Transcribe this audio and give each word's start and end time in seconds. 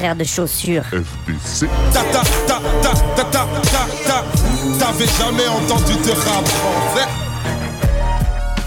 frères 0.00 0.16
de 0.16 0.24
chaussures. 0.24 0.84
FDC. 0.84 1.68
Ta 1.92 2.00
ta 2.04 2.22
ta 2.46 2.58
ta 2.80 2.94
ta 3.16 3.24
ta 3.24 3.46
ta 3.70 3.84
ta. 4.06 4.24
T'avais 4.78 5.04
jamais 5.04 5.46
entendu 5.46 5.92
de 5.92 6.12
rap 6.12 6.48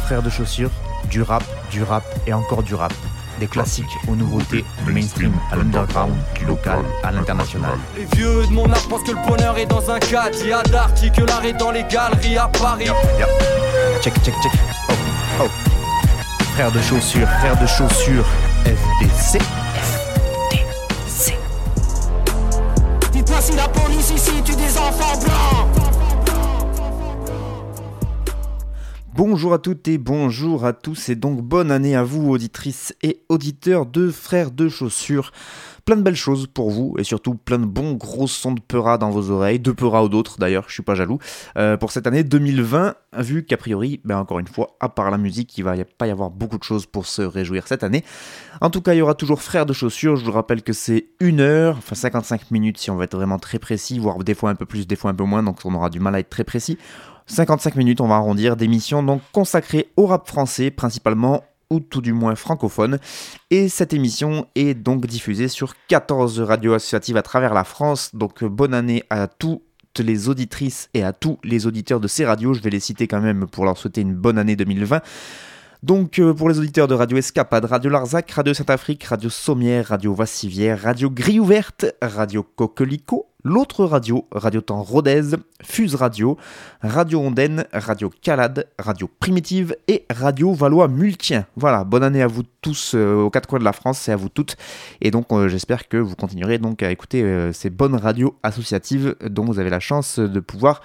Frères 0.06 0.22
de 0.22 0.30
chaussures, 0.30 0.70
du 1.10 1.24
rap, 1.24 1.44
du 1.72 1.82
rap 1.82 2.04
et 2.28 2.34
encore 2.34 2.62
du 2.62 2.76
rap. 2.76 2.94
Des 3.40 3.48
classiques 3.48 3.98
aux 4.08 4.16
nouveautés, 4.16 4.64
du 4.86 4.94
mainstream 4.94 5.34
à 5.52 5.56
l'underground, 5.56 6.14
du 6.36 6.46
local 6.46 6.84
à 7.02 7.12
l'international. 7.12 7.80
Les 7.98 8.06
vieux 8.16 8.46
de 8.46 8.52
mon 8.52 8.72
art 8.72 8.88
pensent 8.88 9.02
que 9.02 9.14
le 9.14 9.28
bonheur 9.28 9.58
est 9.58 9.66
dans 9.66 9.90
un 9.90 9.98
cadre. 9.98 10.38
Il 10.40 10.50
y 10.50 10.54
a 10.54 10.62
d'arty 10.62 11.10
que 11.10 11.24
l'art 11.24 11.44
est 11.44 11.54
dans 11.54 11.72
les 11.72 11.84
galeries 11.86 12.38
à 12.38 12.48
Paris. 12.48 12.90
Check, 14.04 14.14
check, 14.24 14.36
check. 14.44 14.52
Oh, 14.88 14.94
oh. 15.46 15.48
Frères 16.54 16.72
de 16.72 16.82
chaussures, 16.82 17.28
frères 17.40 17.60
de 17.60 17.66
chaussures, 17.66 18.26
FDC. 18.66 19.42
Si 23.44 23.56
la 23.58 23.68
police 23.68 24.12
ici 24.12 24.42
tue 24.46 24.56
des 24.56 24.78
enfants 24.78 25.20
blancs. 25.20 25.68
Bonjour 29.14 29.54
à 29.54 29.60
toutes 29.60 29.86
et 29.90 29.98
bonjour 29.98 30.66
à 30.66 30.72
tous 30.72 31.10
et 31.10 31.16
donc 31.16 31.42
bonne 31.42 31.70
année 31.70 31.94
à 31.94 32.04
vous 32.04 32.30
auditrices 32.30 32.96
et 33.04 33.22
auditeurs 33.28 33.86
de 33.86 34.10
Frères 34.10 34.52
de 34.52 34.70
Chaussures. 34.70 35.34
Plein 35.86 35.98
de 35.98 36.02
belles 36.02 36.16
choses 36.16 36.48
pour 36.48 36.70
vous 36.72 36.96
et 36.98 37.04
surtout 37.04 37.36
plein 37.36 37.60
de 37.60 37.66
bons 37.66 37.92
gros 37.94 38.26
sons 38.26 38.54
de 38.54 38.62
Peura 38.62 38.98
dans 38.98 39.10
vos 39.10 39.32
oreilles, 39.32 39.60
de 39.60 39.72
Peura 39.72 40.02
ou 40.06 40.08
d'autres 40.08 40.38
d'ailleurs, 40.40 40.64
je 40.70 40.74
suis 40.76 40.82
pas 40.84 40.96
jaloux, 40.96 41.20
euh, 41.58 41.76
pour 41.76 41.92
cette 41.92 42.08
année 42.08 42.24
2020, 42.24 42.96
vu 43.18 43.44
qu'a 43.46 43.58
priori, 43.58 44.00
ben 44.06 44.18
encore 44.18 44.40
une 44.40 44.48
fois, 44.48 44.78
à 44.80 44.88
part 44.88 45.12
la 45.12 45.18
musique, 45.18 45.58
il 45.58 45.64
va 45.66 45.76
y- 45.76 45.84
pas 45.84 46.08
y 46.08 46.10
avoir 46.12 46.30
beaucoup 46.30 46.58
de 46.58 46.64
choses 46.64 46.86
pour 46.86 47.06
se 47.06 47.22
réjouir 47.22 47.68
cette 47.68 47.84
année. 47.84 48.06
En 48.62 48.70
tout 48.70 48.80
cas, 48.82 48.94
il 48.94 49.00
y 49.00 49.02
aura 49.02 49.14
toujours 49.14 49.42
Frères 49.42 49.66
de 49.66 49.74
Chaussures, 49.74 50.16
je 50.16 50.24
vous 50.24 50.32
rappelle 50.32 50.62
que 50.64 50.72
c'est 50.72 51.08
une 51.20 51.42
heure, 51.42 51.76
enfin 51.80 51.96
55 51.96 52.50
minutes 52.52 52.78
si 52.78 52.90
on 52.90 52.96
veut 52.96 53.04
être 53.04 53.18
vraiment 53.18 53.38
très 53.40 53.60
précis, 53.60 54.00
voire 54.00 54.18
des 54.20 54.36
fois 54.36 54.52
un 54.52 54.56
peu 54.56 54.66
plus, 54.66 54.88
des 54.88 54.96
fois 54.96 55.12
un 55.12 55.16
peu 55.16 55.26
moins, 55.26 55.44
donc 55.44 55.58
on 55.66 55.74
aura 55.76 55.90
du 55.90 56.00
mal 56.00 56.16
à 56.16 56.20
être 56.20 56.30
très 56.30 56.46
précis. 56.46 56.78
55 57.26 57.76
minutes, 57.76 58.00
on 58.00 58.08
va 58.08 58.16
arrondir, 58.16 58.56
d'émissions 58.56 59.04
donc 59.04 59.22
consacrées 59.34 59.90
au 59.98 60.06
rap 60.06 60.28
français, 60.30 60.72
principalement 60.72 61.44
ou 61.74 61.80
tout 61.80 62.02
du 62.02 62.14
moins 62.14 62.36
francophone. 62.36 63.00
Et 63.50 63.68
cette 63.68 63.94
émission 63.94 64.48
est 64.56 64.76
donc 64.76 65.06
diffusée 65.08 65.48
sur 65.48 65.74
14 65.88 66.40
radios 66.42 66.74
associatives 66.74 67.18
à 67.18 67.22
travers 67.22 67.54
la 67.54 67.64
France. 67.64 68.12
Donc 68.14 68.44
euh, 68.44 68.50
bonne 68.50 68.74
année 68.74 69.04
à 69.10 69.28
toutes 69.28 69.62
les 70.00 70.30
auditrices 70.30 70.90
et 70.94 71.04
à 71.04 71.14
tous 71.14 71.40
les 71.44 71.66
auditeurs 71.68 72.00
de 72.00 72.08
ces 72.08 72.26
radios. 72.26 72.54
Je 72.54 72.62
vais 72.62 72.70
les 72.70 72.80
citer 72.80 73.08
quand 73.08 73.22
même 73.22 73.48
pour 73.48 73.66
leur 73.66 73.78
souhaiter 73.78 74.02
une 74.02 74.16
bonne 74.16 74.38
année 74.38 74.56
2020. 74.56 75.02
Donc 75.82 76.20
euh, 76.20 76.34
pour 76.34 76.48
les 76.48 76.60
auditeurs 76.60 76.88
de 76.88 76.94
Radio 76.94 77.18
Escapade, 77.18 77.66
Radio 77.66 77.90
Larzac, 77.90 78.32
Radio 78.32 78.54
Saint-Afrique, 78.54 79.04
Radio 79.04 79.30
Sommière, 79.30 79.88
Radio 79.88 80.14
Vassivière, 80.14 80.82
Radio 80.82 81.10
Grille 81.10 81.42
Ouverte, 81.42 81.86
Radio 82.02 82.44
Coquelicot, 82.44 83.33
l'autre 83.44 83.86
radio, 83.86 84.28
Radio 84.32 84.62
Temps 84.62 84.84
Rodez, 84.84 85.36
Fuse 85.62 85.96
Radio, 85.96 86.38
Radio 86.82 87.20
Ondaine, 87.20 87.66
Radio 87.74 88.12
Calade, 88.22 88.68
Radio 88.80 89.10
Primitive 89.20 89.76
et 89.88 90.06
Radio 90.10 90.54
Valois 90.54 90.88
Multien. 90.88 91.46
Voilà, 91.56 91.84
bonne 91.84 92.04
année 92.04 92.22
à 92.22 92.28
vous 92.28 92.44
tous 92.62 92.94
euh, 92.96 93.16
aux 93.16 93.30
quatre 93.30 93.48
coins 93.48 93.60
de 93.60 93.64
la 93.64 93.74
France 93.74 94.08
et 94.08 94.12
à 94.12 94.16
vous 94.16 94.30
toutes. 94.30 94.56
Et 95.02 95.12
donc 95.12 95.32
euh, 95.32 95.48
j'espère 95.48 95.88
que 95.88 95.98
vous 95.98 96.16
continuerez 96.16 96.58
donc 96.58 96.82
à 96.84 96.92
écouter 96.92 97.24
euh, 97.24 97.52
ces 97.52 97.70
bonnes 97.70 97.96
radios 97.96 98.36
associatives 98.44 99.16
dont 99.22 99.46
vous 99.46 99.60
avez 99.60 99.70
la 99.70 99.80
chance 99.80 100.20
de 100.20 100.40
pouvoir 100.40 100.82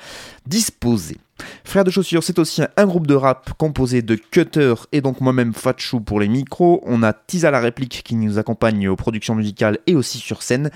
disposer. 0.47 1.19
Frères 1.65 1.85
de 1.85 1.91
chaussures, 1.91 2.23
c'est 2.23 2.39
aussi 2.39 2.63
un 2.77 2.87
groupe 2.87 3.07
de 3.07 3.15
rap 3.15 3.53
composé 3.59 4.03
de 4.03 4.15
Cutter 4.15 4.75
et 4.93 5.01
donc 5.01 5.21
moi-même 5.21 5.53
Fatchou 5.53 6.01
pour 6.01 6.21
les 6.21 6.29
micros. 6.29 6.83
On 6.87 7.03
a 7.03 7.13
Tisa 7.13 7.51
la 7.51 7.61
réplique 7.61 8.03
qui 8.05 8.17
nous 8.17 8.39
accompagne 8.39 8.89
aux 8.89 8.97
productions 8.97 9.35
musicales 9.35 9.79
et 9.87 9.95
aussi 9.95 10.19
sur 10.19 10.43
scène. 10.43 10.71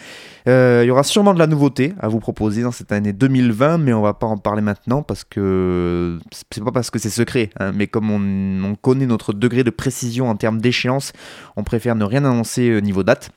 Euh, 0.48 0.80
il 0.84 0.88
y 0.88 0.90
aura 0.90 1.02
sûrement 1.02 1.34
de 1.34 1.38
la 1.38 1.46
nouveauté 1.46 1.94
à 2.00 2.08
vous 2.08 2.18
proposer 2.20 2.62
dans 2.62 2.72
cette 2.72 2.92
année 2.92 3.12
2020, 3.12 3.78
mais 3.78 3.92
on 3.92 4.02
va 4.02 4.14
pas 4.14 4.26
en 4.26 4.36
parler 4.36 4.62
maintenant 4.62 5.02
parce 5.02 5.24
que 5.24 6.18
c'est 6.50 6.62
pas 6.62 6.72
parce 6.72 6.90
que 6.90 6.98
c'est 6.98 7.10
secret, 7.10 7.50
hein, 7.58 7.72
mais 7.74 7.86
comme 7.86 8.10
on, 8.10 8.70
on 8.70 8.74
connaît 8.74 9.06
notre 9.06 9.32
degré 9.32 9.64
de 9.64 9.70
précision 9.70 10.28
en 10.28 10.36
termes 10.36 10.60
d'échéance, 10.60 11.12
on 11.56 11.64
préfère 11.64 11.94
ne 11.94 12.04
rien 12.04 12.24
annoncer 12.24 12.68
euh, 12.68 12.80
niveau 12.80 13.02
date. 13.02 13.30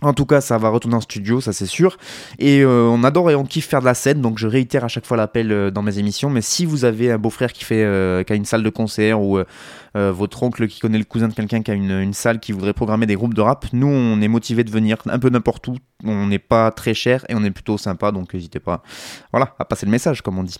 En 0.00 0.12
tout 0.12 0.26
cas, 0.26 0.40
ça 0.40 0.58
va 0.58 0.68
retourner 0.68 0.96
en 0.96 1.00
studio, 1.00 1.40
ça 1.40 1.52
c'est 1.52 1.66
sûr. 1.66 1.96
Et 2.38 2.60
euh, 2.60 2.84
on 2.84 3.02
adore 3.02 3.32
et 3.32 3.34
on 3.34 3.44
kiffe 3.44 3.66
faire 3.66 3.80
de 3.80 3.84
la 3.84 3.94
scène, 3.94 4.20
donc 4.20 4.38
je 4.38 4.46
réitère 4.46 4.84
à 4.84 4.88
chaque 4.88 5.04
fois 5.04 5.16
l'appel 5.16 5.50
euh, 5.50 5.70
dans 5.72 5.82
mes 5.82 5.98
émissions. 5.98 6.30
Mais 6.30 6.40
si 6.40 6.66
vous 6.66 6.84
avez 6.84 7.10
un 7.10 7.18
beau-frère 7.18 7.52
qui 7.52 7.64
fait, 7.64 7.82
euh, 7.82 8.22
a 8.28 8.34
une 8.34 8.44
salle 8.44 8.62
de 8.62 8.70
concert 8.70 9.20
ou 9.20 9.40
votre 9.94 10.44
oncle 10.44 10.68
qui 10.68 10.78
connaît 10.78 10.98
le 10.98 11.04
cousin 11.04 11.26
de 11.26 11.34
quelqu'un 11.34 11.60
qui 11.60 11.72
a 11.72 11.74
une, 11.74 12.12
salle 12.12 12.38
qui 12.38 12.52
voudrait 12.52 12.72
programmer 12.72 13.04
des 13.06 13.16
groupes 13.16 13.34
de 13.34 13.40
rap, 13.40 13.66
nous 13.72 13.88
on 13.88 14.20
est 14.20 14.28
motivé 14.28 14.62
de 14.62 14.70
venir 14.70 14.96
un 15.06 15.18
peu 15.18 15.28
n'importe 15.28 15.66
où. 15.66 15.76
On 16.04 16.28
n'est 16.28 16.38
pas 16.38 16.70
très 16.70 16.94
cher 16.94 17.24
et 17.28 17.34
on 17.34 17.42
est 17.42 17.50
plutôt 17.50 17.78
sympa, 17.78 18.12
donc 18.12 18.32
n'hésitez 18.32 18.60
pas, 18.60 18.84
voilà, 19.32 19.56
à 19.58 19.64
passer 19.64 19.86
le 19.86 19.90
message 19.90 20.22
comme 20.22 20.38
on 20.38 20.44
dit. 20.44 20.58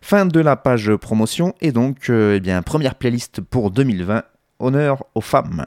Fin 0.00 0.26
de 0.26 0.40
la 0.40 0.56
page 0.56 0.92
promotion 0.96 1.54
et 1.60 1.70
donc, 1.70 2.10
eh 2.10 2.40
bien, 2.40 2.60
première 2.62 2.96
playlist 2.96 3.40
pour 3.40 3.70
2020. 3.70 4.24
Honneur 4.58 5.04
aux 5.14 5.20
femmes. 5.20 5.64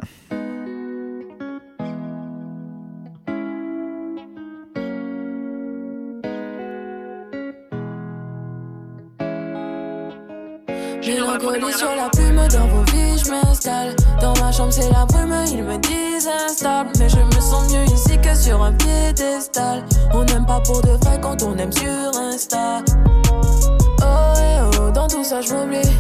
Sur 11.85 11.95
la 11.95 12.09
plume 12.09 12.47
dans 12.47 12.67
vos 12.67 12.83
vies, 12.91 13.17
je 13.23 13.29
m'installe. 13.29 13.95
Dans 14.19 14.33
ma 14.41 14.51
chambre, 14.51 14.71
c'est 14.71 14.89
la 14.91 15.05
brume, 15.05 15.35
ils 15.47 15.63
me 15.63 15.77
disent 15.77 16.27
instable. 16.27 16.89
Mais 16.97 17.09
je 17.09 17.17
me 17.17 17.41
sens 17.41 17.71
mieux 17.71 17.85
ici 17.93 18.17
que 18.19 18.33
sur 18.33 18.63
un 18.63 18.73
piédestal. 18.73 19.83
On 20.13 20.23
n'aime 20.23 20.45
pas 20.45 20.61
pour 20.61 20.81
de 20.81 20.91
vrai 21.03 21.19
quand 21.21 21.43
on 21.43 21.55
aime 21.57 21.71
sur 21.71 22.19
Insta. 22.19 22.81
Oh, 24.01 24.33
eh 24.37 24.79
oh, 24.79 24.91
dans 24.91 25.07
tout 25.07 25.23
ça, 25.23 25.41
je 25.41 25.53
m'oublie. 25.53 25.91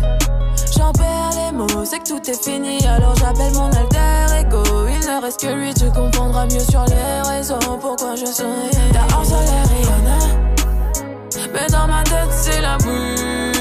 J'en 0.75 0.91
perds 0.91 1.31
les 1.35 1.51
mots, 1.55 1.85
c'est 1.85 1.99
que 1.99 2.09
tout 2.09 2.29
est 2.29 2.43
fini. 2.43 2.79
Alors 2.87 3.15
j'appelle 3.17 3.53
mon 3.53 3.67
alter 3.67 4.39
ego. 4.39 4.63
Il 4.89 5.07
ne 5.07 5.21
reste 5.21 5.39
que 5.39 5.53
lui, 5.53 5.73
tu 5.73 5.85
comprendras 5.91 6.45
mieux 6.45 6.65
sur 6.71 6.83
les 6.85 7.29
raisons 7.29 7.59
pourquoi 7.79 8.15
je 8.15 8.25
souris. 8.25 8.71
T'as 8.91 9.15
harcelé 9.15 9.59
Rihanna. 9.69 10.19
Mais 11.53 11.67
dans 11.69 11.87
ma 11.87 12.03
tête, 12.03 12.31
c'est 12.31 12.61
la 12.61 12.77
brume. 12.77 13.54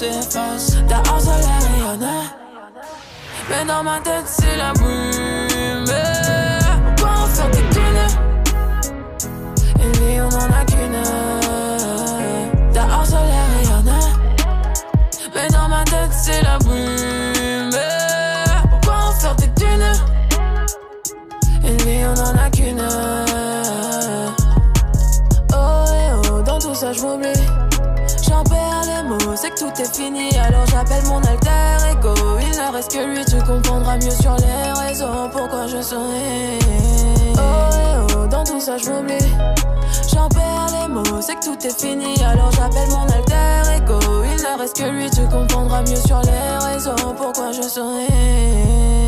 S'efface? 0.00 0.76
T'as 0.88 1.02
harcelé 1.10 1.56
Rihanna. 1.74 2.16
Mais 3.50 3.64
dans 3.66 3.82
ma 3.82 3.98
tête, 4.00 4.26
c'est 4.26 4.56
la 4.56 4.72
brume. 4.72 5.84
Pourquoi 6.96 7.18
en 7.18 7.26
faire 7.26 7.50
des 7.50 7.64
thunes 7.74 8.06
Et 9.80 9.98
lui, 9.98 10.20
on 10.20 10.28
en 10.28 10.50
a 10.60 10.64
qu'une. 10.64 11.29
Alors 30.02 30.64
j'appelle 30.66 31.04
mon 31.08 31.18
alter 31.18 31.92
ego. 31.92 32.14
Il 32.40 32.56
ne 32.56 32.72
reste 32.72 32.90
que 32.92 33.04
lui, 33.04 33.22
tu 33.26 33.36
comprendras 33.44 33.98
mieux 33.98 34.10
sur 34.10 34.34
les 34.36 34.80
raisons 34.80 35.28
pourquoi 35.30 35.66
je 35.66 35.82
souris. 35.82 36.58
Oh, 37.34 37.38
eh 37.38 38.14
oh, 38.16 38.26
dans 38.26 38.42
tout 38.42 38.60
ça, 38.60 38.78
je 38.78 38.90
m'oublie. 38.90 39.18
J'en 40.12 40.28
perds 40.28 40.68
les 40.80 40.88
mots, 40.88 41.20
c'est 41.20 41.34
que 41.34 41.44
tout 41.44 41.66
est 41.66 41.78
fini. 41.78 42.14
Alors 42.24 42.50
j'appelle 42.52 42.88
mon 42.88 43.02
alter 43.02 43.76
ego. 43.76 44.00
Il 44.24 44.42
ne 44.42 44.58
reste 44.58 44.78
que 44.78 44.88
lui, 44.88 45.10
tu 45.10 45.20
comprendras 45.28 45.82
mieux 45.82 45.96
sur 45.96 46.22
les 46.22 46.66
raisons 46.66 47.14
pourquoi 47.18 47.52
je 47.52 47.62
souris. 47.62 48.99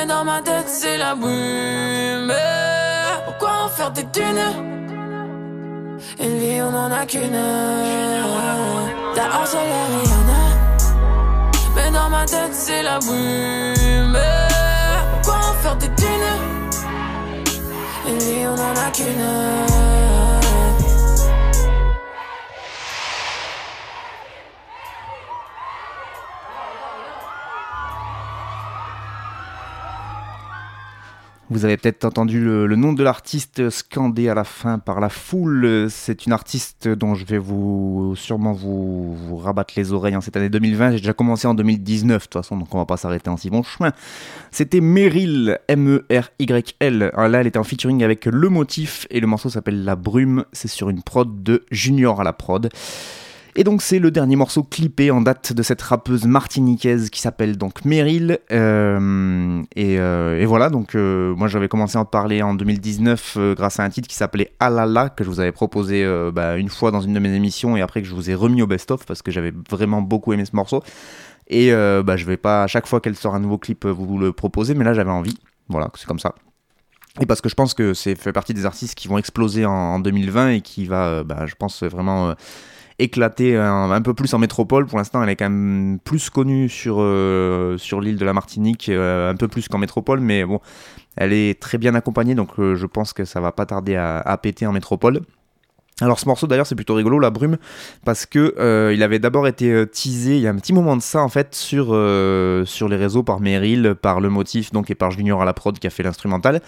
Mais 0.00 0.06
dans 0.06 0.24
ma 0.24 0.40
tête, 0.40 0.66
c'est 0.66 0.96
la 0.96 1.14
brume. 1.14 2.32
Pourquoi 3.26 3.64
en 3.64 3.68
faire 3.68 3.90
des 3.90 4.04
dunes 4.04 4.50
Une 6.18 6.38
vie, 6.38 6.62
on 6.62 6.74
en 6.74 6.90
a 6.90 7.04
qu'une. 7.04 7.20
C'est 9.44 9.56
la 9.56 9.84
Rihanna. 9.92 10.42
Mais 11.76 11.90
dans 11.90 12.08
ma 12.08 12.24
tête, 12.24 12.54
c'est 12.54 12.82
la 12.82 12.98
brume. 12.98 14.18
Pourquoi 15.12 15.40
en 15.50 15.54
faire 15.62 15.76
des 15.76 15.88
dunes 15.88 16.32
Une 18.08 18.18
vie, 18.18 18.46
on 18.46 18.54
en 18.54 18.86
a 18.86 18.90
qu'une. 18.90 20.19
Vous 31.52 31.64
avez 31.64 31.76
peut-être 31.76 32.04
entendu 32.04 32.40
le, 32.40 32.76
nom 32.76 32.92
de 32.92 33.02
l'artiste 33.02 33.70
scandé 33.70 34.28
à 34.28 34.34
la 34.34 34.44
fin 34.44 34.78
par 34.78 35.00
la 35.00 35.08
foule. 35.08 35.88
C'est 35.90 36.24
une 36.24 36.32
artiste 36.32 36.86
dont 36.86 37.16
je 37.16 37.24
vais 37.26 37.38
vous 37.38 38.14
sûrement 38.14 38.52
vous, 38.52 39.36
rabattre 39.36 39.74
les 39.76 39.92
oreilles 39.92 40.14
en 40.14 40.20
cette 40.20 40.36
année 40.36 40.48
2020. 40.48 40.92
J'ai 40.92 40.96
déjà 40.98 41.12
commencé 41.12 41.48
en 41.48 41.54
2019 41.54 42.18
de 42.18 42.22
toute 42.22 42.32
façon, 42.34 42.56
donc 42.56 42.72
on 42.72 42.78
va 42.78 42.86
pas 42.86 42.96
s'arrêter 42.96 43.30
en 43.30 43.36
si 43.36 43.50
bon 43.50 43.64
chemin. 43.64 43.90
C'était 44.52 44.80
Meryl, 44.80 45.58
M-E-R-Y-L. 45.66 47.10
Là, 47.16 47.40
elle 47.40 47.46
était 47.48 47.58
en 47.58 47.64
featuring 47.64 48.04
avec 48.04 48.26
Le 48.26 48.48
Motif 48.48 49.08
et 49.10 49.18
le 49.18 49.26
morceau 49.26 49.50
s'appelle 49.50 49.82
La 49.84 49.96
Brume. 49.96 50.44
C'est 50.52 50.68
sur 50.68 50.88
une 50.88 51.02
prod 51.02 51.42
de 51.42 51.64
Junior 51.72 52.20
à 52.20 52.24
la 52.24 52.32
prod. 52.32 52.68
Et 53.60 53.62
donc 53.62 53.82
c'est 53.82 53.98
le 53.98 54.10
dernier 54.10 54.36
morceau 54.36 54.62
clippé 54.62 55.10
en 55.10 55.20
date 55.20 55.52
de 55.52 55.62
cette 55.62 55.82
rappeuse 55.82 56.24
martiniquaise 56.24 57.10
qui 57.10 57.20
s'appelle 57.20 57.58
donc 57.58 57.84
Meryl. 57.84 58.38
Euh, 58.50 59.62
euh, 59.76 60.40
et, 60.40 60.46
voilà, 60.46 60.70
donc 60.70 60.94
euh, 60.94 61.34
moi 61.34 61.46
j'avais 61.46 61.68
commencé 61.68 61.98
à 61.98 62.00
en 62.00 62.06
parler 62.06 62.40
en 62.40 62.54
2019 62.54 63.36
grâce 63.54 63.78
à 63.78 63.82
un 63.82 63.90
titre 63.90 64.08
qui 64.08 64.14
s'appelait 64.14 64.50
Alala 64.60 65.10
que 65.10 65.24
je 65.24 65.28
vous 65.28 65.40
avais 65.40 65.52
proposé 65.52 66.08
bah, 66.32 66.56
une 66.56 66.70
fois 66.70 66.90
dans 66.90 67.02
une 67.02 67.12
de 67.12 67.18
mes 67.18 67.34
émissions 67.34 67.76
et 67.76 67.82
après 67.82 68.00
que 68.00 68.08
je 68.08 68.14
vous 68.14 68.30
ai 68.30 68.34
remis 68.34 68.62
au 68.62 68.66
best-of 68.66 69.04
parce 69.04 69.20
que 69.20 69.30
j'avais 69.30 69.52
vraiment 69.68 70.00
beaucoup 70.00 70.32
aimé 70.32 70.46
ce 70.46 70.56
morceau. 70.56 70.82
Et 71.48 71.70
bah, 71.70 72.16
je 72.16 72.24
vais 72.24 72.38
pas 72.38 72.62
à 72.62 72.66
chaque 72.66 72.86
fois 72.86 73.02
qu'elle 73.02 73.14
sort 73.14 73.34
un 73.34 73.40
nouveau 73.40 73.58
clip 73.58 73.84
vous 73.84 74.16
le 74.16 74.32
proposer, 74.32 74.72
mais 74.72 74.86
là 74.86 74.94
j'avais 74.94 75.10
envie. 75.10 75.36
Voilà, 75.68 75.90
c'est 75.96 76.06
comme 76.06 76.18
ça. 76.18 76.34
Et 77.20 77.26
parce 77.26 77.42
que 77.42 77.50
je 77.50 77.56
pense 77.56 77.74
que 77.74 77.92
c'est 77.92 78.14
fait 78.14 78.32
partie 78.32 78.54
des 78.54 78.64
artistes 78.64 78.94
qui 78.94 79.06
vont 79.06 79.18
exploser 79.18 79.66
en, 79.66 79.98
2020 79.98 80.48
et 80.48 80.60
qui 80.62 80.86
va, 80.86 81.24
bah, 81.24 81.44
je 81.44 81.56
pense, 81.56 81.82
vraiment 81.82 82.34
éclatée 83.00 83.56
un, 83.56 84.02
peu 84.02 84.14
plus 84.14 84.32
en 84.34 84.38
métropole. 84.38 84.86
Pour 84.86 84.98
l'instant, 84.98 85.22
elle 85.22 85.28
est 85.30 85.36
quand 85.36 85.48
même 85.48 85.98
plus 86.04 86.30
connue 86.30 86.68
sur, 86.68 86.96
euh, 87.00 87.76
l'île 88.00 88.16
de 88.16 88.24
la 88.24 88.32
Martinique, 88.32 88.88
euh, 88.88 89.30
un 89.30 89.36
peu 89.36 89.48
plus 89.48 89.68
qu'en 89.68 89.78
métropole, 89.78 90.20
mais 90.20 90.44
bon, 90.44 90.60
elle 91.16 91.32
est 91.32 91.60
très 91.60 91.78
bien 91.78 91.94
accompagnée, 91.94 92.34
donc 92.34 92.58
euh, 92.58 92.74
je 92.76 92.86
pense 92.86 93.12
que 93.12 93.24
ça 93.24 93.40
va 93.40 93.52
pas 93.52 93.66
tarder 93.66 93.96
à 93.96 94.38
péter 94.40 94.66
en 94.66 94.72
métropole. 94.72 95.20
Alors 96.00 96.18
ce 96.18 96.26
morceau 96.26 96.46
d'ailleurs 96.46 96.66
c'est 96.66 96.74
plutôt 96.74 96.94
rigolo 96.94 97.18
la 97.18 97.30
brume 97.30 97.58
parce 98.04 98.24
que 98.24 98.54
euh, 98.58 98.92
il 98.94 99.02
avait 99.02 99.18
d'abord 99.18 99.46
été 99.46 99.70
euh, 99.70 99.86
teasé 99.86 100.36
il 100.36 100.42
y 100.42 100.46
a 100.46 100.50
un 100.50 100.56
petit 100.56 100.72
moment 100.72 100.96
de 100.96 101.02
ça 101.02 101.22
en 101.22 101.28
fait 101.28 101.54
sur 101.54 101.88
euh, 101.90 102.64
sur 102.64 102.88
les 102.88 102.96
réseaux 102.96 103.22
par 103.22 103.40
Meryl, 103.40 103.94
par 104.00 104.20
le 104.20 104.30
motif 104.30 104.72
donc 104.72 104.90
et 104.90 104.94
par 104.94 105.10
Junior 105.10 105.42
à 105.42 105.44
la 105.44 105.52
prod 105.52 105.78
qui 105.78 105.86
a 105.86 105.90
fait 105.90 106.02
l'instrumental. 106.02 106.60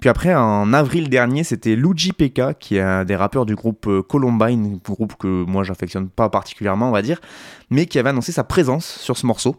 Puis 0.00 0.08
après 0.08 0.34
en 0.34 0.72
avril 0.72 1.08
dernier 1.08 1.42
c'était 1.42 1.74
Luigi 1.74 2.12
Pekka 2.12 2.54
qui 2.54 2.76
est 2.76 2.80
un 2.80 3.04
des 3.04 3.16
rappeurs 3.16 3.46
du 3.46 3.56
groupe 3.56 3.88
Columbine, 4.08 4.78
groupe 4.84 5.14
que 5.18 5.44
moi 5.44 5.64
j'affectionne 5.64 6.08
pas 6.08 6.28
particulièrement 6.28 6.88
on 6.88 6.92
va 6.92 7.02
dire, 7.02 7.20
mais 7.70 7.86
qui 7.86 7.98
avait 7.98 8.10
annoncé 8.10 8.30
sa 8.30 8.44
présence 8.44 8.86
sur 8.86 9.16
ce 9.16 9.26
morceau 9.26 9.56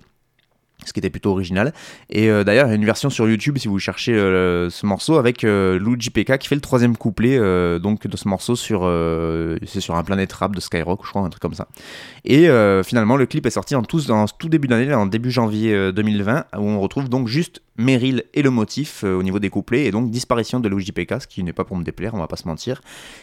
ce 0.86 0.94
qui 0.94 1.00
était 1.00 1.10
plutôt 1.10 1.32
original. 1.32 1.74
Et 2.10 2.30
euh, 2.30 2.44
d'ailleurs, 2.44 2.68
il 2.68 2.70
y 2.70 2.74
a 2.74 2.76
une 2.76 2.86
version 2.86 3.10
sur 3.10 3.28
YouTube 3.28 3.58
si 3.58 3.68
vous 3.68 3.80
cherchez 3.80 4.14
euh, 4.14 4.70
ce 4.70 4.86
morceau 4.86 5.18
avec 5.18 5.44
euh, 5.44 5.80
Luigi 5.80 6.10
PK 6.10 6.38
qui 6.38 6.48
fait 6.48 6.56
le 6.56 6.62
troisième 6.62 6.96
couplet 6.96 7.38
donc 7.80 8.08
de 8.08 8.18
ce 8.18 8.28
morceau 8.28 8.56
sur 8.56 8.82
c'est 9.66 9.82
sur 9.82 9.96
un 9.96 10.04
planète 10.04 10.32
rap 10.34 10.56
de 10.56 10.62
Skyrock, 10.62 11.02
je 11.04 11.10
crois, 11.10 11.22
un 11.22 11.30
truc 11.30 11.42
comme 11.42 11.54
ça. 11.54 11.68
Et 12.26 12.48
finalement, 12.84 13.16
le 13.16 13.26
clip 13.26 13.46
est 13.46 13.52
sorti 13.52 13.76
en 13.76 13.82
en 13.82 14.26
tout 14.28 14.50
début 14.50 14.68
d'année, 14.68 14.94
en 14.94 15.06
début 15.06 15.32
janvier 15.32 15.92
2020, 15.92 16.46
où 16.58 16.62
on 16.62 16.80
retrouve 16.80 17.10
donc 17.10 17.28
juste 17.28 17.62
Meryl 17.78 18.24
et 18.34 18.42
le 18.42 18.50
motif 18.50 19.04
au 19.04 19.24
niveau 19.24 19.40
des 19.40 19.50
couplets, 19.50 19.86
et 19.86 19.92
donc 19.92 20.10
disparition 20.10 20.60
de 20.60 20.70
Luigi 20.70 20.94
ce 20.98 21.28
qui 21.28 21.44
n'est 21.44 21.54
pas 21.54 21.64
pour 21.64 21.78
me 21.78 21.84
déplaire, 21.84 22.14
on 22.14 22.20
va 22.20 22.28
pas 22.28 22.36
se 22.36 22.48
mentir. 22.48 22.82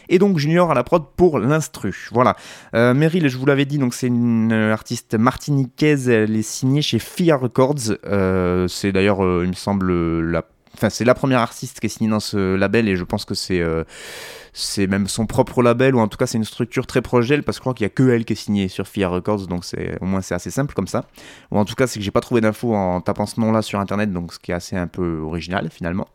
Et 0.09 0.19
donc 0.19 0.37
Junior 0.37 0.71
à 0.71 0.73
la 0.73 0.83
prod 0.83 1.03
pour 1.15 1.39
l'instru. 1.39 2.09
Voilà. 2.11 2.35
Meryl, 2.73 3.27
je 3.27 3.37
vous 3.37 3.45
l'avais 3.45 3.65
dit, 3.65 3.77
donc 3.77 3.93
c'est 3.93 4.07
une 4.07 4.51
artiste 4.51 5.15
martiniquaise, 5.15 6.09
elle 6.09 6.35
est 6.35 6.41
signée 6.41 6.81
chez 6.81 6.99
Fia 6.99 7.35
Records. 7.35 7.97
Euh, 8.05 8.67
c'est 8.67 8.91
d'ailleurs, 8.91 9.23
euh, 9.23 9.41
il 9.43 9.49
me 9.49 9.55
semble, 9.55 9.91
la 10.21 10.45
c'est 10.89 11.05
la 11.05 11.13
première 11.13 11.39
artiste 11.39 11.79
qui 11.79 11.85
est 11.85 11.89
signée 11.89 12.09
dans 12.09 12.19
ce 12.19 12.55
label 12.55 12.89
et 12.89 12.97
je 12.97 13.05
pense 13.05 13.23
que 13.23 13.33
c'est 13.33 13.61
euh, 13.61 13.85
c'est 14.57 14.87
même 14.87 15.09
son 15.09 15.25
propre 15.25 15.61
label 15.61 15.95
ou 15.95 15.99
en 15.99 16.07
tout 16.07 16.17
cas 16.17 16.27
c'est 16.27 16.37
une 16.37 16.45
structure 16.45 16.87
très 16.87 17.01
proche 17.01 17.27
d'elle 17.27 17.43
parce 17.43 17.57
que 17.57 17.59
je 17.59 17.61
crois 17.61 17.73
qu'il 17.73 17.83
y 17.83 17.87
a 17.87 17.89
que 17.89 18.09
elle 18.09 18.23
qui 18.23 18.33
est 18.33 18.37
signée 18.37 18.69
sur 18.69 18.87
Fia 18.87 19.09
Records 19.09 19.47
donc 19.47 19.65
c'est 19.65 20.01
au 20.01 20.05
moins 20.05 20.21
c'est 20.21 20.33
assez 20.33 20.49
simple 20.49 20.73
comme 20.73 20.87
ça 20.87 21.03
ou 21.51 21.59
en 21.59 21.65
tout 21.65 21.75
cas 21.75 21.87
c'est 21.87 21.99
que 21.99 22.05
j'ai 22.05 22.11
pas 22.11 22.21
trouvé 22.21 22.39
d'infos 22.39 22.73
en 22.73 23.01
tapant 23.01 23.25
ce 23.25 23.37
nom 23.41 23.51
là 23.51 23.61
sur 23.61 23.81
internet 23.81 24.13
donc 24.13 24.31
ce 24.31 24.39
qui 24.39 24.51
est 24.51 24.55
assez 24.55 24.77
un 24.77 24.87
peu 24.87 25.19
original 25.19 25.69
finalement 25.69 26.07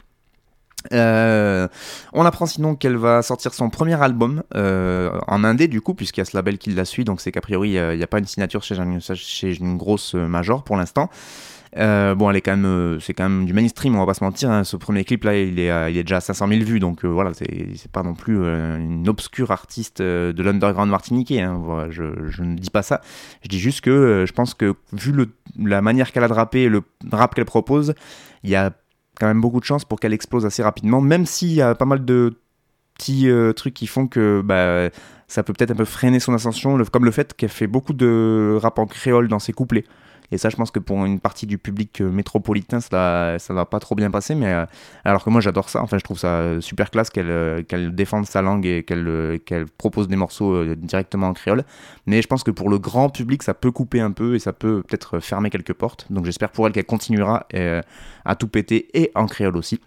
euh, 0.95 1.69
on 2.15 2.25
apprend 2.25 2.47
sinon 2.47 2.77
qu'elle 2.77 2.97
va 2.97 3.21
sortir 3.21 3.53
son 3.53 3.69
premier 3.69 4.03
album 4.03 4.43
euh, 4.55 5.11
en 5.27 5.45
indé 5.45 5.69
du 5.69 5.83
coup 5.83 5.93
puisqu'il 5.93 6.21
y 6.21 6.23
a 6.23 6.25
ce 6.25 6.35
label 6.35 6.57
qui 6.57 6.71
la 6.71 6.87
suit 6.87 7.05
donc 7.05 7.21
c'est 7.21 7.33
qu'a 7.33 7.43
priori 7.43 7.73
il 7.73 7.97
n'y 7.99 8.03
a, 8.03 8.07
pas 8.07 8.21
une 8.21 8.27
signature 8.27 8.63
chez, 8.63 8.75
chez 9.17 9.55
une 9.55 9.77
grosse 9.77 10.15
major 10.15 10.65
pour 10.65 10.79
l'instant. 10.79 11.11
Euh, 11.77 12.15
bon, 12.17 12.29
elle 12.31 12.37
est 12.37 12.41
quand 12.41 12.57
même, 12.57 12.99
c'est 13.01 13.15
quand 13.15 13.29
même 13.29 13.47
du 13.47 13.53
mainstream, 13.53 13.95
on 13.95 14.01
va 14.01 14.07
pas 14.07 14.15
se 14.15 14.25
mentir. 14.25 14.51
Hein. 14.51 14.65
Ce 14.65 14.77
premier 14.77 15.05
clip 15.05 15.25
là, 15.25 15.37
il 15.39 15.59
est, 15.61 15.67
est 15.69 16.03
déjà 16.03 16.17
à 16.17 16.21
500 16.21 16.49
000 16.49 16.63
vues, 16.63 16.81
donc 16.81 17.05
voilà, 17.05 17.33
c'est 17.35 17.91
pas 17.93 18.03
non 18.03 18.15
plus 18.15 18.37
une 18.37 19.09
obscure 19.09 19.51
artiste 19.51 20.03
de 20.03 20.43
l'underground 20.43 20.91
martiniquais. 20.91 21.41
Hein. 21.41 21.87
je, 21.91 22.05
je, 22.29 22.43
ne 22.43 22.57
dis 22.57 22.71
pas 22.71 22.83
ça. 22.83 23.01
Je 23.43 23.49
dis 23.49 23.61
juste 23.61 23.83
que 23.83 24.25
je 24.27 24.33
pense 24.33 24.55
que 24.55 24.75
vu 24.93 25.13
le, 25.13 25.29
la 25.59 25.81
manière 25.81 26.13
qu'elle 26.13 26.25
a 26.25 26.29
de 26.29 26.33
rapper, 26.33 26.69
le 26.69 26.83
rap 27.13 27.35
qu'elle 27.35 27.45
propose, 27.45 27.95
il 28.43 28.51
y 28.51 28.57
a 28.57 28.73
quand 29.21 29.27
même 29.27 29.41
beaucoup 29.41 29.61
de 29.61 29.65
chance 29.65 29.85
pour 29.85 30.01
qu'elle 30.01 30.15
explose 30.15 30.47
assez 30.47 30.63
rapidement, 30.63 31.01
même 31.01 31.27
s'il 31.27 31.53
y 31.53 31.63
a 31.63 31.75
pas 31.75 31.85
mal 31.85 32.05
de 32.05 32.35
petits 32.95 33.31
euh, 33.31 33.53
trucs 33.53 33.75
qui 33.75 33.87
font 33.87 34.07
que 34.07 34.43
bah, 34.45 34.91
ça 35.29 35.43
peut 35.43 35.53
peut-être 35.53 35.71
un 35.71 35.77
peu 35.77 35.85
freiner 35.85 36.21
son 36.21 36.35
ascension, 36.35 36.77
comme 36.91 37.05
le 37.05 37.11
fait 37.11 37.35
qu'elle 37.35 37.51
fait 37.51 37.67
beaucoup 37.67 37.93
de 37.93 38.59
rap 38.61 38.79
en 38.79 38.87
créole 38.87 39.29
dans 39.29 39.39
ses 39.39 39.53
couplets. 39.53 39.85
Et 40.33 40.39
ça, 40.39 40.49
je 40.49 40.57
pense 40.57 40.71
que 40.71 40.79
pour 40.79 41.05
une 41.05 41.21
partie 41.21 41.47
du 41.47 41.59
public 41.59 42.01
euh, 42.01 42.11
métropolitain, 42.11 42.81
ça 42.81 43.39
va 43.49 43.65
pas 43.65 43.81
trop 43.81 43.95
bien 43.95 44.11
passer. 44.11 44.35
Mais 44.35 44.53
euh, 44.53 44.65
alors 45.05 45.25
que 45.25 45.31
moi, 45.31 45.41
j'adore 45.41 45.69
ça. 45.69 45.83
Enfin, 45.83 45.99
je 45.99 46.05
trouve 46.05 46.19
ça 46.19 46.61
super 46.61 46.91
classe 46.91 47.11
qu'elle 47.11 47.31
euh, 47.31 47.63
qu'elle 47.63 47.95
défende 47.95 48.27
sa 48.27 48.43
langue 48.43 48.67
et 48.67 48.83
qu'elle 48.83 49.41
qu'elle 49.45 49.67
propose 49.67 50.09
des 50.09 50.17
morceaux 50.17 50.75
directement 50.75 51.29
en 51.29 51.35
créole. 51.35 51.65
Mais 52.07 52.23
je 52.23 52.29
pense 52.29 52.45
que 52.45 52.51
pour 52.51 52.71
le 52.71 52.79
grand 52.79 53.09
public, 53.09 53.43
ça 53.43 53.55
peut 53.55 53.71
couper 53.71 54.01
un 54.01 54.13
peu 54.13 54.35
et 54.35 54.39
ça 54.39 54.53
peut 54.53 54.83
peut-être 54.87 55.21
fermer 55.21 55.51
quelques 55.51 55.75
portes. 55.75 56.07
Donc 56.11 56.25
j'espère 56.25 56.51
pour 56.51 56.67
elle 56.67 56.73
qu'elle 56.73 56.85
continuera 56.85 57.47
à 58.25 58.35
tout 58.37 58.49
péter 58.49 58.89
et 58.95 59.11
en 59.15 59.27
créole 59.27 59.57
aussi. 59.57 59.81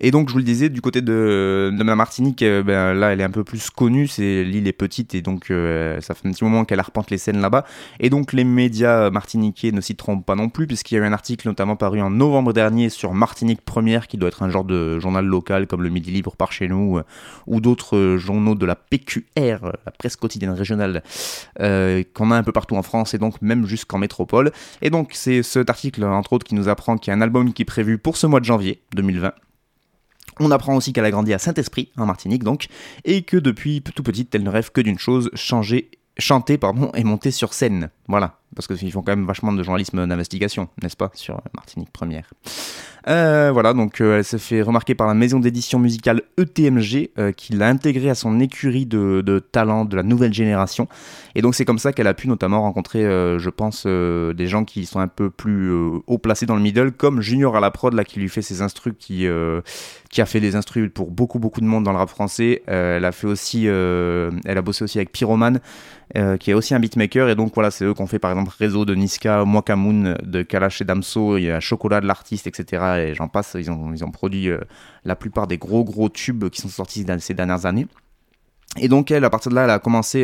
Et 0.00 0.10
donc, 0.10 0.28
je 0.28 0.32
vous 0.32 0.38
le 0.38 0.44
disais, 0.44 0.68
du 0.68 0.80
côté 0.80 1.00
de, 1.00 1.72
de 1.72 1.84
la 1.84 1.96
Martinique, 1.96 2.42
euh, 2.42 2.62
ben, 2.62 2.94
là, 2.94 3.12
elle 3.12 3.20
est 3.20 3.24
un 3.24 3.30
peu 3.30 3.44
plus 3.44 3.70
connue. 3.70 4.08
C'est 4.08 4.44
l'île 4.44 4.66
est 4.66 4.72
petite 4.72 5.14
et 5.14 5.22
donc 5.22 5.50
euh, 5.50 6.00
ça 6.00 6.14
fait 6.14 6.28
un 6.28 6.32
petit 6.32 6.44
moment 6.44 6.64
qu'elle 6.64 6.80
arpente 6.80 7.10
les 7.10 7.18
scènes 7.18 7.40
là-bas. 7.40 7.64
Et 8.00 8.10
donc, 8.10 8.32
les 8.32 8.44
médias 8.44 9.10
martiniquais 9.10 9.72
ne 9.72 9.80
s'y 9.80 9.96
trompent 9.96 10.26
pas 10.26 10.34
non 10.34 10.48
plus, 10.48 10.66
puisqu'il 10.66 10.96
y 10.96 10.98
a 10.98 11.00
eu 11.02 11.06
un 11.06 11.12
article 11.12 11.48
notamment 11.48 11.76
paru 11.76 12.00
en 12.00 12.10
novembre 12.10 12.52
dernier 12.52 12.88
sur 12.88 13.14
Martinique 13.14 13.62
Première, 13.62 14.06
qui 14.06 14.16
doit 14.16 14.28
être 14.28 14.42
un 14.42 14.50
genre 14.50 14.64
de 14.64 14.98
journal 14.98 15.24
local 15.24 15.66
comme 15.66 15.82
le 15.82 15.90
Midi 15.90 16.10
Libre 16.10 16.36
par 16.36 16.52
chez 16.52 16.68
nous, 16.68 16.98
euh, 16.98 17.04
ou 17.46 17.60
d'autres 17.60 18.16
journaux 18.16 18.54
de 18.54 18.66
la 18.66 18.74
PQR, 18.74 19.58
la 19.84 19.92
presse 19.92 20.16
quotidienne 20.16 20.50
régionale, 20.50 21.02
qu'on 21.58 22.30
a 22.30 22.36
un 22.36 22.42
peu 22.42 22.52
partout 22.52 22.76
en 22.76 22.82
France 22.82 23.14
et 23.14 23.18
donc 23.18 23.40
même 23.40 23.66
jusqu'en 23.66 23.98
métropole. 23.98 24.50
Et 24.80 24.90
donc, 24.90 25.10
c'est 25.12 25.42
cet 25.42 25.70
article, 25.70 26.04
entre 26.04 26.32
autres, 26.32 26.46
qui 26.46 26.54
nous 26.54 26.68
apprend 26.68 26.96
qu'il 26.96 27.10
y 27.10 27.14
a 27.14 27.16
un 27.16 27.20
album 27.20 27.52
qui 27.52 27.62
est 27.62 27.66
prévu 27.66 27.98
pour 27.98 28.16
ce 28.16 28.26
mois 28.26 28.40
de 28.40 28.44
janvier 28.44 28.82
2020. 28.94 29.32
On 30.40 30.50
apprend 30.50 30.76
aussi 30.76 30.92
qu'elle 30.92 31.04
a 31.04 31.10
grandi 31.10 31.32
à 31.32 31.38
Saint-Esprit, 31.38 31.90
en 31.96 32.06
Martinique 32.06 32.44
donc, 32.44 32.68
et 33.04 33.22
que 33.22 33.36
depuis 33.36 33.82
tout 33.82 34.02
petite, 34.02 34.34
elle 34.34 34.42
ne 34.42 34.50
rêve 34.50 34.70
que 34.72 34.80
d'une 34.80 34.98
chose, 34.98 35.30
changer, 35.34 35.90
chanter 36.18 36.58
pardon, 36.58 36.90
et 36.94 37.04
monter 37.04 37.30
sur 37.30 37.54
scène. 37.54 37.90
Voilà, 38.08 38.38
parce 38.54 38.66
qu'ils 38.66 38.92
font 38.92 39.02
quand 39.02 39.16
même 39.16 39.26
vachement 39.26 39.52
de 39.52 39.62
journalisme 39.62 40.06
d'investigation, 40.06 40.68
n'est-ce 40.82 40.96
pas, 40.96 41.10
sur 41.14 41.40
Martinique 41.54 41.90
Première. 41.92 42.30
Euh, 43.08 43.50
voilà, 43.52 43.72
donc 43.72 44.00
euh, 44.00 44.18
elle 44.18 44.24
s'est 44.24 44.38
fait 44.38 44.62
remarquer 44.62 44.94
par 44.94 45.06
la 45.06 45.14
maison 45.14 45.40
d'édition 45.40 45.78
musicale 45.78 46.22
ETMG, 46.38 47.10
euh, 47.18 47.32
qui 47.32 47.52
l'a 47.52 47.68
intégrée 47.68 48.10
à 48.10 48.14
son 48.14 48.38
écurie 48.38 48.86
de, 48.86 49.38
talents 49.50 49.84
de 49.84 49.96
la 49.96 50.02
nouvelle 50.02 50.32
génération. 50.32 50.88
Et 51.34 51.42
donc 51.42 51.54
c'est 51.54 51.64
comme 51.64 51.78
ça 51.78 51.92
qu'elle 51.92 52.06
a 52.06 52.14
pu 52.14 52.28
notamment 52.28 52.62
rencontrer, 52.62 53.02
je 53.02 53.50
pense, 53.50 53.86
des 53.86 54.46
gens 54.46 54.64
qui 54.64 54.86
sont 54.86 55.00
un 55.00 55.08
peu 55.08 55.30
plus 55.30 55.70
haut 55.70 56.18
placés 56.18 56.46
dans 56.46 56.54
le 56.54 56.62
middle, 56.62 56.92
comme 56.92 57.20
Junior 57.20 57.56
à 57.56 57.60
la 57.60 57.70
prod, 57.70 57.94
là, 57.94 58.04
qui 58.04 58.20
lui 58.20 58.28
fait 58.28 58.42
ses 58.42 58.62
instrus, 58.62 58.94
qui, 58.98 59.26
qui 60.10 60.20
a 60.20 60.26
fait 60.26 60.40
des 60.40 60.54
instrus 60.54 60.90
pour 60.92 61.10
beaucoup, 61.10 61.38
beaucoup 61.38 61.60
de 61.60 61.66
monde 61.66 61.84
dans 61.84 61.92
le 61.92 61.98
rap 61.98 62.10
français. 62.10 62.62
elle 62.66 63.04
a 63.04 63.12
fait 63.12 63.26
aussi, 63.26 63.66
elle 63.66 64.58
a 64.58 64.62
bossé 64.62 64.84
aussi 64.84 64.98
avec 64.98 65.10
Pyroman, 65.12 65.60
qui 66.38 66.50
est 66.50 66.54
aussi 66.54 66.74
un 66.74 66.80
beatmaker, 66.80 67.30
et 67.30 67.34
donc 67.34 67.54
voilà, 67.54 67.70
c'est 67.70 67.84
eux 67.86 67.94
qui 67.94 68.02
ont 68.02 68.06
fait 68.06 68.18
par 68.18 68.30
exemple 68.30 68.41
Réseau 68.48 68.84
de 68.84 68.94
Niska, 68.94 69.44
Moakamoun 69.44 70.16
de 70.22 70.42
Kalash 70.42 70.80
et 70.80 70.84
Damso, 70.84 71.36
il 71.38 71.44
y 71.44 71.50
a 71.50 71.60
Chocolat 71.60 72.00
de 72.00 72.06
l'artiste, 72.06 72.46
etc. 72.46 72.82
Et 72.98 73.14
j'en 73.14 73.28
passe, 73.28 73.56
ils 73.58 73.70
ont, 73.70 74.10
produit 74.10 74.48
la 75.04 75.16
plupart 75.16 75.46
des 75.46 75.58
gros 75.58 75.84
gros 75.84 76.08
tubes 76.08 76.48
qui 76.48 76.60
sont 76.60 76.68
sortis 76.68 77.06
ces 77.18 77.34
dernières 77.34 77.66
années. 77.66 77.86
Et 78.80 78.88
donc 78.88 79.10
elle, 79.10 79.24
à 79.24 79.30
partir 79.30 79.50
de 79.50 79.56
là, 79.56 79.64
elle 79.64 79.70
a 79.70 79.78
commencé. 79.78 80.22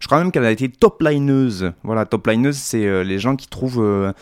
je 0.00 0.06
crois 0.06 0.18
même 0.18 0.32
qu'elle 0.32 0.44
a 0.44 0.50
été 0.50 0.68
top 0.68 1.02
lineuse. 1.02 1.72
Voilà, 1.82 2.06
top 2.06 2.26
lineuse, 2.26 2.56
c'est 2.56 3.04
les 3.04 3.18
gens 3.18 3.36
qui 3.36 3.48
trouvent, 3.48 4.14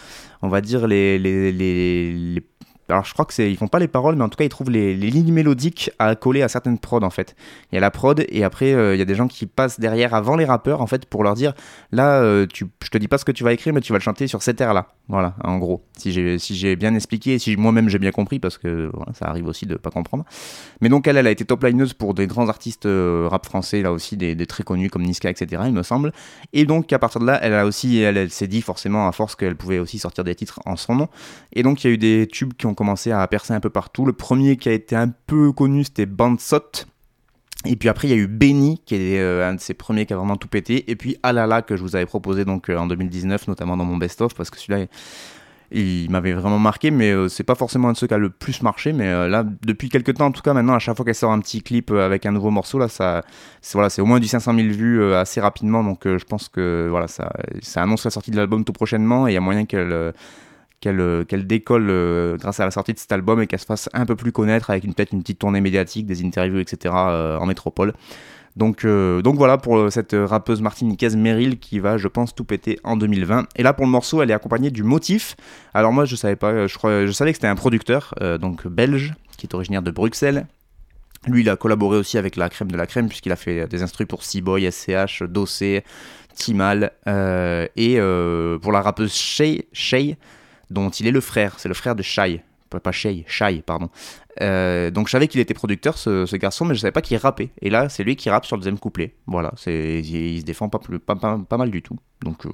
on 0.42 0.48
va 0.48 0.60
dire 0.60 0.86
les, 0.86 1.18
les 1.18 2.42
alors 2.88 3.04
je 3.04 3.12
crois 3.12 3.24
que 3.24 3.34
c'est 3.34 3.50
ils 3.50 3.56
font 3.56 3.68
pas 3.68 3.78
les 3.78 3.88
paroles 3.88 4.16
mais 4.16 4.24
en 4.24 4.28
tout 4.28 4.36
cas 4.36 4.44
ils 4.44 4.48
trouvent 4.48 4.70
les, 4.70 4.94
lignes 4.94 5.32
mélodiques 5.32 5.90
à 5.98 6.14
coller 6.14 6.42
à 6.42 6.48
certaines 6.48 6.78
prods 6.78 7.02
en 7.02 7.10
fait. 7.10 7.36
Il 7.70 7.74
y 7.74 7.78
a 7.78 7.80
la 7.80 7.90
prod 7.90 8.24
et 8.28 8.44
après 8.44 8.72
euh, 8.72 8.94
il 8.94 8.98
y 8.98 9.02
a 9.02 9.04
des 9.04 9.14
gens 9.14 9.28
qui 9.28 9.46
passent 9.46 9.78
derrière 9.78 10.14
avant 10.14 10.36
les 10.36 10.44
rappeurs 10.44 10.80
en 10.80 10.86
fait 10.86 11.06
pour 11.06 11.22
leur 11.22 11.34
dire 11.34 11.52
là 11.92 12.20
euh, 12.22 12.46
tu, 12.46 12.66
je 12.82 12.88
te 12.88 12.98
dis 12.98 13.08
pas 13.08 13.18
ce 13.18 13.24
que 13.24 13.32
tu 13.32 13.44
vas 13.44 13.52
écrire 13.52 13.74
mais 13.74 13.80
tu 13.80 13.92
vas 13.92 13.98
le 13.98 14.02
chanter 14.02 14.26
sur 14.26 14.42
cette 14.42 14.60
air 14.60 14.72
là 14.72 14.88
voilà 15.08 15.34
en 15.44 15.58
gros. 15.58 15.84
Si 15.96 16.12
j'ai 16.12 16.38
si 16.38 16.56
j'ai 16.56 16.76
bien 16.76 16.94
expliqué 16.94 17.38
si 17.38 17.56
moi-même 17.56 17.88
j'ai 17.88 17.98
bien 17.98 18.10
compris 18.10 18.38
parce 18.38 18.58
que 18.58 18.90
ça 19.12 19.26
arrive 19.26 19.46
aussi 19.46 19.66
de 19.66 19.74
pas 19.74 19.90
comprendre. 19.90 20.24
Mais 20.80 20.88
donc 20.88 21.06
elle 21.06 21.16
elle 21.16 21.26
a 21.26 21.30
été 21.30 21.44
top 21.44 21.64
lineuse 21.64 21.92
pour 21.92 22.14
des 22.14 22.26
grands 22.26 22.48
artistes 22.48 22.86
euh, 22.86 23.28
rap 23.30 23.44
français 23.44 23.82
là 23.82 23.92
aussi 23.92 24.16
des, 24.16 24.34
très 24.46 24.62
connus 24.62 24.88
comme 24.88 25.02
Niska 25.02 25.28
etc 25.28 25.62
il 25.66 25.72
me 25.72 25.82
semble. 25.82 26.12
Et 26.52 26.64
donc 26.64 26.92
à 26.92 26.98
partir 26.98 27.20
de 27.20 27.26
là 27.26 27.38
elle 27.42 27.54
a 27.54 27.66
aussi 27.66 27.98
elle, 27.98 28.16
elle 28.16 28.30
s'est 28.30 28.46
dit 28.46 28.62
forcément 28.62 29.08
à 29.08 29.12
force 29.12 29.36
qu'elle 29.36 29.56
pouvait 29.56 29.78
aussi 29.78 29.98
sortir 29.98 30.24
des 30.24 30.34
titres 30.34 30.60
en 30.64 30.76
son 30.76 30.94
nom. 30.94 31.08
Et 31.52 31.62
donc 31.62 31.84
il 31.84 31.88
y 31.88 31.90
a 31.90 31.94
eu 31.94 31.98
des 31.98 32.26
tubes 32.26 32.54
qui 32.54 32.66
ont 32.66 32.74
commencé 32.78 33.10
à 33.10 33.26
percer 33.26 33.52
un 33.52 33.60
peu 33.60 33.70
partout. 33.70 34.06
Le 34.06 34.12
premier 34.12 34.56
qui 34.56 34.68
a 34.68 34.72
été 34.72 34.94
un 34.94 35.08
peu 35.26 35.50
connu, 35.50 35.82
c'était 35.82 36.06
Bandsot. 36.06 36.86
Et 37.66 37.74
puis 37.74 37.88
après, 37.88 38.06
il 38.06 38.12
y 38.12 38.14
a 38.14 38.16
eu 38.16 38.28
Benny, 38.28 38.80
qui 38.86 38.94
est 38.94 39.18
euh, 39.18 39.50
un 39.50 39.54
de 39.54 39.60
ses 39.60 39.74
premiers 39.74 40.06
qui 40.06 40.12
a 40.12 40.16
vraiment 40.16 40.36
tout 40.36 40.46
pété. 40.46 40.88
Et 40.88 40.94
puis 40.94 41.16
Alala, 41.24 41.62
que 41.62 41.76
je 41.76 41.82
vous 41.82 41.96
avais 41.96 42.06
proposé 42.06 42.44
donc 42.44 42.70
euh, 42.70 42.76
en 42.76 42.86
2019, 42.86 43.48
notamment 43.48 43.76
dans 43.76 43.84
mon 43.84 43.96
best-of, 43.96 44.32
parce 44.32 44.48
que 44.50 44.58
celui-là, 44.58 44.86
il 45.72 46.08
m'avait 46.08 46.34
vraiment 46.34 46.60
marqué, 46.60 46.92
mais 46.92 47.10
euh, 47.10 47.28
c'est 47.28 47.42
pas 47.42 47.56
forcément 47.56 47.88
un 47.88 47.92
de 47.92 47.96
ceux 47.96 48.06
qui 48.06 48.14
a 48.14 48.18
le 48.18 48.30
plus 48.30 48.62
marché. 48.62 48.92
Mais 48.92 49.28
là, 49.28 49.44
depuis 49.66 49.88
quelques 49.88 50.14
temps, 50.14 50.26
en 50.26 50.32
tout 50.32 50.42
cas, 50.42 50.52
maintenant, 50.52 50.74
à 50.74 50.78
chaque 50.78 50.96
fois 50.96 51.04
qu'elle 51.04 51.16
sort 51.16 51.32
un 51.32 51.40
petit 51.40 51.62
clip 51.62 51.90
avec 51.90 52.26
un 52.26 52.30
nouveau 52.30 52.52
morceau, 52.52 52.78
là, 52.78 52.86
c'est 52.88 53.72
voilà, 53.72 53.88
au 53.98 54.06
moins 54.06 54.20
du 54.20 54.28
500 54.28 54.54
000 54.54 54.68
vues 54.68 55.14
assez 55.14 55.40
rapidement. 55.40 55.82
Donc, 55.82 56.02
je 56.04 56.24
pense 56.24 56.48
que 56.48 56.86
voilà, 56.88 57.08
ça, 57.08 57.32
ça 57.60 57.82
annonce 57.82 58.04
la 58.04 58.12
sortie 58.12 58.30
de 58.30 58.36
l'album 58.36 58.64
tout 58.64 58.72
prochainement, 58.72 59.26
et 59.26 59.32
il 59.32 59.34
y 59.34 59.36
a 59.36 59.40
moyen 59.40 59.66
qu'elle 59.66 60.12
euh, 60.86 61.24
qu'elle 61.24 61.44
décolle 61.44 61.88
euh, 61.90 62.36
grâce 62.36 62.60
à 62.60 62.64
la 62.64 62.70
sortie 62.70 62.92
de 62.94 63.00
cet 63.00 63.10
album 63.10 63.42
et 63.42 63.48
qu'elle 63.48 63.58
se 63.58 63.66
fasse 63.66 63.88
un 63.94 64.06
peu 64.06 64.14
plus 64.14 64.30
connaître 64.30 64.70
avec 64.70 64.84
peut-être 64.84 65.12
une 65.12 65.22
petite 65.22 65.40
tournée 65.40 65.60
médiatique, 65.60 66.06
des 66.06 66.24
interviews, 66.24 66.60
etc. 66.60 66.94
Euh, 66.96 67.36
en 67.36 67.46
métropole. 67.46 67.94
Donc, 68.54 68.84
voilà 68.84 69.58
pour 69.58 69.90
cette 69.92 70.16
rappeuse 70.18 70.62
martiniquaise 70.62 71.16
Meryl 71.16 71.58
qui 71.58 71.80
va, 71.80 71.96
je 71.96 72.06
pense, 72.06 72.34
tout 72.34 72.44
péter 72.44 72.78
en 72.84 72.96
2020. 72.96 73.46
Et 73.56 73.62
là 73.62 73.72
pour 73.72 73.86
le 73.86 73.90
morceau, 73.90 74.22
elle 74.22 74.30
est 74.30 74.34
accompagnée 74.34 74.70
du 74.70 74.82
motif. 74.82 75.36
Alors 75.74 75.92
moi 75.92 76.04
je 76.04 76.16
savais 76.16 76.34
pas, 76.34 76.66
je, 76.66 77.12
savais 77.12 77.32
que 77.32 77.36
c'était 77.36 77.46
un 77.46 77.54
producteur, 77.54 78.14
donc 78.40 78.66
belge, 78.66 79.14
qui 79.36 79.46
est 79.46 79.54
originaire 79.54 79.82
de 79.82 79.92
Bruxelles. 79.92 80.46
Lui, 81.28 81.42
il 81.42 81.50
a 81.50 81.54
collaboré 81.56 81.98
aussi 81.98 82.18
avec 82.18 82.34
la 82.34 82.48
crème 82.48 82.70
de 82.72 82.76
la 82.76 82.88
crème 82.88 83.06
puisqu'il 83.06 83.30
a 83.30 83.36
fait 83.36 83.68
des 83.68 83.84
instruments 83.84 84.08
pour 84.08 84.24
Seaboy, 84.24 84.68
SCH, 84.72 85.22
Dossé, 85.22 85.84
Timal 86.34 86.90
et 87.06 88.00
pour 88.60 88.72
la 88.72 88.82
rappeuse 88.82 89.14
Shay, 89.14 89.68
Shay 89.72 90.16
dont 90.70 90.90
il 90.90 91.06
est 91.06 91.12
le 91.12 91.20
frère. 91.20 91.54
C'est 91.58 91.68
le 91.68 91.74
frère 91.74 91.94
de 91.94 92.02
Shai. 92.02 92.42
Pas 92.68 92.92
Shay, 92.92 93.24
Shai, 93.26 93.62
pardon. 93.62 93.88
Euh, 94.40 94.90
donc 94.90 95.08
je 95.08 95.12
savais 95.12 95.26
qu'il 95.26 95.40
était 95.40 95.54
producteur, 95.54 95.96
ce, 95.98 96.36
garçon, 96.36 96.64
mais 96.64 96.74
je 96.74 96.80
savais 96.80 96.92
pas 96.92 97.00
qu'il 97.00 97.16
rappait. 97.16 97.50
Et 97.62 97.70
là, 97.70 97.88
c'est 97.88 98.04
lui 98.04 98.14
qui 98.14 98.28
rappe 98.30 98.44
sur 98.44 98.56
le 98.56 98.60
deuxième 98.60 98.78
couplet. 98.78 99.14
Voilà, 99.26 99.52
c'est, 99.56 100.00
il, 100.00 100.40
se 100.40 100.44
défend 100.44 100.68
pas, 100.68 101.56
mal 101.56 101.70
du 101.70 101.82
tout. 101.82 101.96
Donc, 102.22 102.46
euh, 102.46 102.50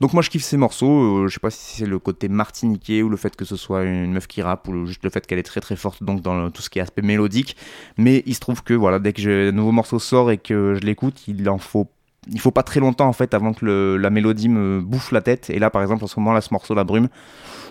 donc 0.00 0.12
moi, 0.12 0.22
je 0.22 0.30
kiffe 0.30 0.42
ces 0.42 0.56
morceaux. 0.56 1.24
Euh, 1.24 1.28
je 1.28 1.34
sais 1.34 1.40
pas 1.40 1.50
si 1.50 1.78
c'est 1.78 1.86
le 1.86 1.98
côté 1.98 2.28
martiniquais 2.28 3.02
ou 3.02 3.08
le 3.08 3.16
fait 3.16 3.36
que 3.36 3.44
ce 3.44 3.56
soit 3.56 3.84
une 3.84 4.12
meuf 4.12 4.26
qui 4.26 4.42
rappe 4.42 4.68
ou 4.68 4.86
juste 4.86 5.04
le 5.04 5.10
fait 5.10 5.26
qu'elle 5.26 5.38
est 5.38 5.44
très 5.44 5.60
très 5.60 5.76
forte 5.76 6.02
donc 6.02 6.22
dans 6.22 6.50
tout 6.50 6.62
ce 6.62 6.68
qui 6.68 6.78
est 6.78 6.82
aspect 6.82 7.02
mélodique. 7.02 7.56
Mais 7.96 8.22
il 8.26 8.34
se 8.34 8.40
trouve 8.40 8.62
que 8.62 8.74
voilà, 8.74 8.98
dès 8.98 9.12
que 9.12 9.48
un 9.48 9.52
nouveau 9.52 9.72
morceau 9.72 9.98
sort 9.98 10.30
et 10.30 10.38
que 10.38 10.74
je 10.74 10.80
l'écoute, 10.80 11.22
il 11.28 11.48
en 11.48 11.58
faut 11.58 11.88
il 12.28 12.40
faut 12.40 12.50
pas 12.50 12.62
très 12.62 12.80
longtemps 12.80 13.08
en 13.08 13.12
fait 13.12 13.34
avant 13.34 13.52
que 13.52 13.96
la 13.96 14.10
mélodie 14.10 14.48
me 14.48 14.80
bouffe 14.80 15.12
la 15.12 15.20
tête. 15.20 15.50
Et 15.50 15.58
là, 15.58 15.70
par 15.70 15.82
exemple, 15.82 16.04
en 16.04 16.06
ce 16.06 16.18
moment, 16.18 16.32
là, 16.32 16.40
ce 16.40 16.52
morceau, 16.52 16.74
La 16.74 16.84
Brume, 16.84 17.08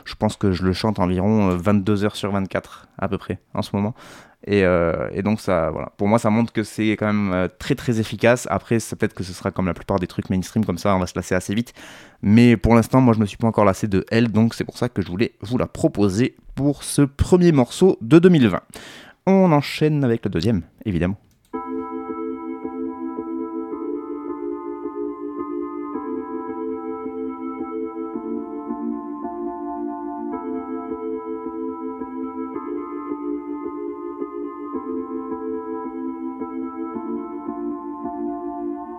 je 0.06 0.16
pense 0.16 0.38
que 0.38 0.52
je 0.52 0.64
le 0.64 0.74
chante 0.74 1.00
environ 1.00 1.50
22 1.50 2.04
euh, 2.04 2.06
heures 2.06 2.16
sur 2.16 2.32
24 2.32 2.88
à 2.98 3.08
peu 3.08 3.18
près 3.18 3.40
en 3.54 3.62
ce 3.62 3.76
moment. 3.76 3.94
Et, 4.48 4.64
euh, 4.64 5.10
et 5.12 5.24
donc 5.24 5.42
ça, 5.42 5.72
voilà. 5.72 5.92
Pour 5.98 6.08
moi, 6.08 6.20
ça 6.20 6.30
montre 6.30 6.54
que 6.54 6.64
c'est 6.64 6.92
quand 6.92 7.08
même 7.08 7.34
euh, 7.34 7.48
très 7.60 7.74
très 7.76 8.00
efficace. 8.00 8.48
Après, 8.52 8.78
peut-être 8.78 9.14
que 9.14 9.24
ce 9.24 9.34
sera 9.34 9.52
comme 9.52 9.66
la 9.66 9.74
plupart 9.74 10.00
des 10.00 10.08
trucs 10.08 10.30
mainstream 10.30 10.64
comme 10.66 10.78
ça, 10.78 10.96
on 10.96 11.00
va 11.00 11.08
se 11.08 11.16
lasser 11.16 11.34
assez 11.34 11.56
vite. 11.56 11.74
Mais 12.22 12.56
pour 12.56 12.76
l'instant, 12.76 13.02
moi, 13.02 13.14
je 13.14 13.20
me 13.20 13.26
suis 13.26 13.38
pas 13.38 13.48
encore 13.48 13.66
lassé 13.66 13.88
de 13.88 14.06
elle, 14.12 14.32
donc 14.32 14.54
c'est 14.54 14.64
pour 14.64 14.78
ça 14.78 14.88
que 14.88 15.02
je 15.02 15.08
voulais 15.08 15.34
vous 15.42 15.58
la 15.58 15.68
proposer 15.68 16.36
pour 16.54 16.84
ce 16.84 17.02
premier 17.02 17.52
morceau 17.52 17.98
de 18.02 18.20
2020. 18.20 18.62
On 19.26 19.52
enchaîne 19.52 20.04
avec 20.04 20.24
le 20.24 20.30
deuxième, 20.30 20.62
évidemment. 20.86 21.18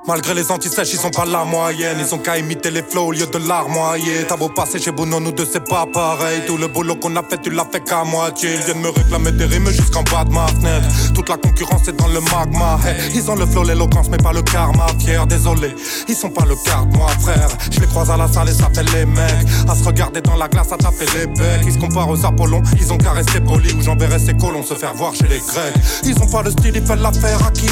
Malgré 0.06 0.34
les 0.34 0.52
antisèches, 0.52 0.92
ils 0.92 1.00
sont 1.00 1.10
pas 1.10 1.24
la 1.24 1.44
moyenne. 1.44 1.96
Ils 1.98 2.14
ont 2.14 2.18
qu'à 2.18 2.38
imiter 2.38 2.70
les 2.70 2.82
flows 2.82 3.06
au 3.06 3.12
lieu 3.12 3.26
de 3.26 3.38
l'armoyer. 3.38 4.24
T'as 4.28 4.36
beau 4.36 4.48
passer 4.48 4.78
chez 4.78 4.92
Bono, 4.92 5.18
nous 5.18 5.32
deux 5.32 5.48
c'est 5.50 5.68
pas 5.68 5.84
pareil. 5.92 6.42
Tout 6.46 6.56
le 6.56 6.68
boulot 6.68 6.94
qu'on 6.94 7.16
a 7.16 7.24
fait, 7.24 7.38
tu 7.42 7.50
l'as 7.50 7.64
fait 7.64 7.80
qu'à 7.80 8.04
moitié. 8.04 8.50
Ils 8.54 8.60
viennent 8.60 8.82
me 8.82 8.90
réclamer 8.90 9.32
des 9.32 9.46
rimes 9.46 9.68
jusqu'en 9.70 10.04
bas 10.04 10.22
de 10.24 10.32
ma 10.32 10.46
fenêtre. 10.46 11.12
Toute 11.12 11.28
la 11.28 11.36
concurrence 11.36 11.88
est 11.88 11.92
dans 11.92 12.06
le 12.06 12.20
magma. 12.20 12.78
ils 13.14 13.28
ont 13.28 13.34
le 13.34 13.46
flow, 13.46 13.64
l'éloquence, 13.64 14.06
mais 14.08 14.18
pas 14.18 14.32
le 14.32 14.42
karma. 14.42 14.86
Fier, 15.00 15.26
désolé, 15.26 15.74
ils 16.06 16.14
sont 16.14 16.30
pas 16.30 16.44
le 16.44 16.54
quart 16.64 16.86
moi 16.86 17.08
frère. 17.20 17.48
Je 17.68 17.80
les 17.80 17.86
croise 17.86 18.08
à 18.08 18.16
la 18.16 18.28
salle 18.28 18.48
et 18.48 18.52
ça 18.52 18.70
fait 18.72 18.88
les 18.94 19.06
mecs. 19.06 19.46
À 19.68 19.74
se 19.74 19.82
regarder 19.82 20.20
dans 20.20 20.36
la 20.36 20.46
glace, 20.46 20.70
à 20.70 20.76
taper 20.76 21.06
les 21.18 21.26
becs. 21.26 21.62
Ils 21.66 21.72
se 21.72 21.78
comparent 21.78 22.10
aux 22.10 22.24
Apollons, 22.24 22.62
ils 22.78 22.92
ont 22.92 22.98
qu'à 22.98 23.10
rester 23.10 23.40
polis. 23.40 23.74
Ou 23.74 23.82
j'enverrai 23.82 24.20
ces 24.20 24.36
colons 24.36 24.62
se 24.62 24.74
faire 24.74 24.94
voir 24.94 25.16
chez 25.16 25.26
les 25.26 25.40
Grecs. 25.40 25.74
Ils 26.04 26.16
ont 26.22 26.28
pas 26.28 26.42
le 26.42 26.52
style, 26.52 26.76
ils 26.76 26.82
veulent 26.82 27.00
l'affaire 27.00 27.44
à 27.44 27.50
qui 27.50 27.66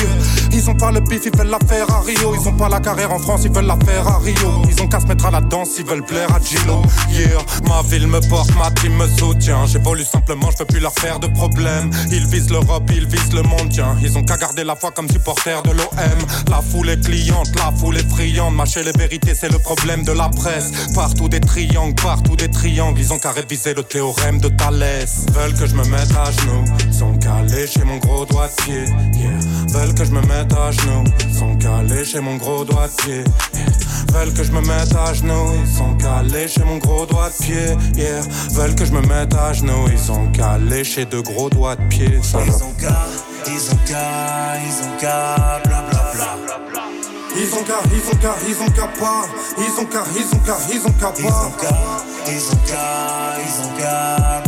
Ils 0.53 0.69
ont 0.69 0.75
pas 0.75 0.91
le 0.91 0.99
bif, 0.99 1.23
ils 1.27 1.37
veulent 1.37 1.47
l'affaire 1.47 1.87
à 1.95 2.01
Ils 2.33 2.49
ont 2.49 2.53
pas 2.53 2.69
la 2.69 2.81
carrière 2.81 3.13
en 3.13 3.19
France, 3.19 3.43
ils 3.45 3.53
veulent 3.53 3.67
la 3.67 3.77
faire 3.85 4.07
à 4.07 4.19
Rio. 4.19 4.63
Ils 4.69 4.81
ont 4.83 4.89
qu'à 4.89 5.01
se 5.01 5.07
mettre 5.07 5.27
à 5.27 5.31
la 5.31 5.41
danse, 5.41 5.71
ils 5.79 5.85
veulent 5.85 6.05
plaire 6.05 6.29
à 6.35 6.41
Gilo. 6.41 6.83
Yeah, 7.11 7.39
ma 7.69 7.83
ville 7.83 8.07
me 8.07 8.21
porte, 8.29 8.55
ma 8.57 8.71
team 8.71 8.97
me 8.97 9.07
soutient. 9.09 9.67
J'évolue 9.67 10.05
simplement, 10.05 10.51
je 10.51 10.59
peux 10.59 10.65
plus 10.65 10.81
leur 10.81 10.93
faire 10.95 11.19
de 11.19 11.27
problème. 11.27 11.91
Ils 12.11 12.27
visent 12.27 12.51
l'Europe, 12.51 12.91
ils 12.95 13.07
visent 13.07 13.33
le 13.33 13.43
monde, 13.43 13.69
tiens. 13.71 13.97
Ils 14.03 14.17
ont 14.17 14.23
qu'à 14.23 14.37
garder 14.37 14.65
la 14.65 14.77
foi 14.77 14.91
comme 14.91 15.09
supporter 15.09 15.63
de 15.63 15.73
l'OM. 15.73 16.19
La 16.49 16.63
foule 16.63 16.91
est 16.91 17.05
cliente, 17.05 17.49
la 17.57 17.73
foule 17.77 17.97
est 17.97 18.09
friande. 18.09 18.55
Mâcher 18.55 18.83
les 18.85 18.93
vérités, 18.93 19.35
c'est 19.35 19.51
le 19.51 19.59
problème 19.59 20.05
de 20.05 20.13
la 20.13 20.29
presse. 20.29 20.71
Partout 20.95 21.29
des 21.29 21.41
triangles, 21.41 21.95
partout 22.03 22.37
des 22.37 22.51
triangles. 22.51 23.01
Ils 23.01 23.13
ont 23.13 23.19
qu'à 23.19 23.33
réviser 23.33 23.75
le 23.75 23.83
théorème 23.83 24.39
de 24.39 24.49
Thalès. 24.49 25.27
Veulent 25.33 25.55
que 25.55 25.67
je 25.67 25.75
me 25.75 25.85
mette 25.85 26.15
à 26.17 26.31
genoux, 26.31 26.65
sont 26.93 27.15
calés 27.19 27.67
chez 27.67 27.85
mon 27.85 27.97
gros 27.99 28.14
doigt 28.27 28.49
de 28.49 28.63
pied. 28.63 28.85
Yeah. 29.15 29.39
Veulent 29.69 29.95
que 29.95 30.05
je 30.05 30.13
me 30.13 30.21
mette 30.23 30.53
à 30.53 30.71
genoux, 30.71 31.05
sont 31.33 31.57
calés 31.57 32.05
chez 32.05 32.21
mon 32.21 32.37
gros 32.37 32.45
gros 32.55 32.65
doigt 32.65 32.89
de 32.89 33.03
pied. 33.03 33.25
Veulent 34.13 34.33
que 34.35 34.45
je 34.45 34.53
me 34.53 34.61
mette 34.61 34.95
à 34.95 35.13
genoux, 35.13 35.51
ils 35.63 35.77
sont 35.77 35.95
calés 35.97 36.49
chez 36.49 36.65
mon 36.65 36.79
gros 36.79 37.07
doigt 37.07 37.31
de 37.31 37.45
pied. 37.45 37.77
Yeah. 37.97 38.21
Veulent 38.53 38.75
que 38.75 38.85
je 38.85 38.93
me 38.93 39.01
mette 39.03 39.35
à 39.35 39.53
genoux, 39.53 39.89
ils 39.91 39.99
sont 39.99 40.27
calés 40.33 40.85
chez 40.85 41.05
de 41.05 41.21
gros 41.21 41.51
doigts 41.51 41.77
de 41.77 41.83
pied. 41.89 42.11
ils 42.13 42.31
ont 42.63 42.73
qu'à, 42.81 43.07
ils 43.47 43.71
ont 43.71 43.79
qu'à, 43.87 44.57
ils 44.67 44.85
ont 44.85 44.97
qu'à, 45.01 45.61
bla 45.65 45.83
bla 45.91 46.13
bla. 46.15 46.85
Ils 47.37 47.53
ont 47.55 47.65
qu'à, 47.65 47.81
ils 47.93 48.09
ont 48.09 48.19
qu'à, 48.19 48.35
ils 48.49 48.63
ont 48.63 48.71
qu'à 48.71 48.87
pas. 48.87 49.27
Ils 49.59 49.81
ont 49.81 49.87
qu'à, 49.87 50.05
ils 50.15 50.35
ont 50.35 50.39
qu'à, 50.39 50.57
ils 50.73 50.87
ont 50.87 50.93
qu'à 50.93 51.09
pas. 51.09 51.19
Ils 51.19 51.27
ont 51.27 51.51
qu'à, 51.61 51.75
ils 52.29 52.51
ont 52.53 52.61
qu'à, 52.67 53.37
ils 53.43 53.65
ont 53.65 53.77
qu'à, 53.77 54.44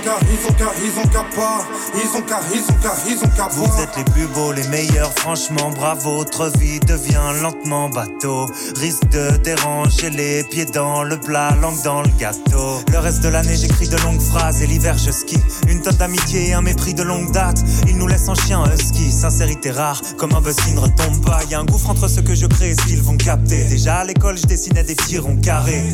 ont 0.00 0.02
qu'à, 0.02 0.18
ils 0.30 0.46
ont 0.46 0.52
qu'à, 0.54 0.72
ils 0.82 0.98
ont 0.98 1.08
qu'à 1.08 1.24
pas. 1.36 1.66
Ils 1.94 2.16
ont 2.16 2.22
qu'à, 2.22 2.40
ils 2.52 2.60
ont 2.60 2.78
qu'à, 2.80 2.94
ils 3.06 3.24
ont 3.24 3.28
qu'à 3.36 3.48
Vous 3.52 3.82
êtes 3.82 3.96
les 3.96 4.04
plus 4.04 4.26
beaux, 4.28 4.52
les 4.52 4.66
meilleurs, 4.68 5.12
franchement, 5.16 5.70
bravo. 5.70 6.18
Votre 6.18 6.50
vie 6.58 6.80
devient 6.80 7.40
lentement 7.42 7.88
bateau. 7.88 8.46
Risque 8.76 9.08
de 9.10 9.36
déranger 9.38 10.10
les 10.10 10.44
pieds 10.44 10.66
dans 10.66 11.02
le 11.02 11.18
plat, 11.18 11.54
langue 11.60 11.82
dans 11.82 12.02
le 12.02 12.10
gâteau. 12.18 12.80
Le 12.92 12.98
reste 12.98 13.22
de 13.22 13.28
l'année, 13.28 13.56
j'écris 13.56 13.88
de 13.88 13.96
longues 13.98 14.20
phrases 14.20 14.62
et 14.62 14.66
l'hiver, 14.66 14.96
je 14.98 15.10
skie. 15.10 15.40
Une 15.68 15.82
tonne 15.82 15.96
d'amitié 15.96 16.48
et 16.48 16.52
un 16.54 16.62
mépris 16.62 16.94
de 16.94 17.02
longue 17.02 17.32
date. 17.32 17.62
Ils 17.86 17.96
nous 17.96 18.06
laissent 18.06 18.28
en 18.28 18.34
chien 18.34 18.62
husky. 18.72 19.10
Sincérité 19.10 19.70
rare, 19.70 20.00
comme 20.16 20.34
un 20.34 20.40
buzz 20.40 20.56
qui 20.56 20.72
ne 20.72 20.80
retombe 20.80 21.24
pas. 21.24 21.40
Y 21.50 21.54
a 21.54 21.60
un 21.60 21.64
gouffre 21.64 21.90
entre 21.90 22.08
ce 22.08 22.20
que 22.20 22.34
je 22.34 22.46
crée 22.46 22.70
et 22.70 22.74
ce 22.74 22.86
qu'ils 22.86 23.02
vont 23.02 23.16
capter. 23.16 23.64
Déjà 23.64 23.98
à 23.98 24.04
l'école, 24.04 24.38
je 24.38 24.46
dessinais 24.46 24.84
des 24.84 24.94
petits 24.94 25.18
ronds 25.18 25.36
carrés. 25.36 25.84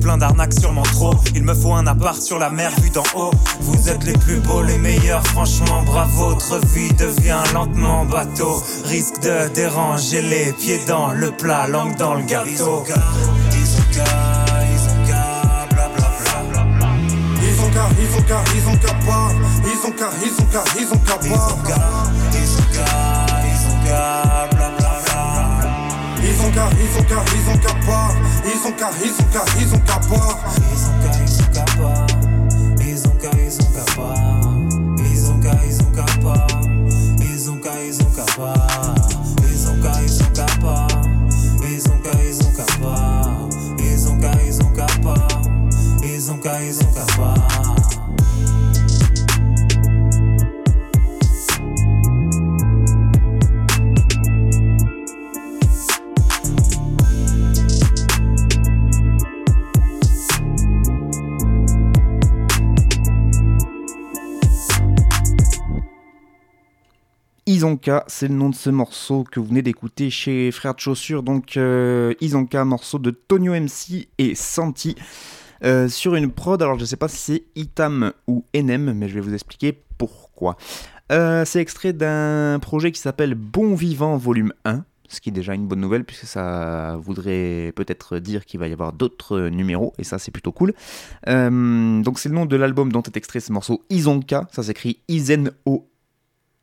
Plein 0.00 0.18
d'arnaques, 0.18 0.54
sûrement 0.54 0.82
trop. 0.82 1.14
Il 1.34 1.42
me 1.42 1.54
faut 1.54 1.72
un 1.72 1.86
appart 1.86 2.20
sur 2.20 2.38
la 2.38 2.50
mer, 2.50 2.70
vu 2.82 2.90
d'en 2.90 3.04
haut. 3.14 3.30
Vous 3.60 3.88
êtes 3.88 4.04
les 4.04 4.12
plus 4.12 4.40
beaux, 4.40 4.62
les 4.62 4.78
meilleurs, 4.78 5.26
franchement 5.26 5.82
bravo. 5.82 6.30
Votre 6.30 6.66
vie 6.66 6.92
devient 6.94 7.42
lentement 7.54 8.04
bateau. 8.04 8.62
Risque 8.84 9.20
de 9.20 9.48
déranger 9.54 10.22
les 10.22 10.52
pieds 10.52 10.80
dans 10.86 11.12
le 11.12 11.30
plat, 11.30 11.66
langue 11.66 11.96
dans 11.96 12.14
le 12.14 12.22
gâteau. 12.22 12.84
ils 17.98 18.18
ont 18.18 18.22
qu'à, 18.22 18.42
ils 18.54 18.68
ont 18.68 18.76
qu'à 18.76 18.94
pas, 19.06 19.32
ils 19.64 19.86
ont 19.86 19.92
qu'à, 19.92 20.10
ils 20.22 20.42
ont 20.42 20.46
qu'à, 20.46 20.64
ils 20.78 20.92
ont 20.92 20.98
qu'à 20.98 21.14
pas. 21.14 21.24
Ils 21.24 21.32
ont 21.32 21.62
qu'à, 21.62 21.78
ils 22.32 22.52
ont 22.52 22.66
qu'à, 22.72 22.84
ils 23.44 23.62
ont 23.66 23.78
qu'à, 23.84 24.48
bla 24.50 24.68
bla 24.78 24.92
bla. 25.04 25.24
Ils 26.22 26.40
ont 26.40 26.50
qu'à, 26.50 26.68
ils 26.80 26.98
ont 26.98 27.04
qu'à, 27.04 27.20
ils 27.34 27.50
ont 27.50 27.58
qu'à 27.58 27.74
pas, 27.86 28.08
ils 28.44 28.66
ont 28.66 28.72
qu'à, 28.72 28.90
ils 29.02 29.10
ont 29.10 29.28
qu'à, 29.32 29.44
ils 29.60 29.74
ont 29.74 29.78
qu'à 29.78 29.94
pas. 29.94 30.38
Ils 30.72 30.84
ont 30.86 30.94
qu'à, 31.02 31.18
ils 31.24 31.40
ont 31.40 31.48
qu'à 31.52 31.64
ils 38.38 39.68
ont 39.68 39.80
qu'à. 39.80 40.00
Ils 40.02 41.88
ont 41.88 41.98
qu'à, 42.02 42.10
ils 42.22 42.42
ont 42.42 42.52
qu'à 42.52 42.66
ils 43.78 44.08
ils 44.38 44.62
ont 44.62 44.70
qu'à. 44.72 44.86
Ils 46.02 46.16
ils 46.16 46.30
ont 46.30 46.38
qu'à 46.38 46.62
ils 46.62 46.85
Isonka, 67.66 68.04
c'est 68.06 68.28
le 68.28 68.34
nom 68.34 68.48
de 68.48 68.54
ce 68.54 68.70
morceau 68.70 69.24
que 69.24 69.40
vous 69.40 69.46
venez 69.46 69.60
d'écouter 69.60 70.08
chez 70.08 70.52
Frères 70.52 70.76
de 70.76 70.78
Chaussures. 70.78 71.24
Donc 71.24 71.56
euh, 71.56 72.14
Isonka, 72.20 72.64
morceau 72.64 73.00
de 73.00 73.10
Tonio 73.10 73.54
MC 73.54 74.06
et 74.18 74.36
Santi. 74.36 74.94
Euh, 75.64 75.88
sur 75.88 76.14
une 76.14 76.30
prod, 76.30 76.62
alors 76.62 76.76
je 76.76 76.82
ne 76.82 76.86
sais 76.86 76.96
pas 76.96 77.08
si 77.08 77.16
c'est 77.16 77.42
Itam 77.56 78.12
ou 78.28 78.44
Enem, 78.54 78.92
mais 78.92 79.08
je 79.08 79.14
vais 79.14 79.20
vous 79.20 79.34
expliquer 79.34 79.82
pourquoi. 79.98 80.56
Euh, 81.10 81.44
c'est 81.44 81.60
extrait 81.60 81.92
d'un 81.92 82.60
projet 82.60 82.92
qui 82.92 83.00
s'appelle 83.00 83.34
Bon 83.34 83.74
Vivant 83.74 84.16
Volume 84.16 84.52
1, 84.64 84.84
ce 85.08 85.20
qui 85.20 85.30
est 85.30 85.32
déjà 85.32 85.54
une 85.54 85.66
bonne 85.66 85.80
nouvelle 85.80 86.04
puisque 86.04 86.26
ça 86.26 86.96
voudrait 87.02 87.72
peut-être 87.74 88.20
dire 88.20 88.44
qu'il 88.44 88.60
va 88.60 88.68
y 88.68 88.72
avoir 88.72 88.92
d'autres 88.92 89.48
numéros 89.48 89.92
et 89.98 90.04
ça 90.04 90.20
c'est 90.20 90.30
plutôt 90.30 90.52
cool. 90.52 90.72
donc 91.26 92.18
c'est 92.20 92.28
le 92.28 92.34
nom 92.34 92.46
de 92.46 92.56
l'album 92.56 92.92
dont 92.92 93.02
est 93.02 93.16
extrait 93.16 93.40
ce 93.40 93.52
morceau 93.52 93.82
Isonka, 93.90 94.46
ça 94.52 94.62
s'écrit 94.62 95.00
Izen-O 95.08 95.88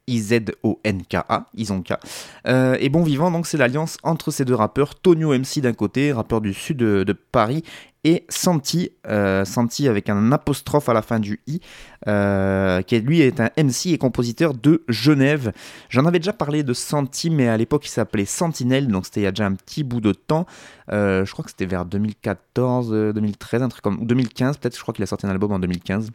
I-Z-O-N-K-A, 0.07 1.45
Isonka. 1.55 1.99
Euh, 2.47 2.77
et 2.79 2.89
Bon 2.89 3.03
Vivant, 3.03 3.31
donc 3.31 3.47
c'est 3.47 3.57
l'alliance 3.57 3.97
entre 4.03 4.31
ces 4.31 4.45
deux 4.45 4.55
rappeurs, 4.55 4.95
Tonio 4.95 5.37
MC 5.37 5.61
d'un 5.61 5.73
côté, 5.73 6.11
rappeur 6.11 6.41
du 6.41 6.53
sud 6.53 6.77
de, 6.77 7.13
Paris, 7.31 7.63
et 8.05 8.25
Santi, 8.27 8.91
euh, 9.07 9.45
Santi 9.45 9.87
avec 9.87 10.09
un 10.09 10.33
apostrophe 10.33 10.89
à 10.89 10.93
la 10.93 11.01
fin 11.01 11.21
du 11.21 11.39
i, 11.47 11.61
euh, 12.07 12.81
qui 12.81 12.99
lui 12.99 13.21
est 13.21 13.39
un 13.39 13.49
MC 13.55 13.93
et 13.93 13.97
compositeur 13.97 14.53
de 14.53 14.83
Genève. 14.89 15.53
J'en 15.87 16.05
avais 16.05 16.19
déjà 16.19 16.33
parlé 16.33 16.63
de 16.63 16.73
Santi, 16.73 17.29
mais 17.29 17.47
à 17.47 17.55
l'époque 17.55 17.85
il 17.85 17.91
s'appelait 17.91 18.25
Sentinelle, 18.25 18.89
donc 18.89 19.05
c'était 19.05 19.21
il 19.21 19.23
y 19.23 19.27
a 19.27 19.31
déjà 19.31 19.45
un 19.45 19.55
petit 19.55 19.83
bout 19.83 20.01
de 20.01 20.11
temps. 20.11 20.45
je 20.89 21.31
crois 21.31 21.45
que 21.45 21.51
c'était 21.51 21.65
vers 21.65 21.85
2014, 21.85 23.13
2013, 23.13 23.61
un 23.61 23.69
truc 23.69 23.81
comme 23.81 24.01
ou 24.01 24.05
2015 24.05 24.57
peut-être. 24.57 24.75
Je 24.75 24.81
crois 24.81 24.93
qu'il 24.93 25.03
a 25.03 25.07
sorti 25.07 25.25
un 25.25 25.29
album 25.29 25.53
en 25.53 25.59
2015 25.59 26.11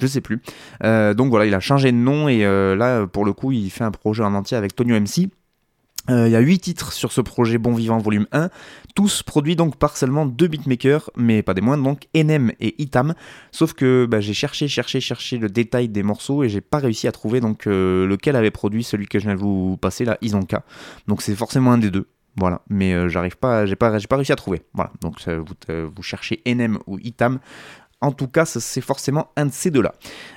je 0.00 0.06
sais 0.06 0.20
plus. 0.20 0.40
Euh, 0.84 1.14
donc 1.14 1.30
voilà, 1.30 1.46
il 1.46 1.54
a 1.54 1.60
changé 1.60 1.92
de 1.92 1.96
nom 1.96 2.28
et 2.28 2.44
euh, 2.44 2.74
là, 2.74 3.06
pour 3.06 3.24
le 3.24 3.32
coup, 3.32 3.52
il 3.52 3.70
fait 3.70 3.84
un 3.84 3.90
projet 3.90 4.22
en 4.22 4.34
entier 4.34 4.56
avec 4.56 4.74
Tonio 4.74 4.98
MC. 4.98 5.28
Euh, 6.10 6.26
il 6.26 6.32
y 6.32 6.36
a 6.36 6.40
8 6.40 6.58
titres 6.58 6.92
sur 6.92 7.12
ce 7.12 7.20
projet 7.20 7.58
Bon 7.58 7.74
Vivant 7.74 7.98
Volume 7.98 8.26
1, 8.32 8.50
tous 8.96 9.22
produits 9.22 9.54
donc 9.54 9.76
par 9.76 9.96
seulement 9.96 10.26
deux 10.26 10.48
beatmakers, 10.48 11.10
mais 11.16 11.42
pas 11.42 11.54
des 11.54 11.60
moindres, 11.60 11.84
donc 11.84 12.08
Enem 12.16 12.50
et 12.58 12.82
Itam. 12.82 13.14
Sauf 13.52 13.72
que 13.72 14.06
bah, 14.10 14.18
j'ai 14.18 14.34
cherché, 14.34 14.66
cherché, 14.66 15.00
cherché 15.00 15.38
le 15.38 15.48
détail 15.48 15.88
des 15.88 16.02
morceaux 16.02 16.42
et 16.42 16.48
j'ai 16.48 16.60
pas 16.60 16.78
réussi 16.78 17.06
à 17.06 17.12
trouver 17.12 17.40
donc 17.40 17.66
lequel 17.66 18.34
avait 18.34 18.50
produit 18.50 18.82
celui 18.82 19.06
que 19.06 19.20
je 19.20 19.26
viens 19.26 19.36
de 19.36 19.40
vous 19.40 19.76
passer 19.76 20.04
là, 20.04 20.18
Isonka. 20.22 20.64
Donc 21.06 21.22
c'est 21.22 21.36
forcément 21.36 21.70
un 21.70 21.78
des 21.78 21.92
deux. 21.92 22.08
Voilà, 22.36 22.62
mais 22.68 23.08
j'arrive 23.08 23.36
pas, 23.36 23.66
j'ai 23.66 23.76
pas, 23.76 23.96
pas 24.00 24.16
réussi 24.16 24.32
à 24.32 24.36
trouver. 24.36 24.62
Voilà, 24.74 24.90
donc 25.02 25.20
vous, 25.28 25.54
vous 25.94 26.02
cherchez 26.02 26.42
Enem 26.48 26.78
ou 26.88 26.98
Itam, 26.98 27.38
en 28.02 28.10
tout 28.12 28.26
cas, 28.26 28.44
c'est 28.44 28.80
forcément 28.80 29.28
un 29.36 29.46
de 29.46 29.52
ces 29.52 29.70
deux-là. 29.70 29.94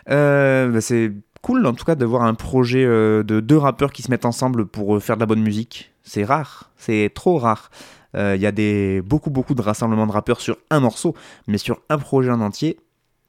Euh, 0.10 0.70
bah, 0.70 0.82
c'est 0.82 1.12
cool 1.42 1.66
en 1.66 1.74
tout 1.74 1.84
cas 1.84 1.96
de 1.96 2.06
voir 2.06 2.24
un 2.24 2.34
projet 2.34 2.86
euh, 2.86 3.24
de 3.24 3.40
deux 3.40 3.58
rappeurs 3.58 3.92
qui 3.92 4.02
se 4.02 4.10
mettent 4.10 4.26
ensemble 4.26 4.66
pour 4.66 4.96
euh, 4.96 5.00
faire 5.00 5.18
de 5.18 5.22
la 5.22 5.26
bonne 5.26 5.42
musique. 5.42 5.92
C'est 6.04 6.24
rare, 6.24 6.72
c'est 6.78 7.12
trop 7.14 7.38
rare. 7.38 7.70
Il 8.18 8.40
y 8.40 8.46
a 8.46 8.54
des, 8.54 9.02
beaucoup 9.02 9.30
beaucoup 9.30 9.56
de 9.56 9.62
rassemblements 9.62 10.08
de 10.08 10.14
rappeurs 10.14 10.40
sur 10.40 10.58
un 10.70 10.80
morceau, 10.80 11.16
mais 11.48 11.58
sur 11.58 11.82
un 11.90 11.98
projet 11.98 12.32
en 12.32 12.40
entier, 12.40 12.80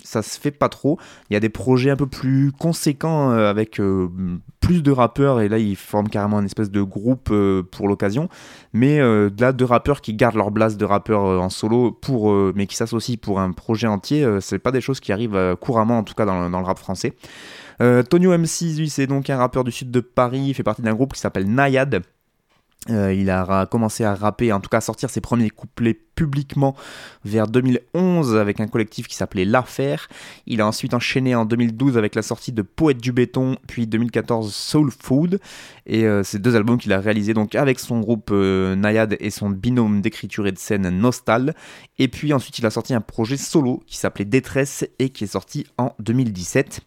ça 0.03 0.23
se 0.23 0.39
fait 0.39 0.51
pas 0.51 0.69
trop. 0.69 0.99
Il 1.31 1.35
y 1.35 1.37
a 1.37 1.41
des 1.41 1.49
projets 1.49 1.91
un 1.91 1.97
peu 1.97 2.07
plus 2.07 2.53
conséquents 2.53 3.33
euh, 3.33 3.51
avec 3.51 3.81
euh, 3.81 4.09
plus 4.61 4.83
de 4.83 4.91
rappeurs 4.91 5.41
et 5.41 5.49
là 5.49 5.59
ils 5.59 5.77
forment 5.77 6.09
carrément 6.09 6.39
une 6.39 6.47
espèce 6.47 6.71
de 6.71 6.83
groupe 6.83 7.29
euh, 7.31 7.63
pour 7.63 7.89
l'occasion. 7.89 8.29
Mais 8.73 8.99
là, 8.99 9.53
deux 9.53 9.65
rappeurs 9.65 10.01
qui 10.01 10.15
gardent 10.15 10.37
leur 10.37 10.51
blase 10.51 10.77
de 10.77 10.85
rappeurs 10.85 11.23
en 11.23 11.49
solo 11.49 11.93
pour, 11.93 12.33
mais 12.55 12.67
qui 12.67 12.77
s'associent 12.77 13.17
pour 13.21 13.41
un 13.41 13.53
projet 13.53 13.87
entier, 13.87 14.27
c'est 14.41 14.59
pas 14.59 14.71
des 14.71 14.83
choses 14.83 15.01
qui 15.01 15.13
arrivent 15.13 15.57
couramment 15.61 15.99
en 15.99 16.03
tout 16.03 16.13
cas 16.13 16.27
dans, 16.27 16.49
le 16.49 16.57
rap 16.57 16.79
français. 16.79 17.15
Tonio 17.79 18.37
MC, 18.37 18.77
lui, 18.77 18.91
c'est 18.91 19.07
donc 19.07 19.31
un 19.31 19.39
rappeur 19.39 19.65
du 19.65 19.73
sud 19.73 19.91
de 19.91 20.01
Paris, 20.01 20.45
il 20.49 20.55
fait 20.55 20.63
partie 20.63 20.83
d'un 20.83 20.95
groupe 20.95 21.15
qui 21.15 21.21
s'appelle 21.21 21.49
Nayad. 21.51 22.03
Il 22.91 23.31
a 23.31 23.67
commencé 23.67 24.05
à 24.05 24.15
rapper, 24.15 24.53
en 24.53 24.61
tout 24.61 24.69
cas 24.69 24.79
à 24.79 24.83
sortir 24.83 25.09
ses 25.09 25.23
premiers 25.23 25.51
couplets 25.51 26.06
publiquement 26.17 26.75
vers 27.25 27.47
2011 27.47 28.37
avec 28.37 28.59
un 28.59 28.67
collectif 28.67 29.07
qui 29.07 29.15
s'appelait 29.15 29.45
L'Affaire. 29.45 30.09
Il 30.47 30.61
a 30.61 30.67
ensuite 30.67 30.95
enchaîné 30.95 31.37
en 31.37 31.45
2012 31.45 31.97
avec 31.97 32.17
la 32.17 32.23
sortie 32.23 32.51
de 32.51 32.63
Poète 32.63 33.01
du 33.01 33.13
béton, 33.13 33.57
puis 33.69 33.87
2014 33.87 34.53
Soul 34.53 34.91
Food. 34.91 35.39
Et 35.87 36.05
euh, 36.05 36.25
ces 36.25 36.41
deux 36.41 36.57
albums 36.57 36.79
qu'il 36.79 36.93
a 36.93 36.99
réalisés 36.99 37.35
donc 37.35 37.55
avec 37.55 37.79
son 37.79 38.01
groupe 38.01 38.31
euh, 38.33 38.75
Nayad 38.75 39.17
et 39.21 39.31
son 39.31 39.51
binôme 39.51 40.01
d'écriture 40.01 40.47
et 40.47 40.53
de 40.53 40.59
scène 40.59 40.89
Nostal. 40.89 41.55
Et 41.99 42.09
puis 42.09 42.33
ensuite 42.33 42.59
il 42.59 42.67
a 42.67 42.71
sorti 42.71 42.95
un 42.95 43.01
projet 43.01 43.37
solo 43.37 43.83
qui 43.87 43.99
s'appelait 43.99 44.25
Détresse 44.25 44.85
et 44.99 45.11
qui 45.11 45.25
est 45.25 45.29
sorti 45.29 45.67
en 45.79 45.95
2017. 46.01 46.81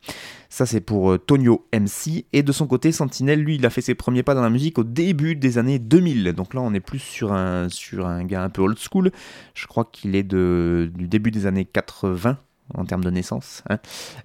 Ça, 0.51 0.65
c'est 0.65 0.81
pour 0.81 1.11
euh, 1.11 1.17
Tonio 1.19 1.67
MC. 1.71 2.25
Et 2.33 2.41
de 2.41 2.51
son 2.51 2.65
côté, 2.65 2.91
Sentinel, 2.91 3.39
lui, 3.39 3.55
il 3.55 3.65
a 3.67 3.69
fait 3.69 3.81
ses 3.81 3.93
premiers 3.93 4.23
pas 4.23 4.33
dans 4.33 4.41
la 4.41 4.49
musique 4.49 4.79
au 4.79 4.83
début 4.83 5.35
des 5.35 5.59
années 5.59 5.77
2000. 5.77 6.33
Donc 6.33 6.55
là, 6.55 6.61
on 6.61 6.73
est 6.73 6.79
plus 6.79 6.99
sur 6.99 7.33
un, 7.33 7.69
sur 7.69 8.07
un 8.07 8.25
gars 8.25 8.43
un 8.43 8.49
peu 8.49 8.63
old 8.63 8.77
school. 8.79 9.11
Je 9.53 9.67
crois 9.67 9.85
qu'il 9.85 10.15
est 10.15 10.23
de, 10.23 10.91
du 10.93 11.07
début 11.07 11.31
des 11.31 11.45
années 11.45 11.65
80 11.65 12.37
en 12.75 12.85
termes 12.85 13.03
de 13.03 13.09
naissance. 13.09 13.63
Hein. 13.69 13.79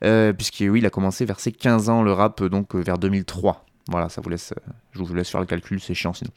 Euh, 0.04 0.32
puisque 0.32 0.64
oui, 0.68 0.84
a 0.84 0.90
commencé 0.90 1.24
vers 1.24 1.40
ses 1.40 1.52
15 1.52 1.88
ans 1.88 2.02
le 2.02 2.12
rap, 2.12 2.42
donc 2.42 2.74
euh, 2.74 2.80
vers 2.80 2.98
2003. 2.98 3.64
Voilà, 3.88 4.08
ça 4.08 4.20
vous 4.22 4.30
laisse, 4.30 4.54
je 4.92 5.02
vous 5.02 5.14
laisse 5.14 5.28
faire 5.28 5.40
le 5.40 5.46
calcul, 5.46 5.78
c'est 5.78 5.94
chiant 5.94 6.14
sinon. 6.14 6.30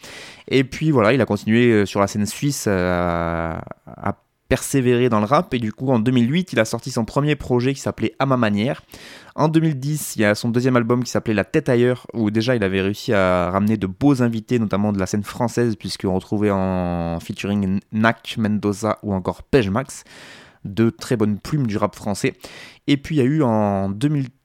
Et 0.49 0.65
puis 0.65 0.91
voilà, 0.91 1.13
il 1.13 1.21
a 1.21 1.25
continué 1.25 1.85
sur 1.85 2.01
la 2.01 2.07
scène 2.07 2.25
suisse 2.25 2.67
à 2.67 3.61
persévérer 4.47 5.10
dans 5.10 5.19
le 5.19 5.25
rap 5.25 5.53
et 5.53 5.60
du 5.60 5.73
coup 5.73 5.89
en 5.89 5.99
2008 5.99 6.53
il 6.53 6.60
a 6.60 6.65
sorti 6.65 6.91
son 6.91 7.05
premier 7.05 7.36
projet 7.36 7.73
qui 7.73 7.79
s'appelait 7.79 8.15
À 8.19 8.25
ma 8.25 8.38
manière. 8.38 8.81
En 9.36 9.47
2010 9.47 10.15
il 10.15 10.21
y 10.21 10.25
a 10.25 10.36
son 10.36 10.49
deuxième 10.49 10.75
album 10.75 11.03
qui 11.03 11.12
s'appelait 11.12 11.33
La 11.33 11.43
tête 11.43 11.69
ailleurs 11.69 12.07
où 12.13 12.31
déjà 12.31 12.55
il 12.55 12.63
avait 12.63 12.81
réussi 12.81 13.13
à 13.13 13.49
ramener 13.49 13.77
de 13.77 13.88
beaux 13.88 14.21
invités 14.21 14.60
notamment 14.60 14.93
de 14.93 14.99
la 14.99 15.05
scène 15.05 15.23
française 15.23 15.75
puisqu'on 15.75 16.13
retrouvait 16.13 16.51
en 16.51 17.19
featuring 17.19 17.79
Nak, 17.91 18.36
Mendoza 18.38 18.99
ou 19.03 19.13
encore 19.13 19.43
Pej 19.43 19.69
Max 19.69 20.03
de 20.65 20.89
très 20.89 21.15
bonnes 21.15 21.39
plumes 21.39 21.67
du 21.67 21.77
rap 21.77 21.95
français. 21.95 22.33
Et 22.88 22.97
puis 22.97 23.15
il 23.15 23.17
y 23.19 23.21
a 23.21 23.25
eu 23.25 23.41
en 23.43 23.89
2013 23.89 24.37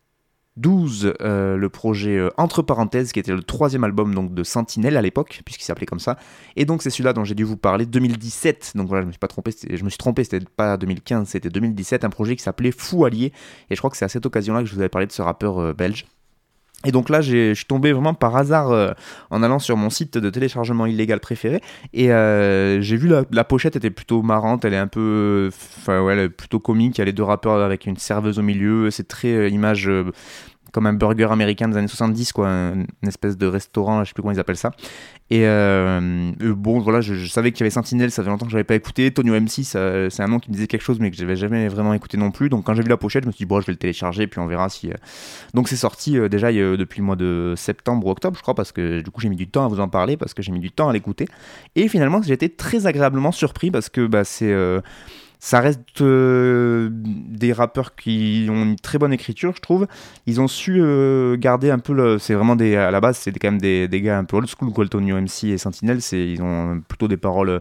12, 0.57 1.15
euh, 1.21 1.57
le 1.57 1.69
projet 1.71 2.19
euh, 2.19 2.29
Entre 2.37 2.63
parenthèses, 2.63 3.13
qui 3.13 3.19
était 3.19 3.33
le 3.33 3.43
troisième 3.43 3.85
album 3.85 4.15
donc, 4.15 4.35
de 4.35 4.45
Sentinelle 4.45 4.97
à 4.97 5.03
l'époque, 5.03 5.43
puisqu'il 5.45 5.65
s'appelait 5.65 5.87
comme 5.87 5.99
ça. 5.99 6.19
Et 6.57 6.65
donc 6.65 6.83
c'est 6.83 6.91
celui-là 6.91 7.13
dont 7.13 7.25
j'ai 7.25 7.35
dû 7.35 7.45
vous 7.45 7.57
parler, 7.57 7.87
2017. 7.87 8.73
Donc 8.75 8.89
voilà, 8.89 9.03
je 9.03 9.07
me 9.07 9.13
suis 9.13 9.19
pas 9.19 9.29
trompé, 9.29 9.53
je 9.69 9.85
me 9.85 9.89
suis 9.89 9.99
trompé, 9.99 10.25
c'était 10.25 10.45
pas 10.57 10.77
2015, 10.77 11.29
c'était 11.29 11.49
2017, 11.49 12.05
un 12.05 12.11
projet 12.11 12.37
qui 12.37 12.43
s'appelait 12.43 12.73
Fou 12.73 13.05
Allié. 13.05 13.33
Et 13.71 13.75
je 13.75 13.81
crois 13.81 13.91
que 13.91 13.97
c'est 13.97 14.05
à 14.05 14.09
cette 14.09 14.27
occasion-là 14.27 14.61
que 14.61 14.67
je 14.67 14.75
vous 14.75 14.81
avais 14.81 14.91
parlé 14.91 15.07
de 15.07 15.13
ce 15.13 15.23
rappeur 15.23 15.59
euh, 15.59 15.73
belge. 15.73 16.07
Et 16.85 16.93
donc 16.93 17.09
là, 17.09 17.21
je 17.21 17.55
suis 17.55 17.65
tombé 17.65 17.93
vraiment 17.93 18.15
par 18.15 18.37
hasard 18.37 18.95
en 19.31 19.43
allant 19.43 19.59
sur 19.59 19.77
mon 19.77 19.91
site 19.91 20.19
de 20.19 20.31
téléchargement 20.31 20.87
illégal 20.87 21.21
préféré. 21.21 21.61
Et 21.93 22.09
j'ai 22.09 22.97
vu 22.97 23.09
la, 23.31 23.45
pochette 23.45 23.77
était 23.77 23.91
plutôt 23.91 24.23
marrante, 24.23 24.65
elle 24.65 24.75
est 24.75 24.79
un 24.79 24.87
peu. 24.87 25.51
Enfin, 25.79 26.03
ouais, 26.03 26.29
plutôt 26.29 26.59
comique. 26.59 26.99
Il 26.99 27.01
y 27.01 27.03
a 27.03 27.05
les 27.05 27.13
deux 27.13 27.23
rappeurs 27.23 27.61
avec 27.61 27.87
une 27.87 27.97
serveuse 27.97 28.39
au 28.39 28.43
milieu. 28.43 28.91
C'est 28.91 29.09
très 29.09 29.51
image 29.51 29.91
comme 30.73 30.87
un 30.87 30.95
burger 30.95 31.29
américain 31.31 31.69
des 31.69 31.77
années 31.77 31.87
70, 31.87 32.33
quoi, 32.33 32.49
une 32.49 32.87
espèce 33.07 33.37
de 33.37 33.47
restaurant, 33.47 34.03
je 34.03 34.09
sais 34.09 34.15
plus 34.15 34.23
comment 34.23 34.33
ils 34.33 34.41
appellent 34.41 34.57
ça. 34.57 34.73
Et 35.31 35.47
euh, 35.47 36.33
bon, 36.41 36.81
voilà, 36.81 37.01
je, 37.01 37.27
savais 37.27 37.53
qu'il 37.53 37.61
y 37.61 37.63
avait 37.65 37.71
Sentinel, 37.71 38.11
ça 38.11 38.23
fait 38.23 38.31
longtemps 38.31 38.47
que 38.47 38.53
j'avais 38.53 38.65
pas 38.65 38.75
écouté. 38.75 39.11
Tonio 39.13 39.39
MC, 39.39 39.65
c'est 39.65 40.21
un 40.21 40.29
nom 40.29 40.39
qui 40.39 40.51
me 40.51 40.55
disait 40.55 40.67
quelque 40.67 40.83
chose, 40.83 40.99
mais 40.99 41.11
que 41.11 41.17
j'avais 41.17 41.37
jamais 41.37 41.69
vraiment 41.69 41.95
écouté 41.95 42.17
non 42.17 42.31
plus. 42.31 42.49
Donc 42.49 42.65
quand 42.65 42.75
j'ai 42.75 42.83
vu 42.83 42.89
la 42.89 42.97
pochette, 42.97 43.25
je 43.25 43.29
me 43.29 43.33
suis 43.33 43.45
dit, 43.45 43.49
bon, 43.49 43.61
je 43.61 43.67
vais 43.67 43.73
le 43.73 43.79
télécharger, 43.79 44.27
puis 44.27 44.41
on 44.41 44.47
verra 44.47 44.69
si. 44.69 44.91
Donc 45.55 45.69
c'est 45.69 45.77
sorti 45.77 46.19
déjà 46.29 46.51
depuis 46.53 47.01
le 47.01 47.07
mois 47.07 47.17
de 47.17 47.55
septembre 47.57 48.07
ou 48.07 48.11
octobre, 48.11 48.37
je 48.37 48.43
crois, 48.43 48.55
parce 48.55 48.73
que 48.73 49.01
du 49.01 49.11
coup 49.11 49.21
j'ai 49.21 49.29
mis 49.29 49.37
du 49.37 49.49
temps 49.49 49.65
à 49.65 49.69
vous 49.69 49.81
en 49.81 49.89
parler, 49.89 50.17
parce 50.17 50.35
que 50.35 50.43
j'ai 50.43 50.53
mis 50.53 50.61
du 50.61 50.71
temps 50.71 50.89
à 50.89 50.93
l'écouter. 50.93 51.29
Et 51.77 51.89
finalement, 51.89 52.21
j'ai 52.23 52.35
été 52.35 52.49
très 52.49 52.87
agréablement 52.87 53.33
surpris 53.33 53.71
parce 53.71 53.89
que 53.89 54.07
bah, 54.07 54.25
c'est 54.25 54.53
ça 55.45 55.59
reste 55.59 56.01
euh, 56.03 56.89
des 56.93 57.53
rappeurs 57.53 57.97
qui 57.97 58.47
ont 58.49 58.63
une 58.63 58.77
très 58.77 58.99
bonne 58.99 59.13
écriture, 59.13 59.53
je 59.57 59.61
trouve. 59.61 59.89
Ils 60.27 60.41
ont 60.41 60.47
su 60.47 60.81
euh, 60.81 61.37
garder 61.37 61.73
un 61.73 61.81
peu. 61.81 62.17
C'est 62.21 62.35
vraiment 62.35 62.55
des. 62.55 62.77
À 62.77 62.93
la 62.93 63.01
base, 63.01 63.19
c'est 63.19 63.33
quand 63.33 63.51
même 63.51 63.61
des, 63.61 63.89
des, 63.89 64.01
gars 64.01 64.19
un 64.19 64.25
peu 64.25 64.37
old 64.37 64.47
school, 64.49 64.73
Coltonio 64.73 65.21
MC 65.21 65.47
et 65.47 65.59
Sentinel. 65.59 65.99
Ils 66.13 66.41
ont 66.41 66.81
plutôt 66.87 67.09
des 67.09 67.17
paroles 67.17 67.61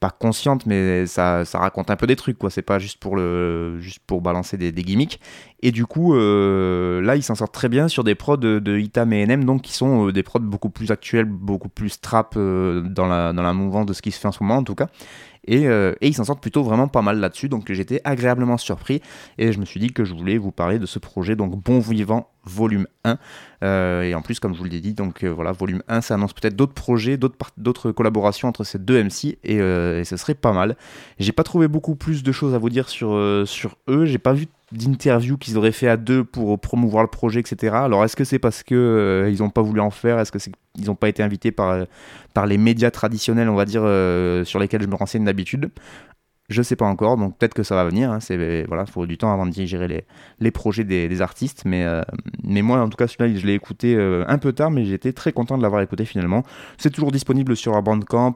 pas 0.00 0.08
conscientes, 0.08 0.64
mais 0.64 1.04
ça, 1.04 1.44
ça 1.44 1.58
raconte 1.58 1.90
un 1.90 1.96
peu 1.96 2.06
des 2.06 2.16
trucs, 2.16 2.38
quoi. 2.38 2.48
C'est 2.48 2.62
pas 2.62 2.78
juste 2.78 2.98
pour, 2.98 3.14
le, 3.14 3.78
juste 3.78 4.00
pour 4.06 4.22
balancer 4.22 4.56
des, 4.56 4.72
des 4.72 4.82
gimmicks. 4.82 5.20
Et 5.60 5.70
du 5.70 5.84
coup, 5.84 6.14
euh, 6.14 7.02
là, 7.02 7.14
ils 7.14 7.22
s'en 7.22 7.34
sortent 7.34 7.52
très 7.52 7.68
bien 7.68 7.88
sur 7.88 8.04
des 8.04 8.14
prods 8.14 8.38
de, 8.38 8.58
de 8.58 8.78
Itam 8.78 9.12
et 9.12 9.26
NM, 9.26 9.44
donc 9.44 9.60
qui 9.60 9.74
sont 9.74 10.08
des 10.08 10.22
prods 10.22 10.38
beaucoup 10.40 10.70
plus 10.70 10.90
actuels, 10.92 11.26
beaucoup 11.26 11.68
plus 11.68 12.00
trap 12.00 12.36
dans, 12.36 13.06
la, 13.06 13.34
dans 13.34 13.42
la 13.42 13.52
mouvance 13.52 13.84
de 13.84 13.92
ce 13.92 14.00
qui 14.00 14.12
se 14.12 14.18
fait 14.18 14.28
en 14.28 14.32
ce 14.32 14.42
moment, 14.42 14.56
en 14.56 14.64
tout 14.64 14.74
cas. 14.74 14.86
Euh, 15.50 15.94
et, 16.00 16.08
ils 16.08 16.14
s'en 16.14 16.24
sortent 16.24 16.40
plutôt 16.40 16.62
vraiment 16.62 16.88
pas 16.88 17.02
mal 17.02 17.18
là-dessus, 17.18 17.48
donc 17.48 17.70
j'étais 17.72 18.00
agréablement 18.04 18.56
surpris. 18.56 19.00
Et 19.38 19.52
je 19.52 19.58
me 19.58 19.64
suis 19.64 19.80
dit 19.80 19.88
que 19.88 20.04
je 20.04 20.14
voulais 20.14 20.38
vous 20.38 20.52
parler 20.52 20.78
de 20.78 20.86
ce 20.86 20.98
projet, 20.98 21.36
donc 21.36 21.56
Bon 21.62 21.80
Vivant 21.80 22.30
volume 22.44 22.86
1. 23.04 23.18
Euh, 23.62 24.02
et 24.02 24.14
en 24.14 24.22
plus, 24.22 24.40
comme 24.40 24.54
je 24.54 24.58
vous 24.58 24.64
l'ai 24.64 24.80
dit, 24.80 24.94
donc 24.94 25.24
euh, 25.24 25.28
voilà, 25.28 25.52
volume 25.52 25.82
1, 25.88 26.00
ça 26.00 26.14
annonce 26.14 26.32
peut-être 26.32 26.56
d'autres 26.56 26.74
projets, 26.74 27.18
d'autres 27.18 27.92
collaborations 27.92 28.48
entre 28.48 28.64
ces 28.64 28.78
deux 28.78 29.02
MC 29.02 29.38
et, 29.44 29.56
et 29.56 30.04
ce 30.04 30.16
serait 30.16 30.34
pas 30.34 30.52
mal. 30.52 30.76
J'ai 31.18 31.32
pas 31.32 31.44
trouvé 31.44 31.68
beaucoup 31.68 31.96
plus 31.96 32.22
de 32.22 32.32
choses 32.32 32.54
à 32.54 32.58
vous 32.58 32.70
dire 32.70 32.88
sur, 32.88 33.18
sur 33.46 33.76
eux, 33.88 34.06
j'ai 34.06 34.18
pas 34.18 34.32
vu 34.32 34.46
d'interviews 34.72 35.38
qu'ils 35.38 35.56
auraient 35.56 35.72
fait 35.72 35.88
à 35.88 35.96
deux 35.96 36.24
pour 36.24 36.58
promouvoir 36.60 37.02
le 37.02 37.08
projet, 37.08 37.40
etc. 37.40 37.74
Alors 37.74 38.04
est-ce 38.04 38.16
que 38.16 38.24
c'est 38.24 38.38
parce 38.38 38.62
que 38.62 38.74
euh, 38.74 39.30
ils 39.30 39.38
n'ont 39.38 39.50
pas 39.50 39.62
voulu 39.62 39.80
en 39.80 39.90
faire? 39.90 40.18
Est-ce 40.18 40.32
que 40.32 40.38
c'est 40.38 40.52
ils 40.76 40.86
n'ont 40.86 40.94
pas 40.94 41.08
été 41.08 41.22
invités 41.22 41.50
par, 41.50 41.70
euh, 41.70 41.84
par 42.34 42.46
les 42.46 42.56
médias 42.58 42.90
traditionnels, 42.90 43.48
on 43.48 43.56
va 43.56 43.64
dire, 43.64 43.82
euh, 43.84 44.44
sur 44.44 44.60
lesquels 44.60 44.82
je 44.82 44.86
me 44.86 44.94
renseigne 44.94 45.24
d'habitude? 45.24 45.70
Je 46.48 46.62
sais 46.62 46.76
pas 46.76 46.86
encore, 46.86 47.16
donc 47.16 47.36
peut-être 47.36 47.54
que 47.54 47.62
ça 47.62 47.74
va 47.74 47.84
venir. 47.84 48.10
Hein, 48.10 48.20
c'est 48.20 48.64
voilà, 48.66 48.86
faut 48.86 49.06
du 49.06 49.18
temps 49.18 49.32
avant 49.32 49.46
de 49.46 49.50
digérer 49.50 50.04
les, 50.40 50.50
projets 50.50 50.84
des, 50.84 51.20
artistes, 51.22 51.62
mais 51.64 51.86
mais 52.42 52.62
moi 52.62 52.80
en 52.80 52.88
tout 52.88 52.96
cas 52.96 53.06
celui-là 53.06 53.38
je 53.38 53.46
l'ai 53.46 53.54
écouté 53.54 53.96
un 53.96 54.38
peu 54.38 54.52
tard, 54.52 54.70
mais 54.70 54.84
j'étais 54.84 55.12
très 55.12 55.32
content 55.32 55.58
de 55.58 55.62
l'avoir 55.62 55.82
écouté 55.82 56.04
finalement. 56.04 56.42
C'est 56.78 56.90
toujours 56.90 57.12
disponible 57.12 57.56
sur 57.56 57.80
Bandcamp. 57.82 58.34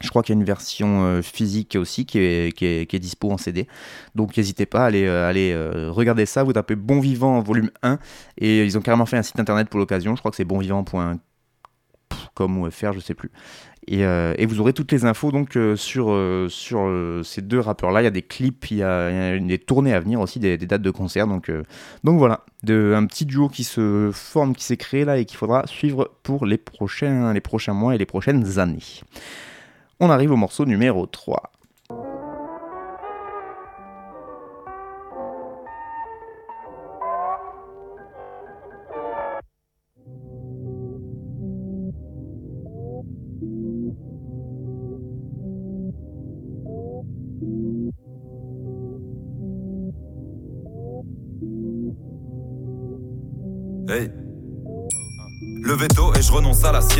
Je 0.00 0.08
crois 0.08 0.22
qu'il 0.22 0.34
y 0.34 0.38
a 0.38 0.40
une 0.40 0.46
version 0.46 1.04
euh, 1.04 1.22
physique 1.22 1.76
aussi 1.76 2.04
qui 2.04 2.18
est, 2.18 2.52
qui, 2.52 3.00
dispo 3.00 3.30
en 3.30 3.38
CD. 3.38 3.68
Donc 4.14 4.36
n'hésitez 4.36 4.66
pas 4.66 4.82
à 4.82 4.86
aller, 4.86 5.06
euh, 5.06 5.28
aller 5.28 5.52
euh, 5.52 5.90
regarder 5.90 6.26
ça. 6.26 6.42
Vous 6.42 6.52
tapez 6.52 6.74
Bon 6.74 7.00
Vivant 7.00 7.40
volume 7.40 7.70
1 7.82 7.98
et 8.38 8.64
ils 8.64 8.76
ont 8.76 8.80
carrément 8.80 9.06
fait 9.06 9.16
un 9.16 9.22
site 9.22 9.38
internet 9.38 9.68
pour 9.68 9.78
l'occasion. 9.78 10.16
Je 10.16 10.20
crois 10.20 10.30
que 10.30 10.36
c'est 10.36 10.44
bonvivant.com 10.44 11.18
ou 12.40 12.70
fr, 12.70 12.92
je 12.92 13.00
sais 13.00 13.14
plus. 13.14 13.30
Et, 13.86 14.00
et, 14.00 14.46
vous 14.46 14.60
aurez 14.60 14.72
toutes 14.72 14.92
les 14.92 15.04
infos 15.04 15.30
donc 15.30 15.58
sur, 15.76 16.46
sur 16.48 17.20
ces 17.22 17.42
deux 17.42 17.60
rappeurs 17.60 17.90
là. 17.90 18.00
Il 18.00 18.04
y 18.04 18.06
a 18.06 18.10
des 18.10 18.22
clips, 18.22 18.70
il 18.70 18.78
y 18.78 18.82
a, 18.82 19.38
des 19.38 19.58
tournées 19.58 19.92
à 19.92 20.00
venir 20.00 20.20
aussi, 20.20 20.38
des, 20.38 20.56
des 20.56 20.66
dates 20.66 20.80
de 20.80 20.90
concert. 20.90 21.26
Donc, 21.26 21.52
donc 22.02 22.18
voilà, 22.18 22.46
de, 22.62 22.94
un 22.96 23.04
petit 23.04 23.26
duo 23.26 23.50
qui 23.50 23.62
se 23.62 24.10
forme, 24.10 24.54
qui 24.54 24.64
s'est 24.64 24.78
créé 24.78 25.04
là 25.04 25.18
et 25.18 25.26
qu'il 25.26 25.36
faudra 25.36 25.66
suivre 25.66 26.12
pour 26.22 26.46
les 26.46 26.56
prochains, 26.56 27.34
les 27.34 27.42
prochains 27.42 27.74
mois 27.74 27.94
et 27.94 27.98
les 27.98 28.06
prochaines 28.06 28.58
années. 28.58 29.02
On 30.00 30.10
arrive 30.10 30.32
au 30.32 30.36
morceau 30.36 30.64
numéro 30.64 31.06
3. 31.06 31.52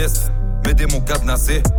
La 0.05 0.09
sieste. 0.09 0.31
Mes 0.65 0.73
démons 0.73 1.03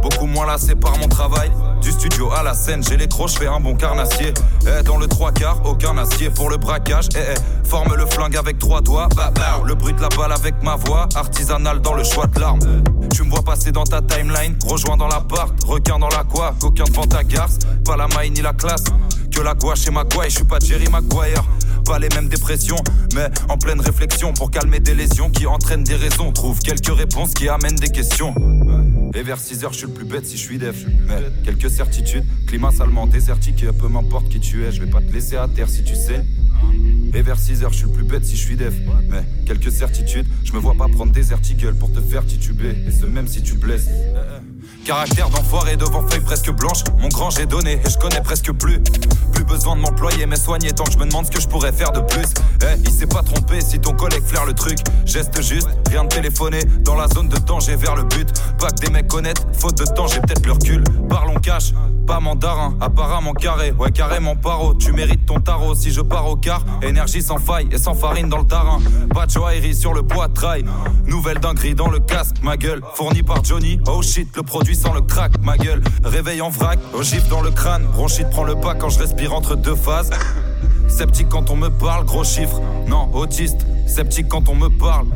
beaucoup 0.03 0.27
moins 0.27 0.45
lassés 0.45 0.75
par 0.75 0.97
mon 0.99 1.07
travail. 1.07 1.51
Du 1.81 1.91
studio 1.91 2.31
à 2.31 2.43
la 2.43 2.53
scène, 2.53 2.83
j'ai 2.88 2.97
les 2.97 3.07
crocs, 3.07 3.31
fais 3.31 3.47
un 3.47 3.59
bon 3.59 3.75
carnassier. 3.75 4.31
Eh, 4.61 4.83
dans 4.83 4.97
le 4.97 5.07
trois 5.07 5.31
quarts, 5.31 5.59
aucun 5.65 5.97
acier 5.97 6.29
pour 6.29 6.49
le 6.49 6.57
braquage. 6.57 7.07
Eh, 7.15 7.19
eh, 7.19 7.67
forme 7.67 7.95
le 7.95 8.05
flingue 8.05 8.38
avec 8.38 8.59
trois 8.59 8.81
doigts. 8.81 9.07
Bah, 9.15 9.31
bah, 9.33 9.61
le 9.65 9.73
bruit 9.73 9.93
de 9.93 10.01
la 10.01 10.09
balle 10.09 10.31
avec 10.31 10.61
ma 10.61 10.75
voix, 10.75 11.07
artisanale 11.15 11.81
dans 11.81 11.95
le 11.95 12.03
choix 12.03 12.27
de 12.27 12.39
l'arme. 12.39 12.59
Tu 13.13 13.23
me 13.23 13.29
vois 13.29 13.41
passer 13.41 13.71
dans 13.71 13.85
ta 13.85 14.01
timeline, 14.01 14.55
rejoins 14.67 14.97
dans 14.97 15.07
l'appart, 15.07 15.51
requin 15.65 15.97
dans 15.97 16.09
l'aqua, 16.09 16.53
coquin 16.59 16.85
devant 16.85 17.07
ta 17.07 17.23
garce. 17.23 17.57
Pas 17.85 17.97
la 17.97 18.07
maille 18.07 18.31
ni 18.31 18.41
la 18.41 18.53
classe, 18.53 18.83
que 19.31 19.41
la 19.41 19.55
gouache 19.55 19.88
et 19.88 19.91
ma 19.91 20.03
gouaille, 20.03 20.29
je 20.29 20.35
suis 20.35 20.45
pas 20.45 20.59
Jerry 20.59 20.88
Maguire 20.89 21.43
pas 21.85 21.99
les 21.99 22.09
mêmes 22.09 22.27
dépressions, 22.27 22.81
mais 23.13 23.29
en 23.47 23.57
pleine 23.57 23.79
réflexion 23.79 24.33
pour 24.33 24.49
calmer 24.49 24.79
des 24.79 24.95
lésions 24.95 25.29
qui 25.29 25.45
entraînent 25.45 25.83
des 25.83 25.95
raisons. 25.95 26.31
Trouve 26.31 26.59
quelques 26.59 26.93
réponses 26.93 27.33
qui 27.33 27.47
amènent 27.47 27.75
des 27.75 27.89
questions. 27.89 28.33
Et 29.13 29.21
vers 29.21 29.39
6 29.39 29.63
heures, 29.63 29.71
je 29.71 29.77
suis 29.77 29.87
le 29.87 29.93
plus 29.93 30.05
bête 30.05 30.25
si 30.25 30.35
je 30.35 30.41
suis 30.41 30.57
def. 30.57 30.75
Mais 31.07 31.21
quelques 31.45 31.69
certitudes, 31.69 32.25
climat 32.47 32.71
salement 32.71 33.05
désertique, 33.05 33.65
peu 33.79 33.87
m'importe 33.87 34.27
qui 34.29 34.39
tu 34.39 34.65
es, 34.65 34.71
je 34.71 34.81
vais 34.81 34.89
pas 34.89 34.99
te 34.99 35.13
laisser 35.13 35.37
à 35.37 35.47
terre 35.47 35.69
si 35.69 35.83
tu 35.83 35.95
sais. 35.95 36.25
Et 37.13 37.21
vers 37.21 37.39
6 37.39 37.63
heures, 37.63 37.71
je 37.71 37.77
suis 37.77 37.87
le 37.87 37.93
plus 37.93 38.03
bête 38.03 38.25
si 38.25 38.35
je 38.35 38.41
suis 38.41 38.57
def. 38.57 38.73
Mais 39.07 39.23
quelques 39.45 39.71
certitudes, 39.71 40.25
je 40.43 40.53
me 40.53 40.57
vois 40.57 40.73
pas 40.73 40.87
prendre 40.87 41.11
des 41.11 41.31
articles 41.31 41.73
pour 41.75 41.93
te 41.93 42.01
faire 42.01 42.25
tituber. 42.25 42.75
Et 42.87 42.91
ce 42.91 43.05
même 43.05 43.27
si 43.27 43.43
tu 43.43 43.53
blesses. 43.53 43.87
Caractère 44.85 45.29
d'enfoiré 45.29 45.77
devant 45.77 46.05
feuille 46.07 46.21
presque 46.21 46.51
blanche. 46.51 46.83
Mon 46.99 47.09
grand 47.09 47.29
j'ai 47.29 47.45
donné 47.45 47.79
et 47.85 47.89
je 47.89 47.97
connais 47.97 48.21
presque 48.21 48.51
plus. 48.51 48.79
Plus 49.35 49.43
besoin 49.43 49.75
de 49.75 49.81
m'employer 49.81 50.25
mais 50.25 50.37
soigner 50.37 50.71
tant 50.71 50.85
que 50.85 50.93
je 50.93 50.97
me 50.97 51.05
demande 51.05 51.25
ce 51.25 51.31
que 51.31 51.41
je 51.41 51.47
pourrais 51.47 51.71
faire 51.71 51.91
de 51.91 51.99
plus. 51.99 52.33
Eh, 52.61 52.79
il 52.85 52.89
s'est 52.91 53.05
pas 53.05 53.21
trompé 53.21 53.61
si 53.61 53.79
ton 53.79 53.93
collègue 53.93 54.23
flaire 54.25 54.45
le 54.45 54.53
truc. 54.53 54.79
Geste 55.05 55.41
juste, 55.41 55.67
rien 55.89 56.05
de 56.05 56.09
téléphoner. 56.09 56.63
Dans 56.79 56.95
la 56.95 57.07
zone 57.07 57.27
de 57.27 57.37
danger 57.37 57.75
vers 57.75 57.95
le 57.95 58.03
but. 58.03 58.29
Pas 58.57 58.69
que 58.69 58.85
des 58.85 58.89
mecs 58.89 59.07
connaissent, 59.07 59.45
faute 59.53 59.77
de 59.77 59.85
temps 59.85 60.07
j'ai 60.07 60.21
peut-être 60.21 60.45
le 60.45 60.53
recul. 60.53 60.83
Parlons 61.09 61.35
cash, 61.35 61.73
pas 62.07 62.19
mandarin, 62.19 62.75
apparemment 62.81 63.33
carré. 63.33 63.71
Ouais, 63.71 63.91
carrément 63.91 64.35
paro. 64.35 64.73
Tu 64.75 64.91
mérites 64.93 65.25
ton 65.25 65.39
tarot 65.39 65.75
si 65.75 65.91
je 65.91 66.01
pars 66.01 66.27
au 66.27 66.35
car. 66.35 66.63
Énergie 66.81 67.21
sans 67.21 67.37
faille 67.37 67.67
et 67.71 67.77
sans 67.77 67.93
farine 67.93 68.29
dans 68.29 68.37
le 68.37 68.47
tarin. 68.47 68.79
Pas 69.13 69.25
de 69.25 69.73
sur 69.73 69.93
le 69.93 70.01
bois 70.01 70.27
de 70.27 70.33
trail. 70.33 70.65
Nouvelle 71.05 71.39
dinguerie 71.39 71.75
dans 71.75 71.89
le 71.89 71.99
casque, 71.99 72.37
ma 72.41 72.57
gueule. 72.57 72.81
Fourni 72.93 73.23
par 73.23 73.43
Johnny, 73.43 73.79
oh 73.87 74.01
shit, 74.01 74.29
le 74.35 74.43
produit 74.43 74.75
sans 74.75 74.93
le 74.93 75.01
crack, 75.01 75.33
ma 75.41 75.57
gueule. 75.57 75.81
Réveil 76.03 76.41
en 76.41 76.49
vrac, 76.49 76.79
ogive 76.93 77.27
dans 77.27 77.41
le 77.41 77.51
crâne. 77.51 77.85
Bronchite 77.91 78.29
prend 78.29 78.43
le 78.43 78.55
pas 78.55 78.75
quand 78.75 78.89
je 78.89 78.99
respire 78.99 79.24
entre 79.33 79.55
deux 79.55 79.75
phases. 79.75 80.11
Sceptique 80.95 81.27
quand 81.27 81.49
on 81.49 81.58
me 81.58 81.67
parle, 81.67 82.05
gros 82.05 82.23
chiffre. 82.23 82.62
Non, 82.88 83.10
autiste, 83.13 83.65
sceptique 83.86 84.29
quand 84.29 84.47
on 84.47 84.55
me 84.55 84.69
parle. 84.69 85.08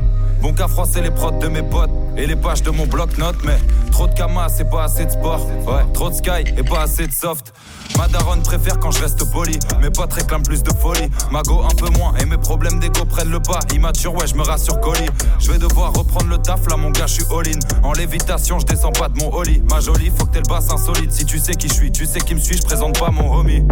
Bon 0.42 0.52
qu'à 0.52 0.68
froisser 0.68 1.00
les 1.00 1.10
prods 1.10 1.40
de 1.40 1.48
mes 1.48 1.64
potes 1.64 1.90
et 2.18 2.28
les 2.28 2.36
pages 2.36 2.62
de 2.64 2.70
mon 2.70 2.86
bloc-notes, 2.86 3.38
mais 3.46 3.58
trop 3.90 4.06
de 4.06 4.14
kama, 4.14 4.50
c'est 4.50 4.70
pas 4.70 4.84
assez 4.84 5.06
de 5.06 5.12
sport. 5.12 5.40
Ouais, 5.66 5.86
trop 5.94 6.10
de 6.10 6.16
sky 6.16 6.44
et 6.58 6.64
pas 6.64 6.82
assez 6.82 7.08
de 7.08 7.14
soft. 7.14 7.54
Ma 7.98 8.10
daronne 8.10 8.44
préfère 8.44 8.78
quand 8.78 8.92
je 8.92 9.02
reste 9.02 9.24
poli, 9.32 9.58
mes 9.80 9.90
potes 9.90 10.12
réclament 10.12 10.44
plus 10.44 10.64
de 10.64 10.74
folie. 10.74 11.10
Mago 11.32 11.62
un 11.64 11.74
peu 11.74 11.90
moins 11.98 12.14
et 12.16 12.26
mes 12.26 12.38
problèmes 12.38 12.80
d'ego 12.80 13.06
prennent 13.06 13.32
le 13.32 13.40
pas. 13.40 13.60
Immature, 13.74 14.14
ouais, 14.16 14.28
je 14.28 14.36
me 14.36 14.44
rassure 14.44 14.82
colis. 14.82 15.10
Je 15.40 15.50
vais 15.50 15.60
devoir 15.60 15.94
reprendre 15.94 16.28
le 16.28 16.40
taf, 16.40 16.68
là 16.70 16.76
mon 16.76 16.92
gars, 16.92 17.08
je 17.08 17.14
suis 17.14 17.26
all-in. 17.32 17.60
En 17.88 17.94
lévitation, 17.94 18.60
je 18.60 18.66
descends 18.66 18.92
pas 18.92 19.08
de 19.08 19.18
mon 19.18 19.34
holly. 19.34 19.64
Ma 19.72 19.80
jolie, 19.80 20.12
faut 20.14 20.26
que 20.26 20.32
t'aies 20.32 20.42
le 20.46 20.50
bassin 20.50 20.76
solide. 20.76 21.14
Si 21.14 21.24
tu 21.24 21.40
sais 21.40 21.54
qui 21.54 21.70
je 21.70 21.74
suis, 21.74 21.92
tu 21.94 22.06
sais 22.06 22.20
qui 22.20 22.36
me 22.36 22.40
suis, 22.42 22.58
je 22.58 22.64
présente 22.64 23.00
pas 23.00 23.12
mon 23.12 23.34
homie. 23.34 23.64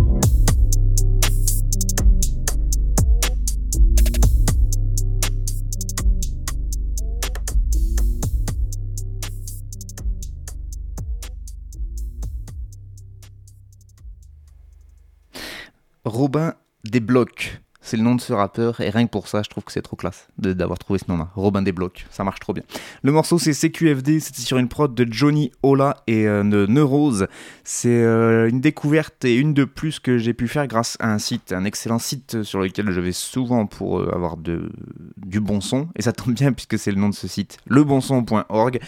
Robin 16.08 16.54
Desblocs. 16.84 17.62
C'est 17.80 17.96
le 17.96 18.04
nom 18.04 18.16
de 18.16 18.22
ce 18.22 18.34
rappeur 18.34 18.82
et 18.82 18.90
rien 18.90 19.06
que 19.06 19.12
pour 19.12 19.30
ça, 19.30 19.44
je 19.44 19.50
trouve 19.50 19.64
que 19.64 19.72
c'est 19.72 19.82
trop 19.82 19.96
classe 19.96 20.28
d'avoir 20.38 20.78
trouvé 20.78 21.00
ce 21.00 21.06
nom-là. 21.10 21.30
Robin 21.36 21.62
Desblocs, 21.62 22.06
ça 22.10 22.26
marche 22.26 22.42
trop 22.42 22.52
bien. 22.52 22.64
Le 23.02 23.14
morceau 23.14 23.40
c'est 23.40 23.54
CQFD, 23.54 24.20
c'était 24.20 24.42
sur 24.42 24.58
une 24.58 24.68
prod 24.68 24.94
de 24.94 25.08
Johnny 25.10 25.52
Ola 25.64 25.96
et 26.06 26.28
euh, 26.28 26.44
de 26.44 26.66
Neurose. 26.66 27.28
C'est 27.64 28.04
euh, 28.04 28.50
une 28.50 28.60
découverte 28.60 29.24
et 29.24 29.38
une 29.38 29.54
de 29.54 29.64
plus 29.64 30.00
que 30.00 30.18
j'ai 30.18 30.34
pu 30.34 30.50
faire 30.50 30.68
grâce 30.68 30.98
à 31.00 31.14
un 31.14 31.18
site, 31.18 31.54
un 31.54 31.64
excellent 31.64 32.00
site 32.00 32.44
sur 32.44 32.60
lequel 32.60 32.92
je 32.92 33.00
vais 33.00 33.14
souvent 33.14 33.66
pour 33.68 34.00
euh, 34.00 34.12
avoir 34.14 34.36
du 34.36 35.40
bon 35.40 35.62
son, 35.62 35.88
et 35.96 36.02
ça 36.02 36.12
tombe 36.12 36.34
bien 36.34 36.52
puisque 36.52 36.78
c'est 36.78 36.92
le 36.92 37.00
nom 37.00 37.08
de 37.08 37.16
ce 37.16 37.30
site, 37.30 37.58
lebonson.org. 37.68 38.80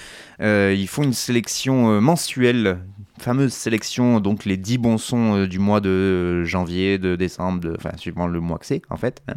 Ils 0.41 0.88
font 0.89 1.03
une 1.03 1.13
sélection 1.13 2.01
mensuelle, 2.01 2.79
fameuse 3.19 3.53
sélection, 3.53 4.19
donc 4.19 4.45
les 4.45 4.58
10 4.58 4.77
bons 4.77 4.97
sons 4.97 5.36
euh, 5.38 5.47
du 5.47 5.60
mois 5.60 5.79
de 5.82 6.43
janvier, 6.43 6.97
de 6.97 7.15
décembre, 7.15 7.73
enfin 7.77 7.91
suivant 7.97 8.27
le 8.27 8.39
mois 8.39 8.58
que 8.58 8.65
c'est 8.65 8.82
en 8.89 8.97
fait. 8.97 9.21
hein. 9.27 9.36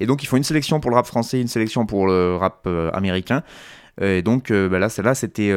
Et 0.00 0.06
donc 0.06 0.22
ils 0.22 0.26
font 0.26 0.36
une 0.36 0.44
sélection 0.44 0.80
pour 0.80 0.90
le 0.90 0.96
rap 0.96 1.06
français, 1.06 1.40
une 1.40 1.48
sélection 1.48 1.86
pour 1.86 2.06
le 2.06 2.36
rap 2.36 2.64
euh, 2.66 2.90
américain. 2.92 3.42
Et 4.00 4.22
donc 4.22 4.50
euh, 4.50 4.68
bah 4.68 4.78
là, 4.80 4.88
celle-là, 4.88 5.14
c'était. 5.14 5.50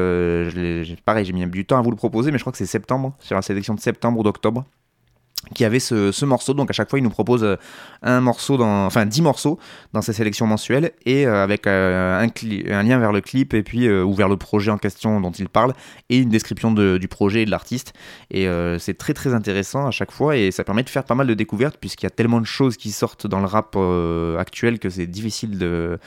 pareil, 1.06 1.26
j'ai 1.26 1.34
mis 1.34 1.46
du 1.48 1.66
temps 1.66 1.78
à 1.80 1.82
vous 1.82 1.90
le 1.90 1.98
proposer, 1.98 2.32
mais 2.32 2.38
je 2.38 2.44
crois 2.44 2.52
que 2.52 2.58
c'est 2.60 2.68
septembre, 2.68 3.16
sur 3.20 3.36
la 3.36 3.42
sélection 3.42 3.74
de 3.74 3.80
septembre 3.80 4.20
ou 4.20 4.24
d'octobre, 4.24 4.64
qui 5.54 5.66
avait 5.66 5.80
ce, 5.80 6.12
ce 6.12 6.26
morceau. 6.26 6.54
Donc 6.54 6.70
à 6.70 6.74
chaque 6.74 6.90
fois, 6.90 7.00
il 7.00 7.04
nous 7.04 7.10
propose 7.10 7.44
euh, 7.44 7.56
un 8.02 8.22
morceau, 8.22 8.58
dans, 8.58 8.86
enfin 8.86 9.06
10 9.06 9.22
morceaux 9.22 9.60
dans 9.94 10.02
ses 10.02 10.14
sélections 10.14 10.48
mensuelles, 10.48 10.92
et 11.06 11.26
euh, 11.26 11.44
avec 11.44 11.68
euh, 11.68 12.20
un, 12.20 12.84
lien 12.84 13.00
vers 13.00 13.12
le 13.12 13.22
clip, 13.22 13.54
et 13.54 13.64
puis 13.64 13.90
ou 13.90 14.14
vers 14.14 14.30
le 14.30 14.38
projet 14.38 14.72
en 14.72 14.78
question 14.78 15.20
dont 15.22 15.32
il 15.32 15.50
parle, 15.50 15.74
et 16.10 16.18
une 16.18 16.30
description 16.30 16.72
de- 16.72 16.98
du 16.98 17.08
projet 17.08 17.44
et 17.44 17.46
de 17.46 17.52
l'artiste. 17.52 17.94
Et 18.32 18.48
c'est 18.80 18.98
très 18.98 19.14
très 19.14 19.34
intéressant 19.34 19.88
à 19.88 19.92
chaque 19.92 20.12
fois, 20.12 20.38
et 20.38 20.52
ça 20.52 20.64
permet 20.64 20.84
de 20.84 20.90
faire 20.90 21.04
pas 21.04 21.16
mal 21.16 21.28
de 21.28 21.34
découvertes, 21.34 21.78
puisqu'il 21.80 22.06
y 22.06 22.08
a 22.08 22.12
tellement 22.12 22.42
de 22.42 22.46
choses 22.46 22.78
qui 22.78 22.92
sortent 22.92 23.28
dans 23.28 23.40
le 23.40 23.46
rap 23.46 23.76
actuel 24.40 24.80
que 24.80 24.90
c'est 24.90 25.08
difficile 25.08 25.58
de 25.58 26.00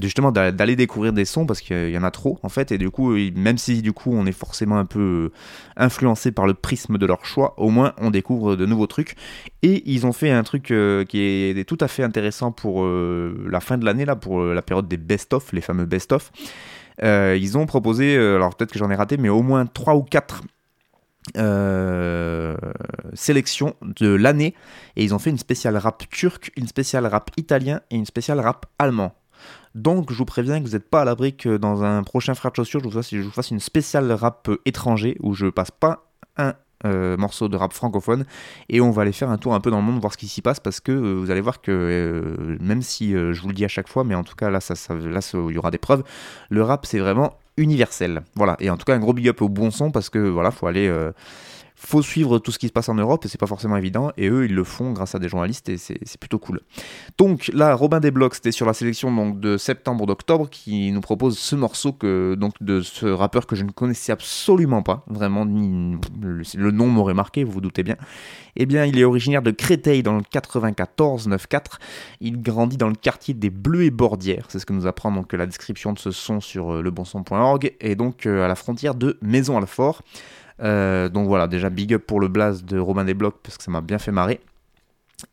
justement 0.00 0.32
d'a- 0.32 0.52
d'aller 0.52 0.76
découvrir 0.76 1.12
des 1.12 1.24
sons 1.24 1.46
parce 1.46 1.60
qu'il 1.60 1.90
y 1.90 1.98
en 1.98 2.02
a 2.02 2.10
trop 2.10 2.38
en 2.42 2.48
fait 2.48 2.72
et 2.72 2.78
du 2.78 2.90
coup 2.90 3.14
même 3.36 3.58
si 3.58 3.82
du 3.82 3.92
coup 3.92 4.12
on 4.12 4.26
est 4.26 4.32
forcément 4.32 4.78
un 4.78 4.84
peu 4.86 5.00
euh, 5.00 5.32
influencé 5.76 6.32
par 6.32 6.46
le 6.46 6.54
prisme 6.54 6.98
de 6.98 7.06
leur 7.06 7.24
choix 7.24 7.54
au 7.58 7.70
moins 7.70 7.92
on 7.98 8.10
découvre 8.10 8.56
de 8.56 8.66
nouveaux 8.66 8.86
trucs. 8.86 9.16
Et 9.62 9.82
ils 9.90 10.06
ont 10.06 10.12
fait 10.12 10.30
un 10.30 10.42
truc 10.42 10.70
euh, 10.70 11.04
qui 11.04 11.20
est 11.20 11.68
tout 11.68 11.78
à 11.80 11.88
fait 11.88 12.02
intéressant 12.02 12.52
pour 12.52 12.84
euh, 12.84 13.46
la 13.50 13.60
fin 13.60 13.78
de 13.78 13.84
l'année 13.84 14.04
là 14.04 14.16
pour 14.16 14.42
la 14.42 14.62
période 14.62 14.88
des 14.88 14.96
best-of 14.96 15.52
les 15.52 15.60
fameux 15.60 15.86
best-of. 15.86 16.32
Ils 17.02 17.58
ont 17.58 17.66
proposé 17.66 18.16
alors 18.16 18.54
peut-être 18.54 18.72
que 18.72 18.78
j'en 18.78 18.90
ai 18.90 18.94
raté 18.94 19.16
mais 19.16 19.28
au 19.28 19.42
moins 19.42 19.66
3 19.66 19.94
ou 19.96 20.02
4 20.02 20.42
euh, 21.36 22.56
sélections 23.14 23.74
de 23.82 24.08
l'année. 24.08 24.54
Et 24.96 25.04
ils 25.04 25.14
ont 25.14 25.18
fait 25.18 25.30
une 25.30 25.38
spéciale 25.38 25.76
rap 25.76 26.04
turc, 26.10 26.52
une 26.56 26.66
spéciale 26.66 27.06
rap 27.06 27.30
italien 27.36 27.80
et 27.90 27.96
une 27.96 28.06
spéciale 28.06 28.40
rap 28.40 28.66
allemand. 28.78 29.14
Donc 29.74 30.12
je 30.12 30.18
vous 30.18 30.24
préviens 30.24 30.60
que 30.60 30.66
vous 30.66 30.72
n'êtes 30.74 30.88
pas 30.88 31.02
à 31.02 31.04
l'abri 31.04 31.36
que 31.36 31.56
dans 31.56 31.82
un 31.82 32.02
prochain 32.02 32.34
frère 32.34 32.52
de 32.52 32.56
chaussures, 32.56 32.80
je 32.80 33.18
vous 33.20 33.30
fasse, 33.30 33.50
une 33.50 33.60
spéciale 33.60 34.10
rap 34.12 34.48
euh, 34.48 34.60
étranger 34.64 35.16
où 35.20 35.34
je 35.34 35.46
passe 35.46 35.70
pas 35.70 36.06
un 36.36 36.54
euh, 36.86 37.16
morceau 37.16 37.48
de 37.48 37.56
rap 37.56 37.72
francophone 37.72 38.24
et 38.68 38.80
on 38.80 38.90
va 38.90 39.02
aller 39.02 39.12
faire 39.12 39.30
un 39.30 39.38
tour 39.38 39.54
un 39.54 39.60
peu 39.60 39.70
dans 39.70 39.78
le 39.78 39.82
monde 39.84 40.00
voir 40.00 40.12
ce 40.12 40.18
qui 40.18 40.28
s'y 40.28 40.42
passe 40.42 40.60
parce 40.60 40.80
que 40.80 40.92
euh, 40.92 41.14
vous 41.14 41.30
allez 41.30 41.40
voir 41.40 41.60
que 41.62 41.72
euh, 41.72 42.56
même 42.60 42.82
si 42.82 43.12
je 43.12 43.40
vous 43.40 43.48
le 43.48 43.54
dis 43.54 43.64
à 43.64 43.68
chaque 43.68 43.88
fois 43.88 44.04
mais 44.04 44.14
en 44.14 44.22
tout 44.22 44.34
cas 44.36 44.50
là 44.50 44.60
ça, 44.60 44.74
ça- 44.74 44.94
là 44.94 45.20
il 45.48 45.54
y 45.54 45.58
aura 45.58 45.70
des 45.70 45.78
preuves 45.78 46.02
le 46.50 46.62
rap 46.62 46.84
c'est 46.86 46.98
vraiment 46.98 47.38
universel. 47.56 48.22
Voilà. 48.34 48.56
Et 48.60 48.68
en 48.68 48.76
tout 48.76 48.84
cas 48.84 48.94
un 48.94 48.98
gros 48.98 49.12
big 49.12 49.28
up 49.28 49.40
au 49.40 49.48
bon 49.48 49.70
son 49.70 49.90
parce 49.92 50.10
que 50.10 50.18
voilà 50.18 50.50
faut 50.50 50.66
aller 50.66 50.92
faut 51.74 52.02
suivre 52.02 52.38
tout 52.38 52.52
ce 52.52 52.58
qui 52.58 52.68
se 52.68 52.72
passe 52.72 52.88
en 52.88 52.94
Europe 52.94 53.24
et 53.24 53.28
c'est 53.28 53.38
pas 53.38 53.46
forcément 53.46 53.76
évident 53.76 54.12
et 54.16 54.28
eux 54.28 54.44
ils 54.44 54.54
le 54.54 54.64
font 54.64 54.92
grâce 54.92 55.14
à 55.14 55.18
des 55.18 55.28
journalistes 55.28 55.68
et 55.68 55.76
c'est 55.76 56.18
plutôt 56.18 56.38
cool. 56.38 56.60
Donc 57.18 57.50
là 57.52 57.74
Robin 57.74 58.00
Desblocs 58.00 58.36
c'était 58.36 58.52
sur 58.52 58.66
la 58.66 58.74
sélection 58.74 59.14
donc 59.14 59.40
de 59.40 59.56
septembre 59.56 60.06
d'octobre 60.06 60.48
qui 60.48 60.92
nous 60.92 61.00
propose 61.00 61.38
ce 61.38 61.56
morceau 61.56 61.92
que 61.92 62.36
donc 62.36 62.54
de 62.60 62.80
ce 62.80 63.06
rappeur 63.06 63.46
que 63.46 63.56
je 63.56 63.64
ne 63.64 63.70
connaissais 63.70 64.12
absolument 64.12 64.82
pas 64.82 65.04
vraiment 65.08 65.46
ni 65.46 65.96
le, 66.20 66.70
nom 66.70 66.86
m'aurait 66.86 67.14
marqué 67.14 67.44
vous 67.44 67.52
vous 67.52 67.60
doutez 67.60 67.82
bien. 67.82 67.96
Eh 68.56 68.66
bien 68.66 68.84
il 68.84 68.98
est 68.98 69.04
originaire 69.04 69.42
de 69.42 69.50
Créteil 69.50 70.02
dans 70.02 70.14
le 70.16 70.22
94 70.22 71.24
94 71.28 71.78
il 72.20 72.40
grandit 72.40 72.76
dans 72.76 72.88
le 72.88 72.94
quartier 72.94 73.34
des 73.34 73.50
Bleus 73.50 73.84
et 73.84 73.90
Bordières. 73.90 74.46
C'est 74.48 74.58
ce 74.58 74.66
que 74.66 74.72
nous 74.72 74.86
apprend 74.86 75.10
donc 75.10 75.32
la 75.32 75.46
description 75.46 75.92
de 75.92 75.98
ce 75.98 76.10
son 76.10 76.40
sur 76.40 76.74
euh, 76.74 76.82
lebonson.org 76.82 77.74
et 77.80 77.94
donc 77.96 78.26
euh, 78.26 78.44
à 78.44 78.48
la 78.48 78.54
frontière 78.54 78.94
de 78.94 79.18
Maison 79.22 79.58
Alfort 79.58 80.02
euh, 80.02 80.43
donc 80.58 81.26
voilà, 81.26 81.46
déjà 81.48 81.70
big 81.70 81.94
up 81.94 82.04
pour 82.06 82.20
le 82.20 82.28
blaze 82.28 82.64
de 82.64 82.78
Robin 82.78 83.04
Desblocs 83.04 83.40
parce 83.42 83.58
que 83.58 83.64
ça 83.64 83.70
m'a 83.70 83.80
bien 83.80 83.98
fait 83.98 84.12
marrer. 84.12 84.40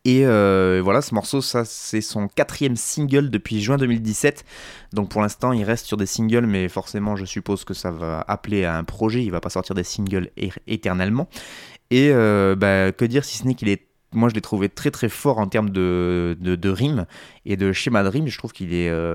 Et 0.04 0.26
euh, 0.26 0.80
voilà, 0.82 1.02
ce 1.02 1.14
morceau, 1.14 1.40
ça 1.40 1.64
c'est 1.64 2.00
son 2.00 2.28
quatrième 2.28 2.76
single 2.76 3.30
depuis 3.30 3.60
juin 3.60 3.76
2017. 3.76 4.44
Donc 4.92 5.08
pour 5.10 5.22
l'instant, 5.22 5.52
il 5.52 5.64
reste 5.64 5.86
sur 5.86 5.96
des 5.96 6.06
singles, 6.06 6.46
mais 6.46 6.68
forcément, 6.68 7.16
je 7.16 7.24
suppose 7.24 7.64
que 7.64 7.74
ça 7.74 7.90
va 7.90 8.24
appeler 8.28 8.64
à 8.64 8.76
un 8.76 8.84
projet. 8.84 9.22
Il 9.24 9.30
va 9.30 9.40
pas 9.40 9.50
sortir 9.50 9.74
des 9.74 9.84
singles 9.84 10.30
éternellement. 10.66 11.28
Et 11.90 12.10
euh, 12.10 12.54
bah, 12.56 12.92
que 12.92 13.04
dire 13.04 13.24
si 13.24 13.38
ce 13.38 13.46
n'est 13.46 13.54
qu'il 13.54 13.68
est 13.68 13.86
moi 14.12 14.28
je 14.28 14.34
l'ai 14.34 14.40
trouvé 14.40 14.68
très 14.68 14.90
très 14.90 15.08
fort 15.08 15.38
en 15.38 15.46
termes 15.46 15.70
de, 15.70 16.36
de, 16.40 16.68
rimes 16.68 17.06
et 17.46 17.56
de 17.56 17.72
schéma 17.72 18.02
de 18.02 18.08
rimes. 18.08 18.28
Je 18.28 18.38
trouve 18.38 18.52
qu'il 18.52 18.74
est, 18.74 18.88
euh, 18.88 19.14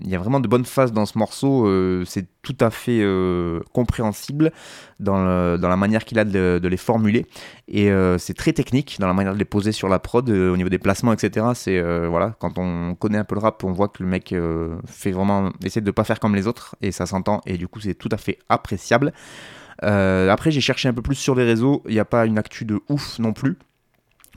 il 0.00 0.08
y 0.08 0.14
a 0.14 0.18
vraiment 0.18 0.40
de 0.40 0.48
bonnes 0.48 0.64
phases 0.64 0.92
dans 0.92 1.06
ce 1.06 1.18
morceau. 1.18 1.66
euh, 1.66 2.04
c'est 2.06 2.26
tout 2.42 2.56
à 2.60 2.70
fait 2.70 3.00
euh, 3.00 3.60
compréhensible 3.72 4.52
dans, 5.00 5.58
dans 5.58 5.68
la 5.68 5.76
manière 5.76 6.04
qu'il 6.04 6.18
a 6.18 6.24
de, 6.24 6.60
les 6.62 6.76
formuler 6.76 7.26
et 7.68 7.90
c'est 8.18 8.34
très 8.34 8.52
technique 8.52 8.96
dans 9.00 9.06
la 9.06 9.14
manière 9.14 9.34
de 9.34 9.38
les 9.38 9.44
poser 9.44 9.72
sur 9.72 9.88
la 9.88 9.98
prod 9.98 10.28
au 10.28 10.56
niveau 10.56 10.68
des 10.68 10.78
placements, 10.78 11.12
etc. 11.12 11.46
C'est 11.54 11.80
voilà, 12.06 12.34
quand 12.38 12.58
on 12.58 12.94
connaît 12.94 13.18
un 13.18 13.24
peu 13.24 13.34
le 13.34 13.40
rap, 13.40 13.62
on 13.64 13.72
voit 13.72 13.88
que 13.88 14.02
le 14.02 14.08
mec 14.08 14.34
fait 14.86 15.10
vraiment 15.10 15.50
essaie 15.64 15.80
de 15.80 15.90
pas 15.90 16.04
faire 16.04 16.20
comme 16.20 16.34
les 16.34 16.46
autres 16.46 16.76
et 16.82 16.92
ça 16.92 17.06
s'entend 17.06 17.40
et 17.46 17.56
du 17.56 17.68
coup 17.68 17.80
c'est 17.80 17.94
tout 17.94 18.08
à 18.12 18.16
fait 18.16 18.38
appréciable. 18.48 19.12
Après, 19.82 20.50
j'ai 20.50 20.60
cherché 20.60 20.88
un 20.88 20.94
peu 20.94 21.02
plus 21.02 21.16
sur 21.16 21.34
les 21.34 21.44
réseaux. 21.44 21.82
Il 21.86 21.94
n'y 21.94 22.00
a 22.00 22.04
pas 22.04 22.26
une 22.26 22.38
actu 22.38 22.64
de 22.64 22.80
ouf 22.88 23.18
non 23.18 23.32
plus 23.32 23.56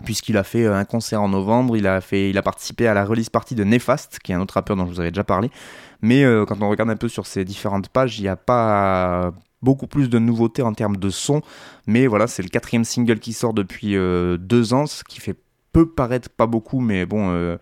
puisqu'il 0.03 0.37
a 0.37 0.43
fait 0.43 0.63
euh, 0.63 0.75
un 0.75 0.85
concert 0.85 1.21
en 1.21 1.29
novembre, 1.29 1.77
il 1.77 1.87
a, 1.87 2.01
participé 2.41 2.87
à 2.87 2.93
la 2.93 3.05
release 3.05 3.29
party 3.29 3.55
de 3.55 3.63
Nefast, 3.63 4.19
qui 4.23 4.31
est 4.31 4.35
un 4.35 4.41
autre 4.41 4.55
rappeur 4.55 4.75
dont 4.75 4.85
je 4.85 4.91
vous 4.91 4.99
avais 4.99 5.11
déjà 5.11 5.23
parlé. 5.23 5.49
Mais 6.01 6.23
euh, 6.23 6.45
quand 6.45 6.61
on 6.61 6.69
regarde 6.69 6.89
un 6.89 6.95
peu 6.95 7.09
sur 7.09 7.25
ces 7.25 7.45
différentes 7.45 7.89
pages, 7.89 8.19
il 8.19 8.23
n'y 8.23 8.27
a 8.27 8.35
pas 8.35 9.31
beaucoup 9.61 9.87
plus 9.87 10.09
de 10.09 10.19
nouveautés 10.19 10.61
en 10.61 10.73
termes 10.73 10.97
de 10.97 11.09
son. 11.09 11.41
Mais 11.87 12.07
voilà, 12.07 12.27
c'est 12.27 12.43
le 12.43 12.49
quatrième 12.49 12.83
single 12.83 13.19
qui 13.19 13.33
sort 13.33 13.53
depuis 13.53 13.95
euh, 13.95 14.37
deux 14.37 14.73
ans, 14.73 14.85
ce 14.85 15.03
qui 15.03 15.19
fait 15.19 15.35
peut 15.73 15.89
paraître 15.89 16.29
pas 16.29 16.47
beaucoup, 16.47 16.79
mais 16.79 17.05
bon, 17.05 17.57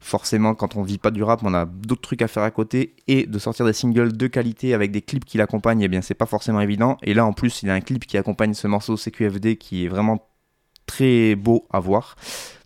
forcément, 0.00 0.54
quand 0.54 0.76
on 0.76 0.82
vit 0.82 0.96
pas 0.96 1.10
du 1.10 1.22
rap, 1.22 1.40
on 1.44 1.52
a 1.52 1.66
d'autres 1.66 2.00
trucs 2.00 2.22
à 2.22 2.28
faire 2.28 2.42
à 2.42 2.50
côté. 2.50 2.94
Et 3.08 3.26
de 3.26 3.38
sortir 3.38 3.66
des 3.66 3.74
singles 3.74 4.16
de 4.16 4.26
qualité 4.26 4.72
avec 4.72 4.90
des 4.90 5.02
clips 5.02 5.24
qui 5.24 5.36
l'accompagnent, 5.36 5.82
eh 5.82 5.88
bien, 5.88 6.00
c'est 6.00 6.14
pas 6.14 6.24
forcément 6.24 6.60
évident. 6.60 6.96
Et 7.02 7.12
là, 7.12 7.26
en 7.26 7.34
plus, 7.34 7.62
il 7.62 7.68
y 7.68 7.70
a 7.70 7.74
un 7.74 7.80
clip 7.80 8.06
qui 8.06 8.16
accompagne 8.16 8.54
ce 8.54 8.68
morceau 8.68 8.96
CQFD 8.96 9.56
qui 9.56 9.84
est 9.84 9.88
vraiment 9.88 10.28
très 10.88 11.36
beau 11.36 11.66
à 11.70 11.78
voir. 11.78 12.16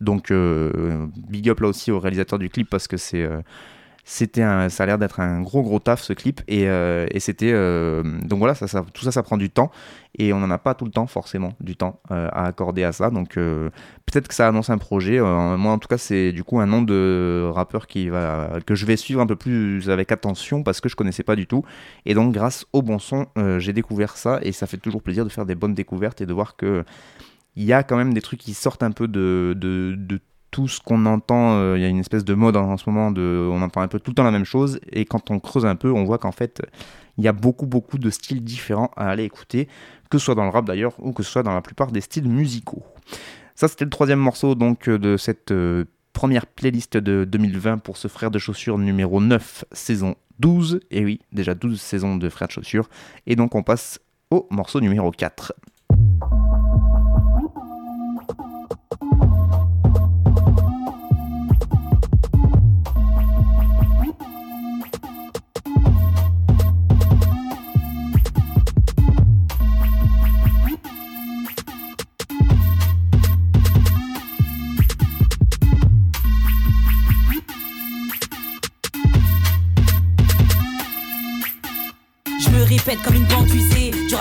Donc 0.01 0.31
euh, 0.31 1.07
big 1.29 1.51
up 1.51 1.61
là 1.61 1.69
aussi 1.69 1.91
au 1.91 2.01
réalisateur 2.01 2.39
du 2.39 2.49
clip 2.49 2.71
parce 2.71 2.89
que 2.89 2.97
c'est 2.97 3.23
euh, 3.23 3.43
c'était 4.05 4.43
un, 4.43 4.69
ça 4.69 4.83
a 4.83 4.87
l'air 4.87 4.99
d'être 4.99 5.21
un 5.21 5.43
gros 5.43 5.63
gros 5.63 5.79
taf 5.79 6.03
ce 6.03 6.13
clip. 6.13 6.41
Et, 6.49 6.69
euh, 6.69 7.07
c'était 7.19 7.53
donc 7.53 8.39
voilà 8.39 8.55
tout 8.55 9.05
ça 9.05 9.13
ça 9.13 9.23
prend 9.23 9.37
du 9.37 9.51
temps. 9.51 9.71
Et 10.19 10.33
on 10.33 10.41
n'en 10.41 10.51
a 10.51 10.59
pas 10.59 10.75
tout 10.75 10.85
le 10.85 10.91
temps 10.91 11.07
forcément 11.07 11.55
du 11.61 11.77
temps 11.77 12.01
à 12.11 12.47
accorder 12.47 12.83
à 12.85 12.93
ça. 12.93 13.11
Donc 13.11 13.35
peut-être 13.35 14.27
que 14.27 14.35
ça 14.35 14.49
annonce 14.49 14.71
un 14.71 14.79
projet. 14.79 15.21
Moi 15.21 15.73
en 15.73 15.79
tout 15.79 15.89
cas 15.89 15.99
c'est 15.99 16.33
du 16.33 16.43
coup 16.43 16.59
un 16.59 16.67
nom 16.67 16.83
de 16.83 17.49
rappeur 17.55 17.87
qui 17.87 18.09
va 18.09 18.59
que 18.67 18.75
je 18.75 18.87
vais 18.87 18.97
suivre 18.97 19.21
un 19.21 19.27
peu 19.27 19.37
plus 19.37 19.89
avec 19.89 20.11
attention 20.11 20.65
parce 20.65 20.81
que 20.81 20.89
je 20.89 20.97
connaissais 20.97 21.23
pas 21.23 21.37
du 21.37 21.47
tout. 21.47 21.65
Et 22.05 22.15
donc 22.15 22.35
grâce 22.35 22.67
au 22.73 22.83
bon 22.83 22.99
son 22.99 23.27
j'ai 23.59 23.73
découvert 23.73 24.17
ça. 24.17 24.41
Et 24.43 24.51
ça 24.51 24.67
fait 24.67 24.79
toujours 24.79 25.03
plaisir 25.03 25.25
de 25.25 25.31
faire 25.31 25.47
des 25.47 25.55
bonnes 25.55 25.75
découvertes 25.75 26.21
et 26.21 26.27
de 26.27 26.33
voir 26.33 26.57
que 26.57 26.85
il 27.57 27.65
y 27.65 27.73
a 27.73 27.83
quand 27.83 27.97
même 27.97 28.15
des 28.15 28.23
trucs 28.23 28.41
qui 28.41 28.55
sortent 28.55 28.83
un 28.83 28.93
peu 28.93 29.09
de, 29.09 29.55
de, 29.57 30.21
tout 30.51 30.69
ce 30.69 30.81
qu'on 30.81 31.07
entend. 31.07 31.55
euh, 31.57 31.79
Il 31.79 31.83
y 31.83 31.85
a 31.85 31.89
une 31.89 31.99
espèce 31.99 32.25
de 32.25 32.35
mode 32.35 32.57
en, 32.57 32.71
en 32.73 32.77
ce 32.77 32.89
moment, 32.89 33.11
de, 33.11 33.49
on 33.51 33.63
entend 33.63 33.81
un 33.81 33.89
peu 33.89 33.99
tout 33.99 34.11
le 34.11 34.15
temps 34.15 34.25
la 34.25 34.31
même 34.31 34.45
chose. 34.45 34.81
Et 34.91 35.05
quand 35.07 35.31
on 35.31 35.41
creuse 35.41 35.65
un 35.65 35.77
peu, 35.77 35.91
on 35.91 36.05
voit 36.05 36.19
qu'en 36.19 36.33
fait, 36.33 36.63
il 37.19 37.25
y 37.25 37.29
a 37.29 37.33
beaucoup, 37.33 37.67
beaucoup 37.67 37.99
de 37.99 38.11
styles 38.11 38.43
différents 38.45 38.91
à 38.97 39.09
aller 39.09 39.25
écouter, 39.25 39.69
que 40.11 40.19
ce 40.19 40.27
soit 40.27 40.35
dans 40.35 40.45
le 40.45 40.51
rap 40.51 40.67
d'ailleurs, 40.67 40.93
ou 40.99 41.13
que 41.13 41.23
ce 41.23 41.31
soit 41.31 41.43
dans 41.43 41.55
la 41.55 41.63
plupart 41.63 41.91
des 41.91 42.01
styles 42.03 42.29
musicaux. 42.29 42.83
Ça, 43.55 43.69
c'était 43.69 43.85
le 43.85 43.91
troisième 43.91 44.19
morceau 44.19 44.55
donc 44.55 44.89
euh, 44.89 44.99
de 44.99 45.17
cette 45.17 45.53
euh, 45.53 45.85
première 46.13 46.47
playlist 46.47 46.97
de 46.97 47.25
2020 47.25 47.79
pour 47.79 47.97
ce 47.97 48.09
frère 48.09 48.31
de 48.31 48.39
chaussures 48.39 48.79
numéro 48.79 49.21
9, 49.21 49.65
saison 49.73 50.17
12. 50.39 50.81
Et 50.91 51.05
oui, 51.05 51.21
déjà 51.33 51.55
12 51.55 51.81
saisons 51.81 52.17
de 52.17 52.29
frère 52.29 52.49
de 52.49 52.53
chaussures. 52.53 52.89
Et 53.27 53.37
donc, 53.37 53.55
on 53.55 53.63
passe 53.63 54.01
au 54.31 54.47
morceau 54.51 54.81
numéro 54.81 55.11
4. 55.11 55.55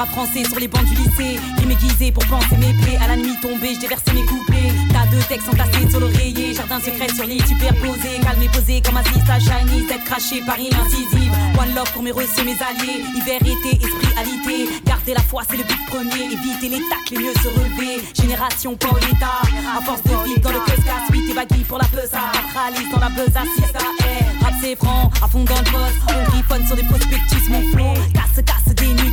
Rap 0.01 0.09
français 0.09 0.43
sur 0.43 0.59
les 0.59 0.67
bancs 0.67 0.83
du 0.85 0.95
lycée 0.95 1.39
Les 1.59 1.65
m'aiguisés 1.65 2.11
pour 2.11 2.25
penser 2.25 2.57
mes 2.57 2.73
plaies 2.81 2.97
À 3.01 3.07
la 3.07 3.15
nuit 3.15 3.35
tombée, 3.41 3.75
je 3.75 3.79
déversais 3.79 4.13
mes 4.13 4.25
couplets 4.25 4.73
Ta 4.93 5.05
de 5.15 5.21
textes 5.23 5.49
entassés 5.49 5.89
sur 5.89 5.99
l'oreiller. 5.99 6.53
Jardin 6.53 6.79
secret 6.79 7.09
sur 7.13 7.25
lit 7.25 7.41
superposé. 7.47 8.19
Calme 8.21 8.43
et 8.43 8.49
posé 8.49 8.81
comme 8.81 8.97
un 8.97 9.01
à 9.01 9.39
shiny. 9.39 9.85
Tête 9.85 10.03
crachée 10.05 10.41
par 10.45 10.55
incisive. 10.55 11.31
One 11.59 11.75
love 11.75 11.91
pour 11.93 12.03
mes 12.03 12.11
et 12.11 12.43
mes 12.43 12.57
alliés. 12.63 13.03
Hiver, 13.15 13.41
été, 13.41 13.75
esprit 13.75 14.13
alité. 14.17 14.69
Garder 14.85 15.13
la 15.13 15.21
foi, 15.21 15.43
c'est 15.49 15.57
le 15.57 15.63
but 15.63 15.85
premier. 15.87 16.25
Éviter 16.31 16.69
les 16.69 16.83
tacles, 16.89 17.11
les 17.11 17.19
mieux 17.19 17.33
se 17.33 17.47
relever. 17.47 18.01
Génération 18.13 18.75
Pauletta. 18.75 19.41
À 19.77 19.81
force 19.81 20.03
de 20.03 20.27
vivre 20.27 20.41
dans 20.41 20.51
le 20.51 20.59
casque, 20.59 20.87
suite 21.09 21.29
et 21.29 21.33
baggy 21.33 21.63
pour 21.67 21.77
la 21.77 21.85
pesa. 21.85 22.19
Astralise 22.33 22.89
dans 22.91 22.99
la 22.99 23.09
buzz, 23.09 23.35
assiste 23.35 23.75
à 23.75 23.79
Rap 23.79 24.53
c'est 24.61 24.75
franc, 24.75 25.09
à 25.21 25.27
fond 25.27 25.43
dans 25.43 25.55
le. 25.55 26.15
On 26.15 26.31
griffonne 26.31 26.65
sur 26.65 26.75
des 26.75 26.83
prospectus, 26.83 27.49
mon. 27.49 27.93
Casse, 28.13 28.43
casse 28.45 28.75
des 28.75 29.10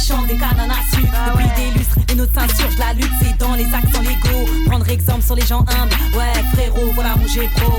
chante 0.00 0.26
des 0.26 0.36
cananes 0.36 0.70
à 0.70 0.96
sucre. 0.96 1.12
Depuis 1.32 1.48
des 1.56 1.78
lustres 1.78 1.98
et 2.10 2.14
notre 2.14 2.32
ceinture, 2.32 2.68
la 2.78 2.92
lutte, 2.94 3.12
c'est 3.20 3.36
dans 3.38 3.54
les 3.54 3.66
accents 3.66 4.02
légaux. 4.02 4.46
Prendre 4.66 4.88
exemple 4.88 5.22
sur 5.22 5.34
les 5.34 5.46
gens 5.46 5.60
humbles. 5.60 5.94
Ouais, 6.16 6.42
frérot, 6.52 6.90
voilà 6.94 7.16
mon 7.16 7.26
G 7.26 7.48
pro. 7.56 7.72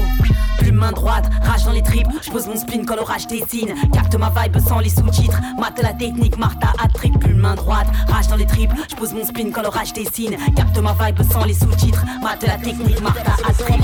Plus 0.60 0.72
main 0.72 0.92
droite, 0.92 1.30
rage 1.42 1.64
dans 1.64 1.72
les 1.72 1.82
tripes. 1.82 2.08
Je 2.22 2.30
pose 2.30 2.48
mon 2.48 2.56
spin 2.56 2.84
quand 2.86 2.96
l'orage 2.96 3.28
dessine. 3.28 3.74
Capte 3.92 4.16
ma 4.16 4.30
vibe 4.30 4.60
sans 4.60 4.80
les 4.80 4.90
sous-titres. 4.90 5.40
Mate 5.60 5.82
la 5.82 5.94
technique, 5.94 6.38
Martha 6.38 6.74
a 6.84 6.88
trip. 6.88 7.18
Plus 7.20 7.34
main 7.34 7.56
droite, 7.56 7.88
rage 8.08 8.28
dans 8.28 8.36
les 8.36 8.46
tripes. 8.46 8.74
Je 8.90 8.96
pose 8.96 9.14
mon 9.14 9.26
spin 9.26 9.52
quand 9.52 9.64
l'orage 9.64 9.94
dessine. 9.94 10.38
Capte 10.56 10.78
ma 10.78 10.94
vibe 10.94 11.22
sans 11.32 11.46
les 11.46 11.56
sous-titres. 11.56 12.06
Mate 12.22 12.44
la 12.44 12.58
technique, 12.58 13.02
Martha 13.02 13.34
a 13.48 13.54
trip. 13.54 13.82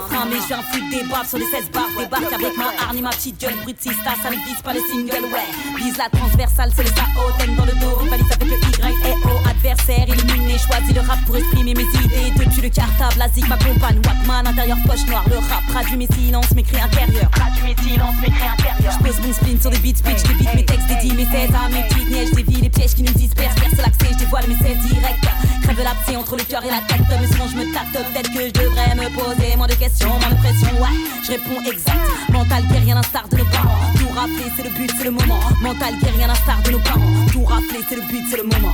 Mais 0.00 0.36
j'ai 0.48 0.54
un 0.54 0.62
flux 0.62 0.80
de 0.82 0.90
débat 0.90 1.22
sur 1.28 1.38
les 1.38 1.44
16 1.46 1.70
bars. 1.70 1.88
Débarque 1.98 2.32
avec 2.32 2.56
ma 2.56 2.72
hargne, 2.80 3.02
ma 3.02 3.10
petite 3.10 3.38
gueule, 3.38 3.54
bruit 3.62 3.76
sista, 3.78 4.12
ça 4.22 4.30
ne 4.30 4.36
vise 4.36 4.60
pas 4.64 4.72
les 4.72 4.80
singles, 4.80 5.26
ouais. 5.28 5.48
Vise 5.76 5.96
la 5.98 6.08
transversale, 6.08 6.72
c'est 6.74 6.82
le 6.82 6.88
SAO, 6.88 7.30
thème 7.38 7.54
dans 7.56 7.66
le 7.66 7.72
dos, 7.72 7.96
rivalise 7.96 8.32
avec 8.32 8.48
le 8.48 8.56
Y 8.56 9.06
et 9.06 9.26
O. 9.26 9.48
Adversaire 9.48 10.08
illuminé, 10.08 10.56
choisis 10.58 10.94
le 10.94 11.00
rap 11.00 11.18
pour 11.26 11.36
exprimer 11.36 11.74
mes 11.74 11.82
idées. 11.82 12.32
Depuis 12.36 12.62
le 12.62 12.68
cartable, 12.70 13.16
la 13.18 13.28
zig 13.28 13.46
m'accompagne, 13.48 14.00
Walkman, 14.06 14.46
intérieur 14.46 14.78
poche 14.86 15.06
noire. 15.06 15.24
Le 15.28 15.36
rap 15.36 15.66
traduit 15.68 15.96
mes 15.96 16.08
silences, 16.08 16.50
mes 16.54 16.62
cris 16.62 16.80
intérieurs. 16.80 17.30
Traduit 17.30 17.62
mes 17.62 17.82
silences, 17.82 18.16
mes 18.22 18.30
cris 18.30 18.48
intérieurs. 18.48 18.92
J'pose 18.98 19.20
mon 19.20 19.32
spin 19.32 19.60
sur 19.60 19.70
des 19.70 19.78
beats, 19.78 20.02
bitch, 20.02 20.22
des 20.22 20.34
beats, 20.34 20.54
mes 20.54 20.64
textes 20.64 20.88
dédient 20.88 21.14
mes 21.14 21.26
16 21.26 21.50
à 21.54 21.68
mes 21.68 21.82
petites 21.88 22.08
nièges, 22.08 22.30
des 22.30 22.42
villes, 22.42 22.62
les 22.62 22.70
pièges 22.70 22.94
qui 22.94 23.02
nous 23.02 23.12
dispersent. 23.12 23.60
Perce 23.60 23.76
l'accès, 23.76 24.14
j'dévoile 24.14 24.48
mes 24.48 24.56
16 24.56 24.78
directs. 24.88 25.20
Crève 25.62 25.84
l'abcès 25.84 26.16
entre 26.16 26.36
le 26.36 26.44
cœur 26.44 26.64
et 26.64 26.70
la 26.70 26.80
tête, 26.88 27.06
mais 27.20 27.26
souvent 27.26 27.46
je 27.46 27.56
me 27.56 27.72
tâte, 27.72 27.92
peut-être 27.92 28.32
que 28.32 28.46
je 28.46 28.52
devrais 28.52 28.94
me 28.96 29.08
poser 29.14 29.56
moins 29.56 29.68
de 29.68 29.74
pression, 29.88 30.80
ouais, 30.80 30.88
je 31.24 31.32
réponds 31.32 31.60
exact. 31.70 31.96
Mental 32.30 32.62
guerrier, 32.68 32.94
l'instar 32.94 33.28
de 33.28 33.36
nos 33.38 33.44
parents. 33.44 33.78
Tout 33.98 34.08
rappeler, 34.14 34.52
c'est 34.56 34.62
le 34.62 34.70
but, 34.70 34.90
c'est 34.96 35.04
le 35.04 35.10
moment. 35.10 35.40
Mental 35.60 35.94
guerrier, 35.98 36.26
l'instar 36.26 36.62
de 36.62 36.70
nos 36.70 36.78
parents. 36.78 37.00
Tout 37.32 37.44
rappeler, 37.44 37.80
c'est 37.88 37.96
le 37.96 38.02
but, 38.02 38.22
c'est 38.30 38.36
le 38.36 38.44
moment. 38.44 38.72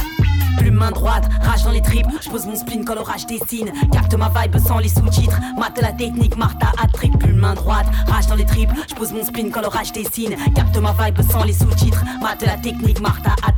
Plus 0.59 0.71
main 0.71 0.91
droite, 0.91 1.29
rage 1.43 1.63
dans 1.63 1.71
les 1.71 1.83
tripes, 1.83 2.07
je 2.21 2.29
pose 2.29 2.47
mon 2.47 2.57
spin 2.57 2.83
quand 2.85 2.95
l'orage 2.95 3.27
dessine. 3.27 3.73
Capte 3.93 4.15
ma 4.15 4.29
vibe 4.29 4.59
sans 4.59 4.79
les 4.79 4.89
sous-titres. 4.89 5.39
Mate 5.57 5.81
la 5.81 5.93
technique, 5.93 6.37
Martha 6.37 6.73
a 6.83 6.87
trip. 6.89 7.17
Plus 7.19 7.33
main 7.33 7.55
droite, 7.55 7.87
rage 8.07 8.27
dans 8.27 8.35
les 8.35 8.47
tripes, 8.47 8.71
je 8.89 8.95
pose 8.95 9.13
mon 9.13 9.25
spin 9.25 9.51
quand 9.51 9.63
l'orage 9.63 9.93
dessine. 9.93 10.37
Capte 10.55 10.77
ma 10.79 10.93
vibe 10.93 11.21
sans 11.31 11.45
les 11.45 11.53
sous-titres. 11.53 12.05
Mate 12.21 12.43
la 12.43 12.57
technique, 12.57 13.01
Martha 13.01 13.35
a. 13.47 13.53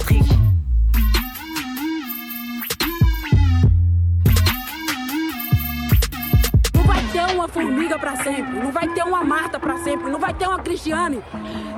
uma 7.34 7.48
formiga 7.48 7.98
para 7.98 8.16
sempre, 8.16 8.58
não 8.58 8.72
vai 8.72 8.88
ter 8.88 9.02
uma 9.02 9.24
Marta 9.24 9.58
para 9.58 9.78
sempre, 9.78 10.10
não 10.10 10.18
vai 10.18 10.34
ter 10.34 10.46
uma 10.46 10.58
Cristiane. 10.58 11.22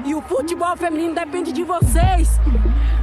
E 0.04 0.14
o 0.14 0.22
futebol 0.22 0.76
feminino 0.76 1.14
depende 1.14 1.52
de 1.52 1.62
vocês 1.62 2.40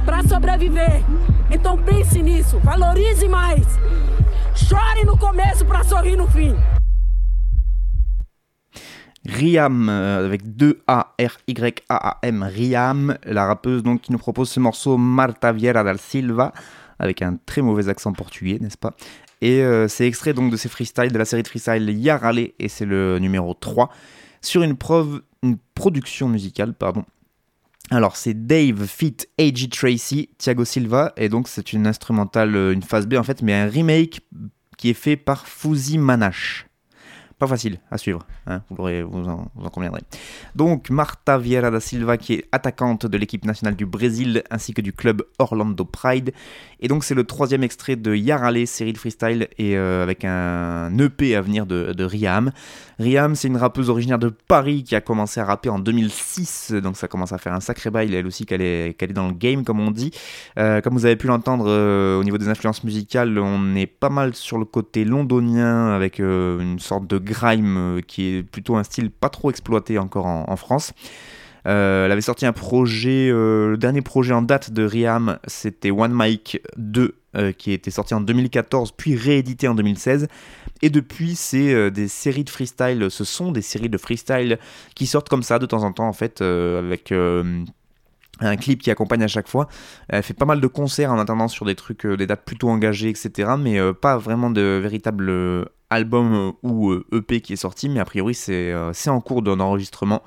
para 0.04 0.22
sobreviver. 0.22 1.02
Então 1.50 1.78
pense 1.78 2.22
nisso, 2.22 2.58
valorize 2.60 3.28
mais. 3.28 3.66
Chore 4.54 5.04
no 5.04 5.16
começo 5.16 5.64
para 5.64 5.84
sorrir 5.84 6.16
no 6.16 6.26
fim. 6.28 6.56
Riam, 9.24 9.88
euh, 9.88 10.26
avec 10.26 10.42
2 10.42 10.82
A, 10.86 11.12
R, 11.18 11.36
Y, 11.46 11.82
A, 11.88 12.10
A, 12.10 12.18
M, 12.22 12.42
Riam, 12.42 13.16
la 13.24 13.46
rappeuse 13.46 13.82
donc 13.82 14.00
qui 14.00 14.12
nous 14.12 14.18
propose 14.18 14.50
ce 14.50 14.58
morceau 14.60 14.96
Marta 14.96 15.52
Vieira 15.52 15.84
da 15.84 15.96
Silva, 15.98 16.52
avec 16.98 17.20
un 17.20 17.36
très 17.44 17.60
mauvais 17.60 17.88
accent 17.88 18.12
portugais, 18.14 18.58
n'est-ce 18.60 18.78
pas? 18.78 18.94
Et 19.40 19.62
euh, 19.62 19.88
c'est 19.88 20.06
extrait 20.06 20.34
donc 20.34 20.50
de 20.50 20.56
ses 20.56 20.68
freestyles, 20.68 21.12
de 21.12 21.18
la 21.18 21.24
série 21.24 21.42
de 21.42 21.48
freestyle 21.48 21.88
Yarale, 21.90 22.38
et 22.38 22.68
c'est 22.68 22.84
le 22.84 23.18
numéro 23.18 23.54
3, 23.54 23.90
sur 24.42 24.62
une, 24.62 24.76
production 25.74 26.28
musicale, 26.28 26.74
pardon. 26.74 27.04
Alors 27.90 28.16
c'est 28.16 28.46
Dave 28.46 28.86
Fit 28.86 29.16
A.G. 29.38 29.68
Tracy, 29.68 30.28
Thiago 30.38 30.64
Silva, 30.64 31.12
et 31.16 31.28
donc 31.28 31.48
c'est 31.48 31.72
une 31.72 31.86
instrumentale, 31.86 32.54
euh, 32.54 32.72
une 32.72 32.82
phase 32.82 33.06
B 33.06 33.14
en 33.14 33.22
fait, 33.22 33.42
mais 33.42 33.54
un 33.54 33.66
remake 33.66 34.20
qui 34.76 34.90
est 34.90 34.94
fait 34.94 35.16
par 35.16 35.46
Fuzzy 35.46 35.98
Manache. 35.98 36.66
Pas 37.40 37.46
facile 37.46 37.80
à 37.90 37.96
suivre, 37.96 38.26
hein, 38.46 38.62
vous, 38.68 38.84
en, 38.84 39.70
conviendrez. 39.70 40.02
Donc 40.54 40.90
Marta 40.90 41.38
Vieira 41.38 41.70
da 41.70 41.80
Silva 41.80 42.18
qui 42.18 42.34
est 42.34 42.48
attaquante 42.52 43.06
de 43.06 43.16
l'équipe 43.16 43.46
nationale 43.46 43.76
du 43.76 43.86
Brésil 43.86 44.42
ainsi 44.50 44.74
que 44.74 44.82
du 44.82 44.92
club 44.92 45.22
Orlando 45.38 45.86
Pride. 45.86 46.32
Et 46.80 46.88
donc 46.88 47.04
c'est 47.04 47.14
le 47.14 47.24
troisième 47.24 47.62
extrait 47.62 47.96
de 47.96 48.14
Yarale, 48.14 48.66
série 48.66 48.92
de 48.92 48.98
freestyle, 48.98 49.48
et 49.58 49.76
euh, 49.76 50.02
avec 50.02 50.24
un 50.24 50.96
EP 50.98 51.36
à 51.36 51.42
venir 51.42 51.66
de, 51.66 51.92
de 51.92 52.04
Riam. 52.04 52.52
Riam 52.98 53.34
c'est 53.34 53.48
une 53.48 53.56
rappeuse 53.56 53.90
originaire 53.90 54.18
de 54.18 54.30
Paris 54.48 54.82
qui 54.82 54.94
a 54.94 55.00
commencé 55.00 55.40
à 55.40 55.44
rapper 55.44 55.68
en 55.68 55.78
2006, 55.78 56.72
donc 56.82 56.96
ça 56.96 57.08
commence 57.08 57.32
à 57.32 57.38
faire 57.38 57.52
un 57.52 57.60
sacré 57.60 57.90
bail 57.90 58.14
elle 58.14 58.26
aussi 58.26 58.46
qu'elle 58.46 58.62
est, 58.62 59.00
est 59.00 59.12
dans 59.12 59.28
le 59.28 59.34
game 59.34 59.64
comme 59.64 59.80
on 59.80 59.90
dit. 59.90 60.10
Euh, 60.58 60.80
comme 60.80 60.94
vous 60.94 61.06
avez 61.06 61.16
pu 61.16 61.26
l'entendre 61.26 61.66
euh, 61.68 62.18
au 62.18 62.24
niveau 62.24 62.38
des 62.38 62.48
influences 62.48 62.82
musicales, 62.84 63.38
on 63.38 63.74
est 63.74 63.86
pas 63.86 64.10
mal 64.10 64.34
sur 64.34 64.58
le 64.58 64.64
côté 64.64 65.04
londonien 65.04 65.92
avec 65.92 66.18
une 66.18 66.78
sorte 66.78 67.06
de 67.06 67.18
grime 67.18 68.00
qui 68.06 68.36
est 68.36 68.42
plutôt 68.42 68.76
un 68.76 68.84
style 68.84 69.10
pas 69.10 69.28
trop 69.28 69.50
exploité 69.50 69.98
encore 69.98 70.26
en, 70.26 70.44
en 70.48 70.56
France. 70.56 70.92
Euh, 71.66 72.06
elle 72.06 72.12
avait 72.12 72.20
sorti 72.20 72.46
un 72.46 72.52
projet, 72.52 73.28
euh, 73.30 73.70
le 73.70 73.76
dernier 73.76 74.02
projet 74.02 74.32
en 74.32 74.42
date 74.42 74.70
de 74.70 74.82
Riam, 74.82 75.38
c'était 75.46 75.90
One 75.90 76.12
Mic 76.14 76.60
2, 76.76 77.14
euh, 77.36 77.52
qui 77.52 77.72
était 77.72 77.90
sorti 77.90 78.14
en 78.14 78.20
2014, 78.20 78.92
puis 78.92 79.16
réédité 79.16 79.68
en 79.68 79.74
2016. 79.74 80.28
Et 80.82 80.90
depuis, 80.90 81.34
c'est 81.34 81.90
des 81.90 82.08
séries 82.08 82.44
de 82.44 82.50
freestyle, 82.50 83.08
ce 83.10 83.24
sont 83.24 83.52
des 83.52 83.60
séries 83.60 83.90
de 83.90 83.98
freestyle 83.98 84.58
qui 84.94 85.06
sortent 85.06 85.28
comme 85.28 85.42
ça 85.42 85.58
de 85.58 85.66
temps 85.66 85.82
en 85.82 85.92
temps, 85.92 86.08
en 86.08 86.14
fait, 86.14 86.40
avec 86.40 87.12
un 87.12 88.56
clip 88.56 88.80
qui 88.80 88.90
accompagne 88.90 89.22
à 89.22 89.28
chaque 89.28 89.46
fois. 89.46 89.68
Elle 90.08 90.22
fait 90.22 90.32
pas 90.32 90.46
mal 90.46 90.58
de 90.58 90.66
concerts 90.66 91.12
en 91.12 91.18
attendant 91.18 91.48
sur 91.48 91.66
des 91.66 91.74
trucs, 91.74 92.06
des 92.06 92.26
dates 92.26 92.46
plutôt 92.46 92.70
engagées, 92.70 93.10
etc. 93.10 93.50
Mais 93.58 93.78
pas 93.92 94.16
vraiment 94.16 94.48
de 94.48 94.80
véritable 94.82 95.68
album 95.90 96.52
ou 96.62 96.94
EP 97.12 97.40
qui 97.40 97.52
est 97.52 97.56
sorti, 97.56 97.88
mais 97.88 98.00
a 98.00 98.04
priori 98.04 98.34
c'est 98.34 98.72
en 99.08 99.20
cours 99.20 99.42
d'enregistrement. 99.42 100.22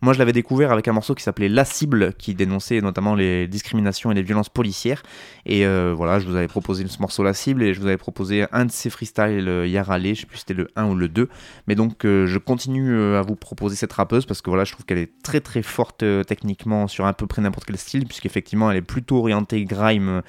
Moi, 0.00 0.12
je 0.12 0.20
l'avais 0.20 0.32
découvert 0.32 0.70
avec 0.70 0.86
un 0.86 0.92
morceau 0.92 1.16
qui 1.16 1.24
s'appelait 1.24 1.48
La 1.48 1.64
Cible, 1.64 2.12
qui 2.16 2.34
dénonçait 2.34 2.80
notamment 2.80 3.16
les 3.16 3.48
discriminations 3.48 4.12
et 4.12 4.14
les 4.14 4.22
violences 4.22 4.48
policières. 4.48 5.02
Et 5.44 5.66
euh, 5.66 5.92
voilà, 5.92 6.20
je 6.20 6.26
vous 6.28 6.36
avais 6.36 6.46
proposé 6.46 6.86
ce 6.86 7.00
morceau 7.00 7.24
La 7.24 7.34
Cible 7.34 7.64
et 7.64 7.74
je 7.74 7.80
vous 7.80 7.86
avais 7.86 7.96
proposé 7.96 8.46
un 8.52 8.64
de 8.64 8.70
ses 8.70 8.90
freestyles 8.90 9.48
euh, 9.48 9.66
Yarale, 9.66 10.14
je 10.14 10.20
sais 10.20 10.26
plus 10.26 10.36
si 10.36 10.44
c'était 10.46 10.54
le 10.54 10.68
1 10.76 10.86
ou 10.86 10.94
le 10.94 11.08
2. 11.08 11.28
Mais 11.66 11.74
donc, 11.74 12.04
euh, 12.04 12.26
je 12.26 12.38
continue 12.38 12.92
euh, 12.92 13.18
à 13.18 13.22
vous 13.22 13.34
proposer 13.34 13.74
cette 13.74 13.92
rappeuse 13.92 14.24
parce 14.24 14.40
que 14.40 14.50
voilà, 14.50 14.62
je 14.62 14.70
trouve 14.70 14.86
qu'elle 14.86 14.98
est 14.98 15.10
très 15.24 15.40
très 15.40 15.62
forte 15.62 16.04
euh, 16.04 16.22
techniquement 16.22 16.86
sur 16.86 17.04
à 17.04 17.12
peu 17.12 17.26
près 17.26 17.42
n'importe 17.42 17.66
quel 17.66 17.76
style, 17.76 18.06
puisqu'effectivement, 18.06 18.70
elle 18.70 18.76
est 18.76 18.82
plutôt 18.82 19.18
orientée 19.18 19.64
grime. 19.64 20.22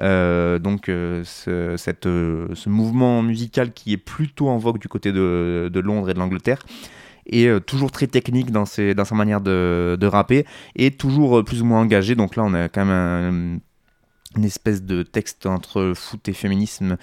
Euh, 0.00 0.60
donc, 0.60 0.84
ce, 0.86 1.74
cette, 1.76 2.04
ce 2.04 2.68
mouvement 2.68 3.22
musical 3.22 3.72
qui 3.72 3.92
est 3.92 3.96
plutôt 3.96 4.35
en 4.44 4.58
vogue 4.58 4.78
du 4.78 4.88
côté 4.88 5.12
de, 5.12 5.80
Londres 5.80 6.10
et 6.10 6.14
de 6.14 6.18
l'Angleterre 6.18 6.58
et 7.28 7.48
euh, 7.48 7.58
toujours 7.58 7.90
très 7.90 8.06
technique 8.06 8.52
dans, 8.52 8.66
sa 8.66 9.14
manière 9.14 9.40
de, 9.40 10.06
rapper 10.06 10.46
et 10.76 10.90
toujours 10.92 11.38
euh, 11.38 11.42
plus 11.42 11.62
ou 11.62 11.64
moins 11.64 11.80
engagé. 11.80 12.14
Donc 12.14 12.36
là, 12.36 12.44
on 12.44 12.54
a 12.54 12.68
quand 12.68 12.84
même 12.84 12.94
un, 12.94 14.38
une 14.38 14.44
espèce 14.44 14.82
de 14.82 15.02
texte 15.02 15.46
entre 15.46 15.92
foot 15.94 16.28
et 16.28 16.32
féminisme 16.32 16.96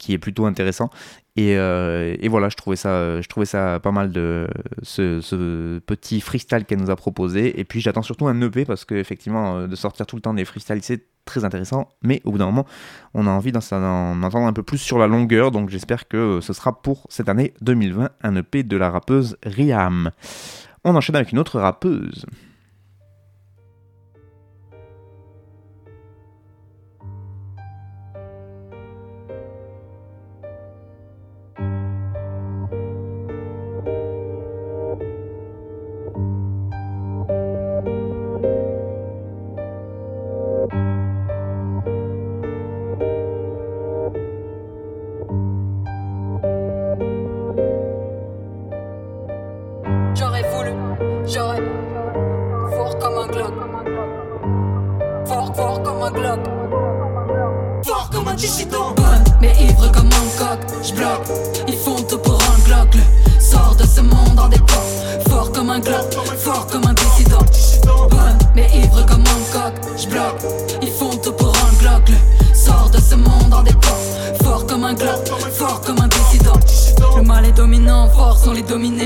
qui 0.00 0.14
est 0.14 0.18
plutôt 0.18 0.46
intéressant. 0.46 0.90
Et, 1.36 1.56
euh, 1.56 2.16
et, 2.18 2.28
voilà, 2.28 2.48
je 2.48 2.56
trouvais 2.56 2.76
ça, 2.76 3.20
je 3.20 3.28
trouvais 3.28 3.46
ça 3.46 3.78
pas 3.80 3.92
mal 3.92 4.10
de 4.10 4.48
ce, 4.82 5.78
petit 5.78 6.20
freestyle 6.20 6.64
qu'elle 6.64 6.80
nous 6.80 6.90
a 6.90 6.96
proposé. 6.96 7.60
Et 7.60 7.64
puis 7.64 7.80
j'attends 7.80 8.02
surtout 8.02 8.26
un 8.26 8.40
EP 8.40 8.64
parce 8.64 8.84
que 8.84 8.96
effectivement, 8.96 9.68
de 9.68 9.76
sortir 9.76 10.06
tout 10.06 10.16
le 10.16 10.22
temps 10.22 10.34
des 10.34 10.44
freestyles, 10.44 10.82
c'est 10.82 11.04
très 11.24 11.44
intéressant. 11.44 11.88
Mais 12.02 12.20
au 12.24 12.32
bout 12.32 12.38
d'un 12.38 12.46
moment, 12.46 12.66
on 13.14 13.26
a 13.26 13.30
envie 13.30 13.52
d'en 13.52 13.60
entendre 13.60 14.46
un 14.46 14.52
peu 14.52 14.62
plus 14.62 14.78
sur 14.78 14.98
la 14.98 15.06
longueur. 15.06 15.50
Donc 15.50 15.68
j'espère 15.68 16.08
que 16.08 16.40
ce 16.40 16.52
sera 16.52 16.80
pour 16.82 17.06
cette 17.10 17.28
année 17.28 17.54
2020 17.60 18.10
un 18.22 18.36
EP 18.36 18.62
de 18.62 18.76
la 18.76 18.90
rappeuse 18.90 19.36
Riam. 19.44 20.10
On 20.82 20.96
enchaîne 20.96 21.16
avec 21.16 21.32
une 21.32 21.38
autre 21.38 21.60
rappeuse. 21.60 22.24
Dissident. 58.40 58.94
Bonne, 58.96 59.24
mais 59.42 59.54
ivre 59.60 59.92
comme 59.92 60.06
un 60.06 60.38
coq. 60.38 60.58
J'bloque, 60.82 61.28
ils 61.68 61.76
font 61.76 62.02
tout 62.08 62.16
pour 62.16 62.38
un 62.40 62.58
Glock. 62.64 62.94
Le 62.94 63.38
sort 63.38 63.76
de 63.76 63.84
ce 63.84 64.00
monde 64.00 64.38
en 64.38 64.48
dépend. 64.48 64.82
Fort 65.28 65.52
comme 65.52 65.68
un 65.68 65.78
Glock, 65.78 66.10
fort 66.38 66.66
comme 66.66 66.86
un 66.86 66.94
dissident. 66.94 67.44
Bonne, 67.84 68.38
mais 68.54 68.66
ivre 68.72 69.04
comme 69.04 69.20
un 69.20 69.52
coq. 69.52 69.74
J'bloque, 69.98 70.40
ils 70.80 70.90
font 70.90 71.14
tout 71.22 71.32
pour 71.32 71.52
un 71.54 71.82
Glock. 71.82 72.08
Le 72.08 72.54
sort 72.56 72.88
de 72.90 72.98
ce 72.98 73.14
monde 73.14 73.52
en 73.52 73.62
dépend. 73.62 73.98
Fort 74.42 74.64
comme 74.66 74.84
un 74.84 74.94
Glock, 74.94 75.28
fort 75.52 75.82
comme 75.82 76.00
un 76.00 76.08
dissident. 76.08 76.58
Le 77.16 77.22
mal 77.22 77.44
est 77.44 77.52
dominant, 77.52 78.08
fort 78.08 78.38
sont 78.38 78.52
les 78.52 78.62
dominés, 78.62 78.99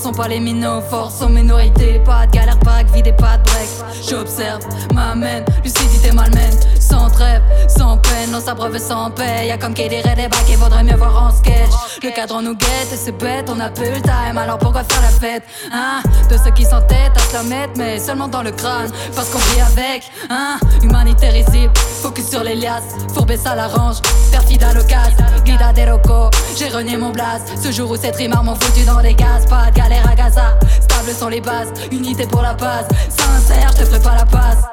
sont 0.00 0.12
pas 0.12 0.28
les 0.28 0.40
minots, 0.40 0.80
fort 0.88 1.10
sont 1.10 1.28
minorités, 1.28 2.00
pas 2.04 2.26
de 2.26 2.32
galère, 2.32 2.58
pas 2.60 2.82
de 2.82 2.90
vide 2.90 3.08
et 3.08 3.12
pas 3.12 3.36
de 3.36 3.42
break. 3.42 3.68
J'observe, 4.08 4.60
m'amène, 4.94 5.44
lucidité 5.62 6.10
malmène, 6.12 6.58
sans 6.80 7.10
trêve, 7.10 7.42
sans 7.68 7.98
peine, 7.98 8.30
non 8.30 8.40
sa 8.40 8.54
preuve 8.54 8.78
sans 8.78 9.10
paix. 9.10 9.46
Y'a 9.46 9.58
comme 9.58 9.74
qui 9.74 9.88
dirait 9.88 10.14
des 10.14 10.28
bacs 10.28 10.48
et 10.50 10.56
vaudrait 10.56 10.84
mieux 10.84 10.96
voir 10.96 11.26
en 11.26 11.30
sketch. 11.30 11.70
Le 12.02 12.10
cadre 12.10 12.40
nous 12.40 12.54
guette 12.54 12.92
et 12.92 12.96
c'est 12.96 13.12
bête, 13.12 13.50
on 13.50 13.60
a 13.60 13.68
peu 13.68 13.84
le 13.84 14.00
time, 14.00 14.38
alors 14.38 14.58
pourquoi 14.58 14.84
faire 14.84 15.02
la 15.02 15.08
fête, 15.08 15.42
hein? 15.70 16.02
De 16.30 16.36
ceux 16.42 16.50
qui 16.50 16.64
s'entêtent 16.64 17.16
à 17.16 17.20
se 17.20 17.34
la 17.34 17.42
mettre, 17.42 17.72
mais 17.76 17.98
seulement 17.98 18.28
dans 18.28 18.42
le 18.42 18.52
crâne, 18.52 18.90
parce 19.14 19.28
qu'on 19.28 19.38
vit 19.38 19.60
avec, 19.60 20.10
hein? 20.30 20.58
Humanité 20.82 21.28
risible, 21.28 21.72
focus 21.76 22.30
sur 22.30 22.42
les 22.42 22.54
liasses, 22.54 22.96
fourbé 23.12 23.36
ça 23.36 23.54
l'arrange, 23.54 23.96
perfide 24.30 24.64
à 24.64 24.72
l'occasion, 24.72 25.16
guida 25.44 25.74
des 25.74 25.84
locaux, 25.84 26.30
j'ai 26.56 26.68
renié 26.68 26.96
mon 26.96 27.10
blase. 27.10 27.42
Ce 27.62 27.70
jour 27.70 27.90
où 27.90 27.96
cette 27.96 28.16
rime 28.16 28.34
m'ont 28.42 28.54
foutu 28.54 28.84
dans 28.86 29.00
les 29.00 29.14
gaz, 29.14 29.44
pas 29.46 29.70
de 29.70 29.76
galère 29.76 29.89
à 29.98 30.14
Gaza, 30.14 30.58
stable 30.80 31.10
sont 31.10 31.28
les 31.28 31.40
bases, 31.40 31.72
unité 31.90 32.26
pour 32.26 32.42
la 32.42 32.54
base, 32.54 32.86
sincère, 33.08 33.70
je 33.72 33.82
te 33.82 33.84
ferai 33.86 34.00
pas 34.00 34.16
la 34.16 34.26
passe. 34.26 34.64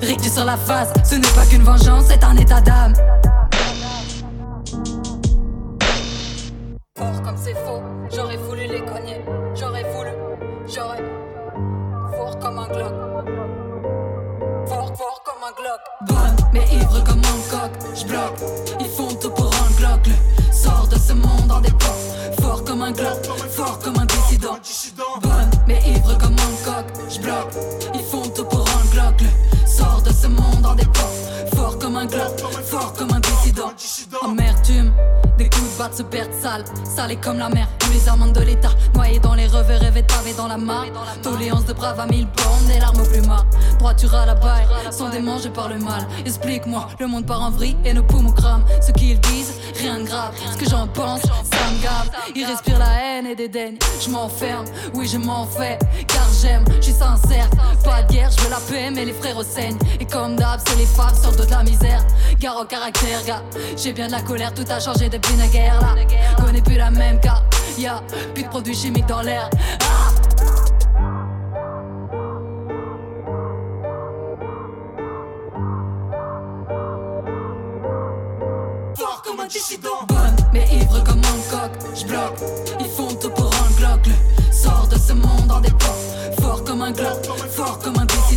Rictus 0.00 0.32
sur 0.32 0.44
la 0.44 0.56
face, 0.56 0.92
ce 1.04 1.16
n'est 1.16 1.34
pas 1.34 1.46
qu'une 1.46 1.62
vengeance, 1.62 2.04
c'est 2.08 2.22
un 2.24 2.36
état 2.36 2.60
d'âme. 2.60 2.94
Fort 6.96 7.22
comme 7.22 7.36
c'est 7.36 7.54
faux, 7.54 7.82
j'aurais 8.14 8.36
voulu 8.36 8.62
les 8.62 8.80
cogner, 8.80 9.20
j'aurais 9.54 9.84
voulu, 9.92 10.10
j'aurais. 10.66 11.02
Fort 12.16 12.38
comme 12.38 12.58
un 12.58 12.68
Glock. 12.68 12.94
Fort, 14.66 14.92
fort 14.96 15.22
comme 15.24 15.42
un 15.44 15.52
Glock. 15.60 15.80
Bonne, 16.06 16.36
mais 16.52 16.64
ivre 16.72 17.04
comme 17.04 17.18
un 17.18 17.50
coq, 17.50 17.72
j'bloque. 17.94 18.40
Ils 18.80 18.88
font 18.88 19.14
tout 19.20 19.30
pour 19.30 19.46
un 19.46 19.70
Glock. 19.76 20.06
Le 20.06 20.52
sort 20.52 20.88
de 20.88 20.96
ce 20.96 21.12
monde 21.12 21.50
en 21.50 21.60
dépend. 21.60 22.07
Fort 22.78 22.86
comme 22.86 22.90
un 22.90 22.92
Glock, 22.92 23.26
fort 23.50 23.78
comme 23.80 23.98
un 23.98 24.06
dissident. 24.06 24.56
Bonne, 25.20 25.50
mais 25.66 25.80
ivre 25.84 26.16
comme 26.16 26.34
un 26.34 26.64
coq, 26.64 26.86
j'bloque. 27.10 27.52
Ils 27.92 28.02
font 28.02 28.22
tout 28.28 28.44
pour 28.44 28.60
un 28.68 28.84
Glock. 28.92 29.20
Le 29.20 29.66
sort 29.66 30.00
de 30.02 30.10
ce 30.10 30.28
monde 30.28 30.64
en 30.64 30.76
dépend. 30.76 31.10
Fort 31.56 31.76
comme 31.80 31.96
un 31.96 32.06
Glock, 32.06 32.38
fort 32.64 32.92
comme 32.92 33.10
un 33.10 33.18
dissident. 33.18 33.72
Amertume. 34.22 34.92
Batte 35.78 35.94
se 35.94 36.02
perdent 36.02 36.34
sales, 36.42 36.64
salés 36.84 37.14
comme 37.14 37.38
la 37.38 37.48
mer, 37.48 37.68
tous 37.78 37.92
les 37.92 38.08
amendes 38.08 38.32
de 38.32 38.40
l'État, 38.40 38.70
noyés 38.94 39.20
dans 39.20 39.34
les 39.34 39.46
revers, 39.46 39.80
rêvés 39.80 40.02
de 40.02 40.06
pavés 40.08 40.34
dans 40.34 40.48
la 40.48 40.56
mare. 40.56 40.86
Toléance 41.22 41.66
de 41.66 41.72
brave 41.72 42.00
à 42.00 42.06
mille 42.06 42.26
bornes, 42.36 42.66
des 42.66 42.80
larmes 42.80 43.00
au 43.00 43.04
plumard. 43.04 43.46
Droiture 43.78 44.12
à 44.12 44.26
la 44.26 44.34
baille, 44.34 44.66
sont 44.90 45.08
démangés 45.08 45.50
par 45.50 45.68
le 45.68 45.78
mal. 45.78 46.04
Explique-moi, 46.26 46.88
le 46.98 47.06
monde 47.06 47.26
part 47.26 47.42
en 47.42 47.50
vrille 47.50 47.76
et 47.84 47.94
nos 47.94 48.02
poumons 48.02 48.32
crament. 48.32 48.64
Ce 48.80 48.90
qu'ils 48.90 49.20
disent, 49.20 49.54
rien 49.80 50.00
de 50.00 50.04
grave. 50.04 50.34
Ce 50.52 50.58
que 50.58 50.68
j'en 50.68 50.88
pense, 50.88 51.22
ça 51.22 51.30
me 51.72 51.80
gave. 51.80 52.10
Ils 52.34 52.44
respirent 52.44 52.80
la 52.80 53.00
haine 53.00 53.26
et 53.26 53.36
dédaigne. 53.36 53.78
Je 54.04 54.10
m'enferme, 54.10 54.64
oui, 54.94 55.06
je 55.06 55.18
m'en 55.18 55.46
fais, 55.46 55.78
car 56.08 56.26
j'aime, 56.42 56.64
je 56.78 56.86
suis 56.86 56.92
sincère. 56.92 57.48
Pas 57.84 58.02
de 58.02 58.12
guerre, 58.12 58.30
je 58.36 58.42
veux 58.42 58.50
la 58.50 58.60
paix, 58.68 58.90
mais 58.92 59.04
les 59.04 59.12
frères 59.12 59.36
saignent. 59.44 59.78
Et 60.00 60.06
comme 60.06 60.34
d'hab, 60.34 60.58
c'est 60.66 60.76
les 60.76 60.86
femmes 60.86 61.14
sortent 61.14 61.46
de 61.46 61.50
la 61.50 61.62
misère. 61.62 62.04
Gare 62.40 62.56
au 62.60 62.64
caractère, 62.64 63.24
gars, 63.24 63.42
j'ai 63.76 63.92
bien 63.92 64.08
de 64.08 64.12
la 64.12 64.22
colère, 64.22 64.52
tout 64.52 64.64
a 64.68 64.80
changé 64.80 65.08
depuis 65.08 65.36
la 65.36 65.46
guerre 65.46 65.67
là. 65.74 65.94
Connais 66.36 66.62
plus 66.62 66.76
la 66.76 66.90
même 66.90 67.20
car 67.20 67.42
y'a 67.78 68.02
plus 68.34 68.42
de 68.44 68.48
produits 68.48 68.74
chimiques 68.74 69.06
dans 69.06 69.22
l'air. 69.22 69.48
Ah 69.80 70.12
Fort 78.96 79.22
comme 79.24 79.40
un 79.40 79.46
dissident. 79.46 79.88
Bonne, 80.08 80.36
mais 80.52 80.66
ivre 80.72 81.02
comme 81.04 81.18
un 81.18 81.50
coq. 81.50 81.70
J'bloque, 81.94 82.40
ils 82.80 82.86
font 82.86 83.14
tout 83.14 83.30
pour 83.30 83.46
un 83.46 83.70
Glock. 83.78 84.06
Le 84.06 84.52
sort 84.52 84.88
de 84.88 84.98
ce 84.98 85.12
monde 85.12 85.50
en 85.50 85.60
dépend. 85.60 85.94
Fort 86.40 86.64
comme 86.64 86.82
un 86.82 86.92
Glock, 86.92 87.24
fort 87.50 87.78
comme 87.78 87.98
un 87.98 88.04
dissident. 88.06 88.27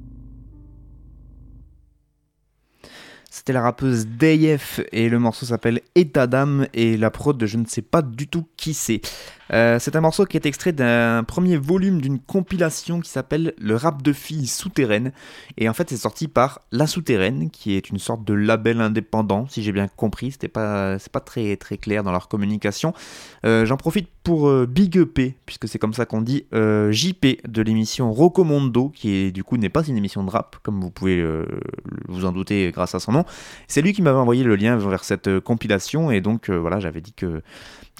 C'était 3.30 3.52
la 3.52 3.60
rappeuse 3.60 4.06
Dayef 4.06 4.80
et 4.90 5.10
le 5.10 5.18
morceau 5.18 5.44
s'appelle 5.44 5.82
État 5.94 6.26
d'âme 6.26 6.66
et 6.72 6.96
la 6.96 7.10
prod 7.10 7.44
je 7.44 7.58
ne 7.58 7.66
sais 7.66 7.82
pas 7.82 8.00
du 8.00 8.26
tout 8.26 8.46
qui 8.56 8.72
c'est. 8.72 9.02
Euh, 9.52 9.78
c'est 9.78 9.96
un 9.96 10.00
morceau 10.00 10.24
qui 10.24 10.36
est 10.36 10.46
extrait 10.46 10.72
d'un 10.72 11.24
premier 11.24 11.56
volume 11.56 12.00
d'une 12.00 12.18
compilation 12.18 13.00
qui 13.00 13.10
s'appelle 13.10 13.54
Le 13.58 13.76
rap 13.76 14.02
de 14.02 14.12
filles 14.12 14.46
souterraines 14.46 15.12
et 15.56 15.68
en 15.68 15.74
fait 15.74 15.90
c'est 15.90 15.98
sorti 15.98 16.26
par 16.28 16.60
La 16.72 16.86
Souterraine 16.86 17.50
qui 17.50 17.74
est 17.74 17.90
une 17.90 17.98
sorte 17.98 18.24
de 18.24 18.32
label 18.34 18.80
indépendant 18.80 19.46
si 19.46 19.62
j'ai 19.62 19.72
bien 19.72 19.88
compris, 19.88 20.32
c'était 20.32 20.48
pas 20.48 20.98
c'est 20.98 21.12
pas 21.12 21.20
très 21.20 21.56
très 21.56 21.76
clair 21.76 22.02
dans 22.02 22.12
leur 22.12 22.28
communication. 22.28 22.94
Euh, 23.44 23.66
J'en 23.66 23.76
profite 23.76 24.08
pour 24.22 24.48
euh, 24.48 24.66
Big 24.66 24.96
EP 24.96 25.36
puisque 25.44 25.68
c'est 25.68 25.78
comme 25.78 25.94
ça 25.94 26.06
qu'on 26.06 26.22
dit 26.22 26.46
JP 26.52 27.46
de 27.46 27.62
l'émission 27.62 28.10
Rocomondo 28.10 28.88
qui 28.88 29.32
du 29.32 29.44
coup 29.44 29.58
n'est 29.58 29.68
pas 29.68 29.86
une 29.86 29.98
émission 29.98 30.24
de 30.24 30.30
rap 30.30 30.56
comme 30.62 30.80
vous 30.80 30.90
pouvez 30.90 31.22
vous 32.08 32.24
en 32.24 32.32
douter 32.32 32.70
grâce 32.72 32.94
à 32.94 33.00
son 33.00 33.12
nom. 33.12 33.17
C'est 33.66 33.82
lui 33.82 33.92
qui 33.92 34.02
m'avait 34.02 34.18
envoyé 34.18 34.44
le 34.44 34.56
lien 34.56 34.76
vers 34.76 35.04
cette 35.04 35.28
euh, 35.28 35.40
compilation 35.40 36.10
et 36.10 36.20
donc 36.20 36.50
euh, 36.50 36.56
voilà 36.56 36.80
j'avais 36.80 37.00
dit 37.00 37.12
que 37.12 37.42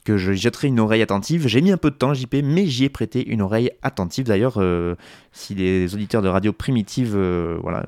je 0.06 0.32
jetterai 0.32 0.68
une 0.68 0.80
oreille 0.80 1.02
attentive. 1.02 1.46
J'ai 1.48 1.60
mis 1.60 1.70
un 1.70 1.76
peu 1.76 1.90
de 1.90 1.96
temps, 1.96 2.14
JP, 2.14 2.36
mais 2.42 2.64
j'y 2.64 2.84
ai 2.84 2.88
prêté 2.88 3.28
une 3.28 3.42
oreille 3.42 3.70
attentive. 3.82 4.24
D'ailleurs, 4.24 4.54
euh, 4.56 4.94
si 5.32 5.54
les 5.54 5.94
auditeurs 5.94 6.22
de 6.22 6.28
Radio 6.28 6.54
Primitive 6.54 7.14
voilà, 7.60 7.84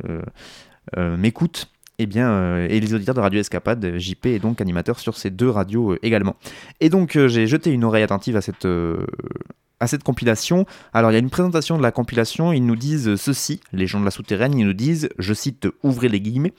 m'écoutent, 1.16 1.70
eh 1.98 2.04
bien, 2.04 2.58
et 2.66 2.78
les 2.78 2.92
auditeurs 2.92 3.14
de 3.14 3.20
Radio 3.20 3.40
Escapade, 3.40 3.96
JP 3.96 4.26
est 4.26 4.38
donc 4.38 4.60
animateur 4.60 4.98
sur 4.98 5.16
ces 5.16 5.30
deux 5.30 5.48
radios 5.48 5.96
également. 6.02 6.36
Et 6.80 6.90
donc, 6.90 7.16
j'ai 7.26 7.46
jeté 7.46 7.70
une 7.70 7.84
oreille 7.84 8.02
attentive 8.02 8.36
à 8.36 8.42
cette, 8.42 8.66
à 9.80 9.86
cette 9.86 10.04
compilation. 10.04 10.66
Alors, 10.92 11.10
il 11.10 11.14
y 11.14 11.16
a 11.16 11.20
une 11.20 11.30
présentation 11.30 11.78
de 11.78 11.82
la 11.82 11.90
compilation. 11.90 12.52
Ils 12.52 12.64
nous 12.64 12.76
disent 12.76 13.16
ceci, 13.16 13.60
les 13.72 13.86
gens 13.86 13.98
de 13.98 14.04
la 14.04 14.10
souterraine, 14.10 14.56
ils 14.56 14.66
nous 14.66 14.74
disent, 14.74 15.08
je 15.18 15.34
cite, 15.34 15.66
ouvrez 15.82 16.08
les 16.08 16.20
guillemets, 16.20 16.52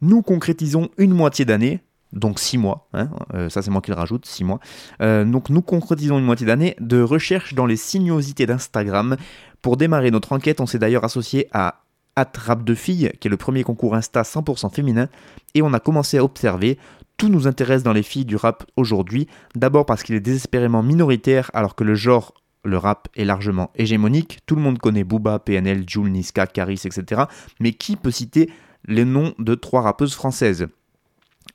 nous 0.00 0.22
concrétisons 0.22 0.90
une 0.98 1.12
moitié 1.12 1.44
d'année, 1.44 1.80
donc 2.12 2.38
6 2.38 2.58
mois, 2.58 2.88
hein, 2.92 3.10
euh, 3.34 3.48
ça 3.48 3.62
c'est 3.62 3.70
moi 3.70 3.80
qui 3.80 3.90
le 3.90 3.96
rajoute, 3.96 4.26
6 4.26 4.44
mois. 4.44 4.60
Euh, 5.00 5.24
donc 5.24 5.50
nous 5.50 5.62
concrétisons 5.62 6.18
une 6.18 6.24
moitié 6.24 6.46
d'année 6.46 6.76
de 6.80 7.00
recherche 7.00 7.54
dans 7.54 7.66
les 7.66 7.76
sinuosités 7.76 8.46
d'Instagram. 8.46 9.16
Pour 9.62 9.76
démarrer 9.76 10.10
notre 10.10 10.32
enquête, 10.32 10.60
on 10.60 10.66
s'est 10.66 10.78
d'ailleurs 10.78 11.04
associé 11.04 11.48
à 11.52 11.82
At 12.14 12.32
Rap 12.36 12.64
de 12.64 12.74
Filles, 12.74 13.12
qui 13.20 13.28
est 13.28 13.30
le 13.30 13.36
premier 13.36 13.62
concours 13.62 13.94
Insta 13.94 14.22
100% 14.22 14.72
féminin, 14.72 15.08
et 15.54 15.62
on 15.62 15.72
a 15.72 15.80
commencé 15.80 16.18
à 16.18 16.24
observer. 16.24 16.78
Tout 17.16 17.28
nous 17.28 17.46
intéresse 17.46 17.82
dans 17.82 17.94
les 17.94 18.02
filles 18.02 18.26
du 18.26 18.36
rap 18.36 18.64
aujourd'hui, 18.76 19.26
d'abord 19.54 19.86
parce 19.86 20.02
qu'il 20.02 20.14
est 20.14 20.20
désespérément 20.20 20.82
minoritaire 20.82 21.50
alors 21.54 21.74
que 21.74 21.82
le 21.82 21.94
genre 21.94 22.34
le 22.66 22.76
rap 22.78 23.08
est 23.16 23.24
largement 23.24 23.70
hégémonique. 23.76 24.40
Tout 24.44 24.56
le 24.56 24.60
monde 24.60 24.78
connaît 24.78 25.04
Booba, 25.04 25.38
PNL, 25.38 25.84
Jul, 25.86 26.10
Niska, 26.10 26.46
Caris, 26.46 26.82
etc. 26.84 27.22
Mais 27.60 27.72
qui 27.72 27.96
peut 27.96 28.10
citer 28.10 28.50
les 28.86 29.04
noms 29.04 29.34
de 29.38 29.54
trois 29.54 29.82
rappeuses 29.82 30.14
françaises 30.14 30.68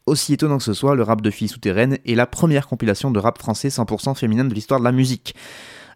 aussi 0.06 0.34
étonnant 0.34 0.58
que 0.58 0.64
ce 0.64 0.74
soit, 0.74 0.96
le 0.96 1.04
rap 1.04 1.22
de 1.22 1.30
filles 1.30 1.48
souterraines 1.48 1.98
est 2.06 2.16
la 2.16 2.26
première 2.26 2.68
compilation 2.68 3.12
de 3.12 3.20
rap 3.20 3.38
français 3.38 3.70
100% 3.70 4.16
féminin 4.16 4.46
de 4.46 4.54
l'histoire 4.54 4.80
de 4.80 4.86
la 4.86 4.92
musique. 4.92 5.36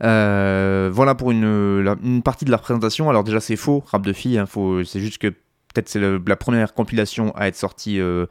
Euh, 0.03 0.89
voilà 0.91 1.15
pour 1.15 1.31
une, 1.31 2.21
partie 2.23 2.45
de 2.45 2.51
la 2.51 2.57
présentation. 2.57 3.09
Alors 3.09 3.23
déjà 3.23 3.39
c'est 3.39 3.55
faux, 3.55 3.83
rap 3.87 4.03
de 4.03 4.13
filles, 4.13 4.37
hein, 4.37 4.45
c'est 4.85 4.99
juste 4.99 5.17
que 5.17 5.27
peut-être 5.27 5.89
c'est 5.89 5.99
la 5.99 6.35
première 6.35 6.73
compilation 6.73 7.35
à 7.35 7.47
être 7.47 7.55
sortie 7.55 7.99
euh, 7.99 8.25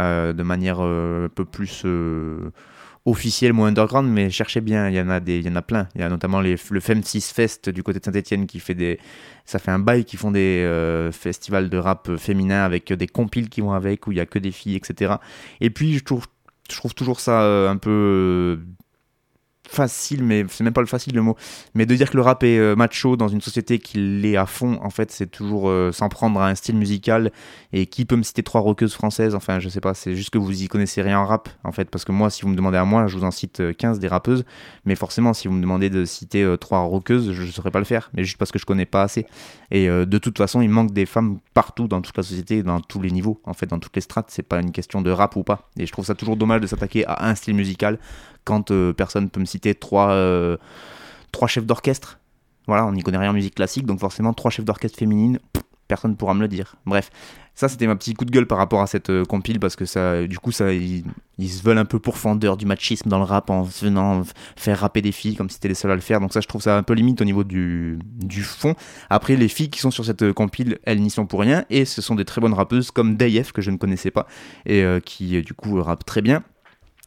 euh, 0.00 0.32
de 0.32 0.42
manière 0.42 0.80
un 0.80 1.28
peu 1.34 1.44
plus... 1.44 1.84
euh, 3.06 3.10
officiels 3.10 3.52
ou 3.52 3.64
underground, 3.64 4.10
mais 4.10 4.30
cherchez 4.30 4.60
bien, 4.60 4.88
il 4.88 4.94
y 4.94 5.00
en 5.00 5.08
a 5.08 5.20
des, 5.20 5.40
y 5.40 5.48
en 5.48 5.56
a 5.56 5.62
plein. 5.62 5.88
Il 5.94 6.00
y 6.00 6.04
a 6.04 6.08
notamment 6.08 6.40
le 6.40 6.56
Fem6 6.56 7.32
Fest 7.32 7.68
du 7.68 7.82
côté 7.82 7.98
de 7.98 8.04
Saint-Etienne 8.04 8.46
qui 8.46 8.60
fait 8.60 8.74
des, 8.74 8.98
ça 9.44 9.58
fait 9.58 9.70
un 9.70 9.78
bail 9.78 10.04
qui 10.04 10.16
font 10.16 10.30
des 10.30 10.62
euh, 10.64 11.12
festivals 11.12 11.68
de 11.68 11.78
rap 11.78 12.16
féminin 12.16 12.64
avec 12.64 12.92
des 12.92 13.06
compiles 13.06 13.48
qui 13.48 13.60
vont 13.60 13.72
avec 13.72 14.06
où 14.06 14.12
il 14.12 14.18
y 14.18 14.20
a 14.20 14.26
que 14.26 14.38
des 14.38 14.52
filles, 14.52 14.76
etc. 14.76 15.14
Et 15.60 15.70
puis 15.70 15.98
je 15.98 16.04
trouve, 16.04 16.26
je 16.70 16.76
trouve 16.76 16.94
toujours 16.94 17.20
ça 17.20 17.42
euh, 17.42 17.68
un 17.68 17.76
peu 17.76 18.60
facile, 19.68 20.22
mais 20.22 20.44
c'est 20.48 20.64
même 20.64 20.72
pas 20.72 20.80
le 20.80 20.86
facile 20.86 21.14
le 21.14 21.22
mot, 21.22 21.36
mais 21.74 21.86
de 21.86 21.94
dire 21.94 22.10
que 22.10 22.16
le 22.16 22.22
rap 22.22 22.42
est 22.42 22.58
euh, 22.58 22.76
macho 22.76 23.16
dans 23.16 23.28
une 23.28 23.40
société 23.40 23.78
qui 23.78 23.98
l'est 23.98 24.36
à 24.36 24.46
fond, 24.46 24.78
en 24.82 24.90
fait, 24.90 25.10
c'est 25.10 25.26
toujours 25.26 25.68
euh, 25.68 25.92
s'en 25.92 26.08
prendre 26.08 26.40
à 26.40 26.48
un 26.48 26.54
style 26.54 26.76
musical. 26.76 27.32
Et 27.72 27.86
qui 27.86 28.04
peut 28.04 28.16
me 28.16 28.22
citer 28.22 28.42
trois 28.42 28.60
rockeuses 28.60 28.94
françaises? 28.94 29.34
Enfin, 29.34 29.58
je 29.58 29.68
sais 29.68 29.80
pas, 29.80 29.94
c'est 29.94 30.14
juste 30.14 30.30
que 30.30 30.38
vous 30.38 30.62
y 30.62 30.68
connaissez 30.68 31.02
rien 31.02 31.18
en 31.18 31.26
rap, 31.26 31.48
en 31.64 31.72
fait, 31.72 31.90
parce 31.90 32.04
que 32.04 32.12
moi, 32.12 32.30
si 32.30 32.42
vous 32.42 32.48
me 32.48 32.56
demandez 32.56 32.78
à 32.78 32.84
moi, 32.84 33.06
je 33.06 33.16
vous 33.16 33.24
en 33.24 33.30
cite 33.30 33.62
15 33.76 33.96
euh, 33.96 34.00
des 34.00 34.08
rappeuses, 34.08 34.44
mais 34.84 34.94
forcément, 34.94 35.34
si 35.34 35.48
vous 35.48 35.54
me 35.54 35.60
demandez 35.60 35.90
de 35.90 36.04
citer 36.04 36.54
trois 36.60 36.80
rockeuses, 36.80 37.32
je 37.32 37.44
saurais 37.46 37.70
pas 37.70 37.78
le 37.78 37.84
faire, 37.84 38.10
mais 38.14 38.24
juste 38.24 38.38
parce 38.38 38.52
que 38.52 38.58
je 38.58 38.66
connais 38.66 38.86
pas 38.86 39.02
assez. 39.02 39.26
Et 39.70 39.88
de 39.88 40.18
toute 40.18 40.38
façon, 40.38 40.60
il 40.60 40.68
manque 40.68 40.92
des 40.92 41.06
femmes 41.06 41.38
partout 41.52 41.88
dans 41.88 42.00
toute 42.00 42.16
la 42.16 42.22
société, 42.22 42.62
dans 42.62 42.80
tous 42.80 43.00
les 43.00 43.10
niveaux, 43.10 43.40
en 43.44 43.54
fait, 43.54 43.66
dans 43.66 43.78
toutes 43.78 43.96
les 43.96 44.02
strates. 44.02 44.26
C'est 44.30 44.42
pas 44.42 44.60
une 44.60 44.72
question 44.72 45.02
de 45.02 45.10
rap 45.10 45.36
ou 45.36 45.42
pas. 45.42 45.68
Et 45.78 45.86
je 45.86 45.92
trouve 45.92 46.04
ça 46.04 46.14
toujours 46.14 46.36
dommage 46.36 46.60
de 46.60 46.66
s'attaquer 46.66 47.04
à 47.06 47.26
un 47.26 47.34
style 47.34 47.54
musical 47.54 47.98
quand 48.44 48.70
euh, 48.70 48.92
personne 48.92 49.30
peut 49.30 49.40
me 49.40 49.46
citer 49.46 49.74
trois, 49.74 50.10
euh, 50.10 50.56
trois 51.32 51.48
chefs 51.48 51.66
d'orchestre. 51.66 52.18
Voilà, 52.66 52.86
on 52.86 52.92
n'y 52.92 53.02
connaît 53.02 53.18
rien 53.18 53.30
en 53.30 53.34
musique 53.34 53.56
classique, 53.56 53.86
donc 53.86 54.00
forcément 54.00 54.32
trois 54.32 54.50
chefs 54.50 54.64
d'orchestre 54.64 54.98
féminines, 54.98 55.38
personne 55.86 56.12
ne 56.12 56.16
pourra 56.16 56.32
me 56.32 56.40
le 56.40 56.48
dire. 56.48 56.76
Bref, 56.86 57.10
ça 57.54 57.68
c'était 57.68 57.86
ma 57.86 57.94
petit 57.94 58.14
coup 58.14 58.24
de 58.24 58.30
gueule 58.30 58.46
par 58.46 58.56
rapport 58.56 58.80
à 58.80 58.86
cette 58.86 59.10
euh, 59.10 59.24
compile 59.24 59.60
parce 59.60 59.76
que 59.76 59.84
ça, 59.84 60.26
du 60.26 60.38
coup, 60.38 60.50
ça, 60.50 60.72
ils, 60.72 61.04
se 61.38 61.62
veulent 61.62 61.76
un 61.76 61.84
peu 61.84 61.98
pourfendeurs 61.98 62.56
du 62.56 62.64
machisme 62.64 63.10
dans 63.10 63.18
le 63.18 63.24
rap 63.24 63.50
en 63.50 63.62
venant 63.62 64.22
faire 64.56 64.78
rapper 64.78 65.02
des 65.02 65.12
filles 65.12 65.36
comme 65.36 65.50
si 65.50 65.56
c'était 65.56 65.68
les 65.68 65.74
seuls 65.74 65.90
à 65.90 65.94
le 65.94 66.00
faire. 66.00 66.20
Donc 66.20 66.32
ça, 66.32 66.40
je 66.40 66.48
trouve 66.48 66.62
ça 66.62 66.78
un 66.78 66.82
peu 66.82 66.94
limite 66.94 67.20
au 67.20 67.26
niveau 67.26 67.44
du, 67.44 67.98
du 68.02 68.42
fond. 68.42 68.74
Après, 69.10 69.36
les 69.36 69.48
filles 69.48 69.68
qui 69.68 69.80
sont 69.80 69.90
sur 69.90 70.06
cette 70.06 70.32
compile, 70.32 70.78
elles 70.84 71.02
n'y 71.02 71.10
sont 71.10 71.26
pour 71.26 71.40
rien 71.40 71.66
et 71.68 71.84
ce 71.84 72.00
sont 72.00 72.14
des 72.14 72.24
très 72.24 72.40
bonnes 72.40 72.54
rappeuses 72.54 72.90
comme 72.90 73.16
Dayef 73.16 73.52
que 73.52 73.60
je 73.60 73.70
ne 73.70 73.76
connaissais 73.76 74.10
pas 74.10 74.26
et 74.64 74.84
qui 75.04 75.42
du 75.42 75.52
coup 75.52 75.82
rappe 75.82 76.06
très 76.06 76.22
bien. 76.22 76.42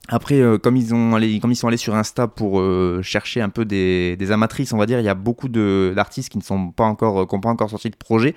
Après, 0.09 0.39
euh, 0.39 0.57
comme, 0.57 0.77
ils 0.77 0.87
sont 0.87 1.67
allés 1.67 1.77
sur 1.77 1.95
Insta 1.95 2.27
pour 2.27 2.61
euh, 2.61 3.01
chercher 3.01 3.41
un 3.41 3.49
peu 3.49 3.65
des, 3.65 4.31
amatrices, 4.31 4.71
on 4.71 4.77
va 4.77 4.85
dire, 4.85 4.99
il 4.99 5.05
y 5.05 5.09
a 5.09 5.15
beaucoup 5.15 5.49
d'artistes 5.49 6.29
qui 6.29 6.37
ne 6.37 6.71
pas 6.71 6.85
encore, 6.85 7.21
euh, 7.21 7.39
pas 7.39 7.49
encore 7.49 7.69
sorti 7.69 7.89
de 7.89 7.95
projet. 7.95 8.33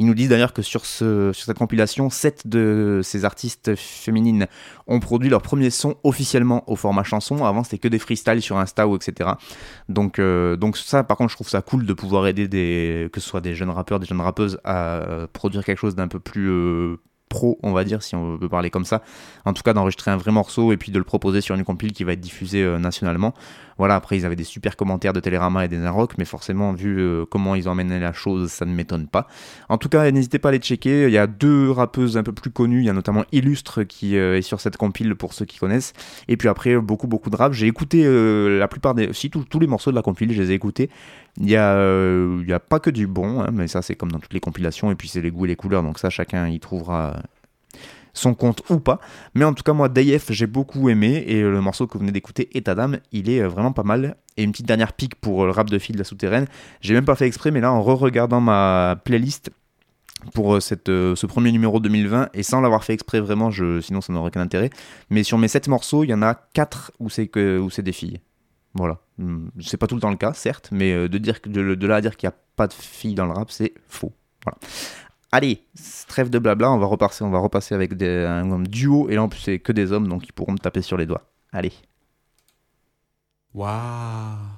Ils 0.00 0.06
nous 0.06 0.14
disent 0.14 0.28
d'ailleurs 0.28 0.52
que 0.52 0.62
sur, 0.62 0.86
ce, 0.86 1.32
sur 1.32 1.46
cette 1.46 1.58
compilation, 1.58 2.08
7 2.08 2.46
de 2.46 3.00
ces 3.02 3.24
artistes 3.24 3.74
féminines 3.74 4.46
ont 4.86 5.00
produit 5.00 5.28
leur 5.28 5.42
premier 5.42 5.70
son 5.70 5.96
officiellement 6.04 6.62
au 6.70 6.76
format 6.76 7.02
chanson. 7.02 7.44
Avant, 7.44 7.64
c'était 7.64 7.78
que 7.78 7.88
des 7.88 7.98
freestyles 7.98 8.40
sur 8.40 8.58
Insta 8.58 8.86
ou 8.86 8.94
etc. 8.94 9.30
Donc, 9.88 10.20
donc 10.20 10.76
ça, 10.76 11.02
par 11.02 11.16
contre, 11.16 11.30
je 11.30 11.36
trouve 11.36 11.48
ça 11.48 11.62
cool 11.62 11.84
de 11.84 11.92
pouvoir 11.94 12.28
aider 12.28 12.46
des, 12.46 13.08
que 13.12 13.18
ce 13.18 13.28
soit 13.28 13.40
des 13.40 13.56
jeunes 13.56 13.70
rappeurs, 13.70 13.98
des 13.98 14.06
jeunes 14.06 14.20
rappeuses 14.20 14.60
à 14.62 15.26
produire 15.32 15.64
quelque 15.64 15.78
chose 15.78 15.96
d'un 15.96 16.06
peu 16.06 16.20
plus 16.20 16.96
pro, 17.28 17.58
on 17.62 17.72
va 17.72 17.84
dire, 17.84 18.02
si 18.02 18.14
on 18.14 18.36
veut 18.36 18.48
parler 18.48 18.70
comme 18.70 18.84
ça. 18.84 19.02
En 19.44 19.52
tout 19.52 19.62
cas, 19.62 19.72
d'enregistrer 19.72 20.10
un 20.10 20.16
vrai 20.16 20.32
morceau 20.32 20.72
et 20.72 20.76
puis 20.76 20.92
de 20.92 20.98
le 20.98 21.04
proposer 21.04 21.40
sur 21.40 21.54
une 21.54 21.64
compile 21.64 21.92
qui 21.92 22.04
va 22.04 22.12
être 22.12 22.20
diffusée 22.20 22.62
euh, 22.62 22.78
nationalement. 22.78 23.34
Voilà, 23.78 23.94
après, 23.94 24.18
ils 24.18 24.26
avaient 24.26 24.36
des 24.36 24.44
super 24.44 24.76
commentaires 24.76 25.12
de 25.12 25.20
Télérama 25.20 25.64
et 25.64 25.68
des 25.68 25.88
Rock, 25.88 26.14
mais 26.18 26.24
forcément, 26.24 26.72
vu 26.72 26.98
euh, 26.98 27.24
comment 27.24 27.54
ils 27.54 27.68
ont 27.68 27.72
amené 27.72 28.00
la 28.00 28.12
chose, 28.12 28.50
ça 28.50 28.64
ne 28.64 28.74
m'étonne 28.74 29.06
pas. 29.06 29.28
En 29.68 29.78
tout 29.78 29.88
cas, 29.88 30.10
n'hésitez 30.10 30.38
pas 30.38 30.48
à 30.48 30.52
les 30.52 30.58
checker. 30.58 31.04
Il 31.04 31.12
y 31.12 31.18
a 31.18 31.26
deux 31.26 31.70
rappeuses 31.70 32.16
un 32.16 32.24
peu 32.24 32.32
plus 32.32 32.50
connues. 32.50 32.80
Il 32.80 32.86
y 32.86 32.90
a 32.90 32.92
notamment 32.92 33.24
Illustre 33.32 33.84
qui 33.84 34.16
euh, 34.16 34.36
est 34.36 34.42
sur 34.42 34.60
cette 34.60 34.76
compile 34.76 35.14
pour 35.14 35.32
ceux 35.32 35.44
qui 35.44 35.58
connaissent. 35.58 35.92
Et 36.26 36.36
puis 36.36 36.48
après, 36.48 36.76
beaucoup, 36.76 37.06
beaucoup 37.06 37.30
de 37.30 37.36
rap. 37.36 37.52
J'ai 37.52 37.66
écouté 37.66 38.04
la 38.58 38.68
plupart 38.68 38.94
des. 38.94 39.12
Si, 39.12 39.30
tous 39.30 39.58
les 39.58 39.66
morceaux 39.66 39.90
de 39.90 39.96
la 39.96 40.02
compile, 40.02 40.32
je 40.32 40.42
les 40.42 40.50
ai 40.50 40.54
écoutés. 40.54 40.90
Il 41.38 41.46
n'y 41.46 41.56
a 41.56 42.60
pas 42.68 42.80
que 42.80 42.90
du 42.90 43.06
bon, 43.06 43.40
hein, 43.40 43.50
mais 43.52 43.68
ça, 43.68 43.82
c'est 43.82 43.94
comme 43.94 44.10
dans 44.10 44.18
toutes 44.18 44.34
les 44.34 44.40
compilations. 44.40 44.90
Et 44.90 44.96
puis, 44.96 45.08
c'est 45.08 45.20
les 45.20 45.30
goûts 45.30 45.44
et 45.44 45.48
les 45.48 45.56
couleurs. 45.56 45.82
Donc, 45.82 45.98
ça, 45.98 46.10
chacun 46.10 46.48
y 46.48 46.58
trouvera 46.58 47.14
son 48.12 48.34
compte 48.34 48.62
ou 48.70 48.78
pas. 48.80 49.00
Mais 49.34 49.44
en 49.44 49.54
tout 49.54 49.62
cas, 49.62 49.72
moi, 49.72 49.88
Dayef, 49.88 50.30
j'ai 50.30 50.46
beaucoup 50.46 50.88
aimé. 50.88 51.24
Et 51.26 51.42
le 51.42 51.60
morceau 51.60 51.86
que 51.86 51.94
vous 51.94 52.00
venez 52.00 52.12
d'écouter, 52.12 52.56
État 52.56 52.74
d'âme, 52.74 52.98
il 53.12 53.30
est 53.30 53.40
euh, 53.40 53.48
vraiment 53.48 53.72
pas 53.72 53.82
mal. 53.82 54.16
Et 54.36 54.42
une 54.42 54.52
petite 54.52 54.66
dernière 54.66 54.92
pique 54.92 55.16
pour 55.16 55.44
le 55.44 55.50
rap 55.50 55.68
de 55.70 55.78
fil 55.78 55.94
de 55.94 55.98
la 55.98 56.04
souterraine. 56.04 56.46
J'ai 56.80 56.94
même 56.94 57.04
pas 57.04 57.16
fait 57.16 57.26
exprès, 57.26 57.50
mais 57.50 57.60
là, 57.60 57.72
en 57.72 57.82
re-regardant 57.82 58.40
ma 58.40 59.00
playlist 59.04 59.50
pour 60.34 60.56
euh, 60.56 60.60
cette, 60.60 60.88
euh, 60.88 61.14
ce 61.16 61.26
premier 61.26 61.52
numéro 61.52 61.80
2020 61.80 62.30
et 62.34 62.42
sans 62.42 62.60
l'avoir 62.60 62.84
fait 62.84 62.92
exprès 62.92 63.20
vraiment, 63.20 63.50
je, 63.50 63.80
sinon 63.80 64.00
ça 64.00 64.12
n'aurait 64.12 64.28
aucun 64.28 64.40
intérêt. 64.40 64.70
Mais 65.10 65.22
sur 65.22 65.38
mes 65.38 65.48
7 65.48 65.68
morceaux, 65.68 66.04
il 66.04 66.10
y 66.10 66.14
en 66.14 66.22
a 66.22 66.34
4 66.34 66.92
où 66.98 67.10
c'est 67.10 67.28
que 67.28 67.58
où 67.58 67.70
c'est 67.70 67.82
des 67.82 67.92
filles. 67.92 68.20
Voilà. 68.74 68.98
Hmm, 69.18 69.48
c'est 69.60 69.76
pas 69.76 69.86
tout 69.86 69.94
le 69.94 70.00
temps 70.00 70.10
le 70.10 70.16
cas, 70.16 70.32
certes, 70.32 70.68
mais 70.72 71.08
de, 71.08 71.18
dire, 71.18 71.38
de, 71.46 71.74
de 71.74 71.86
là 71.86 71.96
à 71.96 72.00
dire 72.00 72.16
qu'il 72.16 72.28
n'y 72.28 72.34
a 72.34 72.36
pas 72.56 72.66
de 72.66 72.72
filles 72.72 73.14
dans 73.14 73.26
le 73.26 73.32
rap, 73.32 73.50
c'est 73.50 73.74
faux. 73.88 74.12
Voilà. 74.44 74.58
Allez, 75.30 75.62
trêve 76.08 76.30
de 76.30 76.38
blabla, 76.38 76.70
on 76.70 76.78
va 76.78 76.86
repasser, 76.86 77.22
on 77.22 77.30
va 77.30 77.38
repasser 77.38 77.74
avec 77.74 77.94
des, 77.94 78.24
un, 78.24 78.60
duo, 78.60 79.10
et 79.10 79.14
là 79.14 79.22
en 79.22 79.28
plus 79.28 79.40
c'est 79.40 79.58
que 79.58 79.72
des 79.72 79.92
hommes, 79.92 80.08
donc 80.08 80.26
ils 80.26 80.32
pourront 80.32 80.52
me 80.52 80.58
taper 80.58 80.80
sur 80.80 80.96
les 80.96 81.04
doigts. 81.04 81.30
Allez. 81.52 81.72
Waouh 83.52 84.57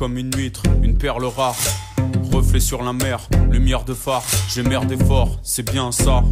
comme 0.00 0.16
une 0.16 0.34
huître, 0.34 0.62
une 0.82 0.96
perle 0.96 1.26
rare. 1.26 1.54
Reflet 2.32 2.58
sur 2.58 2.82
la 2.82 2.94
mer, 2.94 3.20
lumière 3.50 3.84
de 3.84 3.92
phare, 3.92 4.24
j'ai 4.48 4.62
merdé 4.62 4.96
fort, 4.96 5.38
c'est 5.42 5.70
bien 5.70 5.92
ça. 5.92 6.24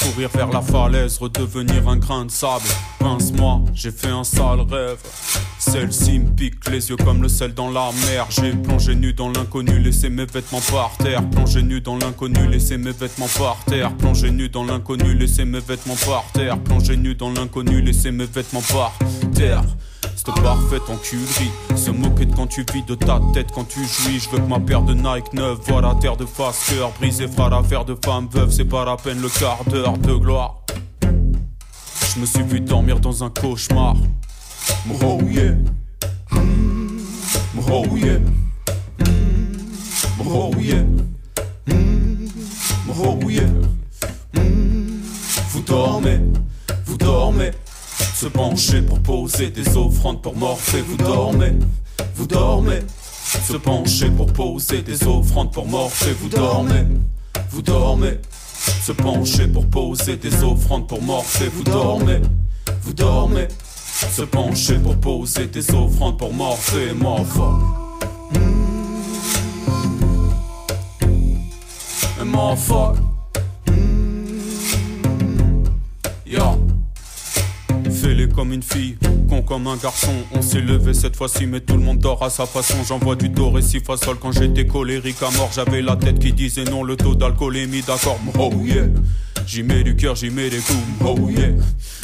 Courir 0.00 0.30
vers 0.32 0.46
la 0.50 0.62
falaise, 0.62 1.18
redevenir 1.18 1.88
un 1.88 1.96
grain 1.96 2.26
de 2.26 2.30
sable. 2.30 2.64
Pince-moi, 3.00 3.62
j'ai 3.74 3.90
fait 3.90 4.06
un 4.06 4.22
sale 4.22 4.60
rêve. 4.60 5.00
Celle-ci 5.64 6.18
me 6.18 6.28
pique 6.28 6.68
les 6.68 6.90
yeux 6.90 6.96
comme 6.96 7.22
le 7.22 7.28
sel 7.28 7.54
dans 7.54 7.70
la 7.70 7.90
mer. 8.06 8.26
J'ai 8.30 8.50
plongé 8.50 8.96
nu 8.96 9.12
dans 9.12 9.28
l'inconnu, 9.28 9.78
laissé 9.78 10.10
mes 10.10 10.24
vêtements 10.24 10.60
par 10.72 10.90
terre. 10.98 11.22
Plongé 11.30 11.62
nu 11.62 11.80
dans 11.80 11.96
l'inconnu, 11.96 12.48
laissé 12.48 12.76
mes 12.76 12.90
vêtements 12.90 13.28
par 13.38 13.56
terre. 13.66 13.92
Plongé 13.96 14.32
nu 14.32 14.48
dans 14.48 14.64
l'inconnu, 14.64 15.14
laissé 15.14 15.44
mes 15.44 15.60
vêtements 15.60 15.94
par 16.04 16.24
terre. 16.32 16.58
Plongé 16.58 16.96
nu 16.96 17.14
dans 17.14 17.30
l'inconnu, 17.30 17.80
laissé 17.80 18.10
mes 18.10 18.26
vêtements 18.26 18.60
par 18.60 18.92
terre. 19.34 19.62
Cette 20.16 20.34
parfaite 20.34 20.82
enculerie 20.88 21.50
Se 21.76 21.90
moquer 21.92 22.26
de 22.26 22.34
quand 22.34 22.48
tu 22.48 22.64
vis 22.72 22.82
de 22.82 22.96
ta 22.96 23.20
tête 23.32 23.52
quand 23.54 23.64
tu 23.64 23.78
jouis 23.78 24.18
Je 24.18 24.28
veux 24.30 24.38
que 24.38 24.48
ma 24.48 24.60
paire 24.60 24.82
de 24.82 24.94
Nike 24.94 25.32
neuve 25.32 25.58
voit 25.66 25.80
la 25.80 25.94
terre 25.94 26.16
de 26.16 26.26
face 26.26 26.68
Cœur 26.68 26.92
brisé 26.98 27.26
fera 27.28 27.48
l'affaire 27.48 27.84
de 27.84 27.96
femme 28.04 28.28
veuve 28.30 28.50
C'est 28.50 28.64
pas 28.64 28.84
la 28.84 28.96
peine 28.96 29.20
le 29.20 29.28
quart 29.28 29.64
d'heure 29.64 29.96
de 29.96 30.14
gloire 30.14 30.62
Je 31.02 32.20
me 32.20 32.26
suis 32.26 32.42
vu 32.42 32.60
dormir 32.60 33.00
dans 33.00 33.24
un 33.24 33.30
cauchemar 33.30 33.96
Oh 35.02 35.20
yeah 35.28 35.54
Oh 37.68 37.82
Vous 45.50 45.60
dormez. 45.60 46.20
Vous 46.86 46.96
dormez. 46.96 47.50
Se 48.14 48.26
pencher 48.26 48.82
pour 48.82 49.00
poser 49.00 49.50
des 49.50 49.76
offrandes 49.76 50.22
pour 50.22 50.36
Morphée. 50.36 50.80
Vous 50.80 50.96
dormez, 50.96 51.54
vous 52.14 52.26
dormez. 52.26 52.78
Se 53.44 53.56
pencher 53.56 54.10
pour 54.10 54.32
poser 54.32 54.82
des 54.82 55.04
offrandes 55.08 55.52
pour 55.52 55.66
Morphée. 55.66 56.12
Vous 56.20 56.28
dormez, 56.28 56.86
vous 57.50 57.62
dormez. 57.62 58.20
Se 58.82 58.92
pencher 58.92 59.48
pour 59.48 59.66
poser 59.66 60.16
des 60.16 60.42
offrandes 60.44 60.86
pour 60.86 61.02
Morphée. 61.02 61.48
Vous 61.48 61.64
dormez, 61.64 62.20
vous 62.82 62.92
dormez. 62.92 63.48
Se 64.10 64.22
pencher 64.22 64.78
pour 64.78 64.96
poser 64.96 65.46
des 65.46 65.70
offrandes 65.74 66.18
pour 66.18 66.32
Morphée. 66.32 66.92
Morpho. 66.92 67.58
Morpho. 72.24 72.94
Yo 76.26 76.58
fais 78.02 78.28
comme 78.34 78.52
une 78.52 78.62
fille, 78.62 78.96
comme 79.40 79.66
un 79.66 79.76
garçon. 79.76 80.12
On 80.32 80.42
s'est 80.42 80.60
levé 80.60 80.92
cette 80.92 81.16
fois-ci, 81.16 81.46
mais 81.46 81.60
tout 81.60 81.74
le 81.74 81.82
monde 81.82 81.98
dort 81.98 82.22
à 82.22 82.28
sa 82.28 82.44
façon. 82.44 82.76
J'envoie 82.86 83.16
du 83.16 83.26
et 83.26 83.62
si 83.62 83.80
sol 83.96 84.18
quand 84.20 84.32
j'étais 84.32 84.66
colérique 84.66 85.22
à 85.22 85.30
mort. 85.38 85.50
J'avais 85.54 85.80
la 85.80 85.96
tête 85.96 86.18
qui 86.18 86.32
disait 86.32 86.64
non, 86.64 86.82
le 86.82 86.96
taux 86.96 87.14
d'alcoolémie, 87.14 87.82
d'accord. 87.82 88.18
Oh 88.38 88.52
yeah. 88.62 88.84
J'y 89.46 89.62
mets 89.62 89.82
du 89.82 89.96
cœur, 89.96 90.14
j'y 90.14 90.30
mets 90.30 90.50
des 90.50 90.58
coups, 90.58 90.78
oh 91.04 91.28
yeah. 91.28 91.48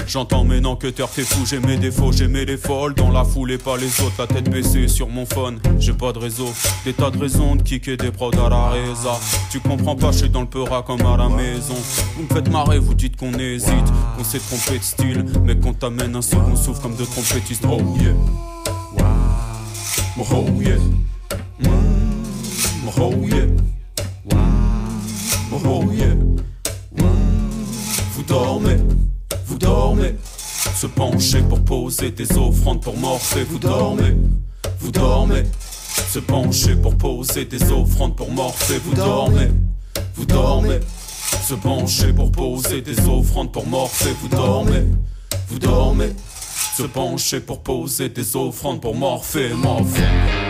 J'entends 0.06 0.44
maintenant 0.44 0.76
que 0.76 0.86
t'es 0.86 1.04
fou, 1.06 1.44
j'ai 1.46 1.60
mes 1.60 1.76
défauts, 1.76 2.12
j'ai 2.12 2.28
mes 2.28 2.46
folles 2.56 2.94
Dans 2.94 3.10
la 3.10 3.24
foule 3.24 3.52
et 3.52 3.58
pas 3.58 3.76
les 3.76 4.00
autres, 4.00 4.14
la 4.18 4.26
tête 4.26 4.50
baissée 4.50 4.88
sur 4.88 5.08
mon 5.08 5.26
phone. 5.26 5.60
J'ai 5.78 5.92
pas 5.92 6.12
de 6.12 6.18
réseau, 6.18 6.48
des 6.84 6.92
tas 6.92 7.10
de 7.10 7.18
raisons 7.18 7.56
de 7.56 7.62
kicker 7.62 7.96
des 7.96 8.10
prods 8.10 8.30
à 8.44 8.48
la 8.48 8.70
reza. 8.70 9.18
Tu 9.50 9.60
comprends 9.60 9.96
pas, 9.96 10.12
je 10.12 10.18
suis 10.18 10.30
dans 10.30 10.42
le 10.42 10.46
peura 10.46 10.82
comme 10.82 11.02
à 11.02 11.16
la 11.16 11.28
maison. 11.28 11.74
Vous 12.16 12.22
me 12.22 12.28
faites 12.28 12.50
marrer, 12.50 12.78
vous 12.78 12.94
dites 12.94 13.16
qu'on 13.16 13.32
hésite, 13.34 13.92
qu'on 14.16 14.24
s'est 14.24 14.40
trompé 14.40 14.78
de 14.78 14.84
style, 14.84 15.24
mais 15.44 15.56
qu'on 15.56 15.74
t'amène 15.74 16.16
un 16.16 16.22
second 16.22 16.56
souffle 16.56 16.80
comme 16.80 16.96
de 16.96 17.04
Oh 17.18 17.24
yeah. 17.98 18.14
Oh 20.16 20.46
yeah. 20.60 20.78
Mm. 21.58 22.14
Oh. 22.96 23.12
Oh 25.64 25.90
yeah. 25.90 26.14
Vous 28.14 28.22
dormez, 28.22 28.76
vous 29.46 29.58
dormez. 29.58 30.14
Se 30.76 30.86
pencher 30.86 31.42
pour 31.42 31.60
poser 31.64 32.12
des 32.12 32.38
offrandes 32.38 32.82
pour 32.82 32.96
morpher. 32.96 33.44
Vous 33.50 33.58
dormez, 33.58 34.16
vous 34.78 34.92
dormez. 34.92 35.42
Se 36.10 36.20
pencher 36.20 36.76
pour 36.76 36.96
poser 36.96 37.46
des 37.46 37.72
offrandes 37.72 38.14
pour 38.14 38.30
morpher. 38.30 38.78
Vous 38.84 38.94
dormez, 38.94 39.50
vous 40.14 40.24
dormez. 40.24 40.78
Se 41.42 41.54
pencher 41.54 42.12
pour 42.12 42.30
poser 42.30 42.80
des 42.80 43.08
offrandes 43.08 43.50
pour 43.50 43.66
morpher. 43.66 44.14
Vous 44.22 44.28
dormez, 44.28 44.84
vous 45.48 45.58
dormez. 45.58 46.12
Se 46.76 46.82
pencher 46.82 47.40
pour 47.40 47.60
poser 47.60 48.08
des 48.08 48.36
offrandes 48.36 48.80
pour 48.80 48.94
morpher, 48.94 49.54
morpher. 49.54 50.47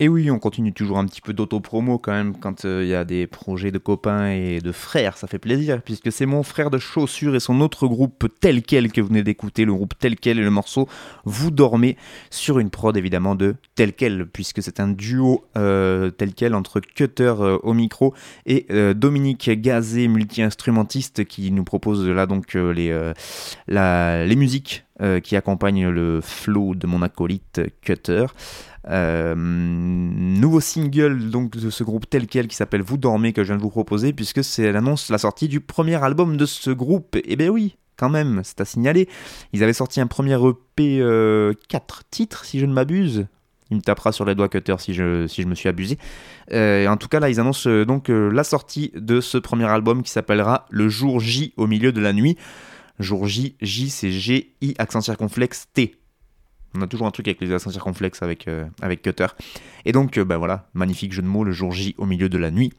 Et 0.00 0.08
oui, 0.08 0.30
on 0.30 0.38
continue 0.38 0.72
toujours 0.72 0.98
un 0.98 1.06
petit 1.06 1.20
peu 1.20 1.32
d'auto-promo 1.32 1.98
quand 1.98 2.12
même 2.12 2.36
quand 2.38 2.64
euh, 2.64 2.84
il 2.84 2.88
y 2.88 2.94
a 2.94 3.04
des 3.04 3.26
projets 3.26 3.72
de 3.72 3.78
copains 3.78 4.30
et 4.30 4.60
de 4.60 4.70
frères, 4.70 5.16
ça 5.16 5.26
fait 5.26 5.40
plaisir, 5.40 5.82
puisque 5.82 6.12
c'est 6.12 6.24
mon 6.24 6.44
frère 6.44 6.70
de 6.70 6.78
chaussures 6.78 7.34
et 7.34 7.40
son 7.40 7.60
autre 7.60 7.88
groupe 7.88 8.28
tel 8.40 8.62
quel 8.62 8.92
que 8.92 9.00
vous 9.00 9.08
venez 9.08 9.24
d'écouter, 9.24 9.64
le 9.64 9.74
groupe 9.74 9.94
tel 9.98 10.14
quel 10.14 10.38
et 10.38 10.42
le 10.42 10.50
morceau 10.50 10.88
Vous 11.24 11.50
dormez 11.50 11.96
sur 12.30 12.60
une 12.60 12.70
prod 12.70 12.96
évidemment 12.96 13.34
de 13.34 13.56
tel 13.74 13.92
quel, 13.92 14.28
puisque 14.28 14.62
c'est 14.62 14.78
un 14.78 14.86
duo 14.86 15.44
euh, 15.56 16.12
tel 16.12 16.32
quel 16.32 16.54
entre 16.54 16.78
Cutter 16.78 17.34
euh, 17.40 17.58
au 17.64 17.74
micro 17.74 18.14
et 18.46 18.68
Dominique 18.94 19.50
Gazé, 19.50 20.06
multi-instrumentiste, 20.06 21.24
qui 21.24 21.50
nous 21.50 21.64
propose 21.64 22.08
là 22.08 22.26
donc 22.26 22.54
les, 22.54 23.12
les 23.66 24.36
musiques 24.36 24.84
qui 25.22 25.36
accompagnent 25.36 25.88
le 25.88 26.20
flow 26.20 26.74
de 26.74 26.86
mon 26.86 27.02
acolyte 27.02 27.60
Cutter. 27.82 28.26
Euh, 28.90 29.34
nouveau 29.36 30.60
single 30.60 31.28
donc 31.28 31.56
de 31.56 31.68
ce 31.68 31.84
groupe 31.84 32.08
tel 32.08 32.26
quel 32.26 32.48
qui 32.48 32.56
s'appelle 32.56 32.80
Vous 32.80 32.96
dormez 32.96 33.34
que 33.34 33.42
je 33.42 33.48
viens 33.48 33.56
de 33.56 33.62
vous 33.62 33.68
proposer 33.70 34.14
puisque 34.14 34.42
c'est 34.42 34.72
l'annonce 34.72 35.10
la 35.10 35.18
sortie 35.18 35.46
du 35.46 35.60
premier 35.60 36.02
album 36.02 36.36
de 36.36 36.46
ce 36.46 36.70
groupe. 36.70 37.16
Et 37.16 37.24
eh 37.26 37.36
ben 37.36 37.50
oui, 37.50 37.76
quand 37.96 38.08
même, 38.08 38.40
c'est 38.44 38.60
à 38.60 38.64
signaler. 38.64 39.08
Ils 39.52 39.62
avaient 39.62 39.72
sorti 39.72 40.00
un 40.00 40.06
premier 40.06 40.34
EP 40.36 40.98
4 40.98 41.02
euh, 41.02 41.52
titres 42.10 42.44
si 42.44 42.58
je 42.58 42.66
ne 42.66 42.72
m'abuse. 42.72 43.26
Il 43.70 43.76
me 43.76 43.82
tapera 43.82 44.12
sur 44.12 44.24
les 44.24 44.34
doigts 44.34 44.48
cutter 44.48 44.76
si 44.78 44.94
je, 44.94 45.26
si 45.26 45.42
je 45.42 45.46
me 45.46 45.54
suis 45.54 45.68
abusé. 45.68 45.98
Euh, 46.52 46.86
en 46.86 46.96
tout 46.96 47.08
cas, 47.08 47.20
là, 47.20 47.28
ils 47.28 47.38
annoncent 47.38 47.68
donc 47.84 48.08
la 48.08 48.42
sortie 48.42 48.92
de 48.94 49.20
ce 49.20 49.36
premier 49.36 49.66
album 49.66 50.02
qui 50.02 50.10
s'appellera 50.10 50.64
Le 50.70 50.88
jour 50.88 51.20
J 51.20 51.52
au 51.58 51.66
milieu 51.66 51.92
de 51.92 52.00
la 52.00 52.14
nuit. 52.14 52.38
Jour 52.98 53.26
J, 53.26 53.56
J 53.60 53.90
c'est 53.90 54.10
G-I 54.10 54.74
accent 54.78 55.00
circonflexe 55.00 55.68
T. 55.72 55.94
On 56.74 56.82
a 56.82 56.86
toujours 56.86 57.06
un 57.06 57.10
truc 57.10 57.28
avec 57.28 57.40
les 57.40 57.52
accents 57.52 57.70
circonflexes 57.70 58.22
avec, 58.22 58.46
euh, 58.48 58.66
avec 58.82 59.02
Cutter. 59.02 59.26
Et 59.84 59.92
donc, 59.92 60.18
ben 60.18 60.36
voilà, 60.36 60.68
magnifique 60.74 61.12
jeu 61.12 61.22
de 61.22 61.26
mots, 61.26 61.44
le 61.44 61.52
jour 61.52 61.72
J 61.72 61.94
au 61.98 62.06
milieu 62.06 62.28
de 62.28 62.38
la 62.38 62.50
nuit. 62.50 62.72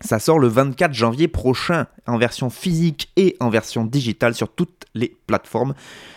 Ça 0.00 0.18
sort 0.18 0.38
le 0.38 0.48
24 0.48 0.94
janvier 0.94 1.28
prochain 1.28 1.86
en 2.06 2.16
version 2.16 2.48
physique 2.48 3.10
et 3.16 3.36
en 3.38 3.50
version 3.50 3.84
digitale 3.84 4.34
sur 4.34 4.48
toutes 4.48 4.86
les 4.94 5.14
plateformes. 5.26 5.74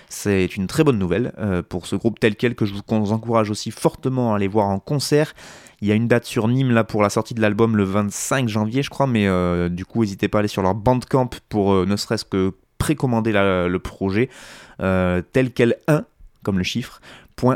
C'est 0.07 0.55
une 0.55 0.67
très 0.67 0.85
bonne 0.85 0.97
nouvelle 0.97 1.33
euh, 1.37 1.61
pour 1.61 1.87
ce 1.87 1.97
groupe 1.97 2.19
tel 2.19 2.35
quel 2.35 2.55
que 2.55 2.65
je 2.65 2.73
vous 2.73 3.11
encourage 3.11 3.49
aussi 3.49 3.71
fortement 3.71 4.31
à 4.31 4.37
aller 4.37 4.47
voir 4.47 4.67
en 4.67 4.79
concert. 4.79 5.33
Il 5.81 5.89
y 5.89 5.91
a 5.91 5.95
une 5.95 6.07
date 6.07 6.23
sur 6.23 6.47
Nîmes 6.47 6.71
là 6.71 6.85
pour 6.85 7.01
la 7.01 7.09
sortie 7.09 7.33
de 7.33 7.41
l'album 7.41 7.75
le 7.75 7.83
25 7.83 8.47
janvier 8.47 8.83
je 8.83 8.89
crois, 8.89 9.07
mais 9.07 9.27
du 9.69 9.85
coup 9.85 10.01
n'hésitez 10.01 10.29
pas 10.29 10.37
à 10.37 10.39
aller 10.39 10.47
sur 10.47 10.61
leur 10.61 10.75
bandcamp 10.75 11.31
pour 11.49 11.85
ne 11.85 11.95
serait-ce 11.97 12.23
que 12.23 12.53
précommander 12.83 13.31
le 13.31 13.77
projet 13.77 14.29
tel 14.79 15.51
quel 15.55 15.77
1 15.87 16.03
comme 16.43 16.57
le 16.57 16.63
chiffre, 16.63 16.99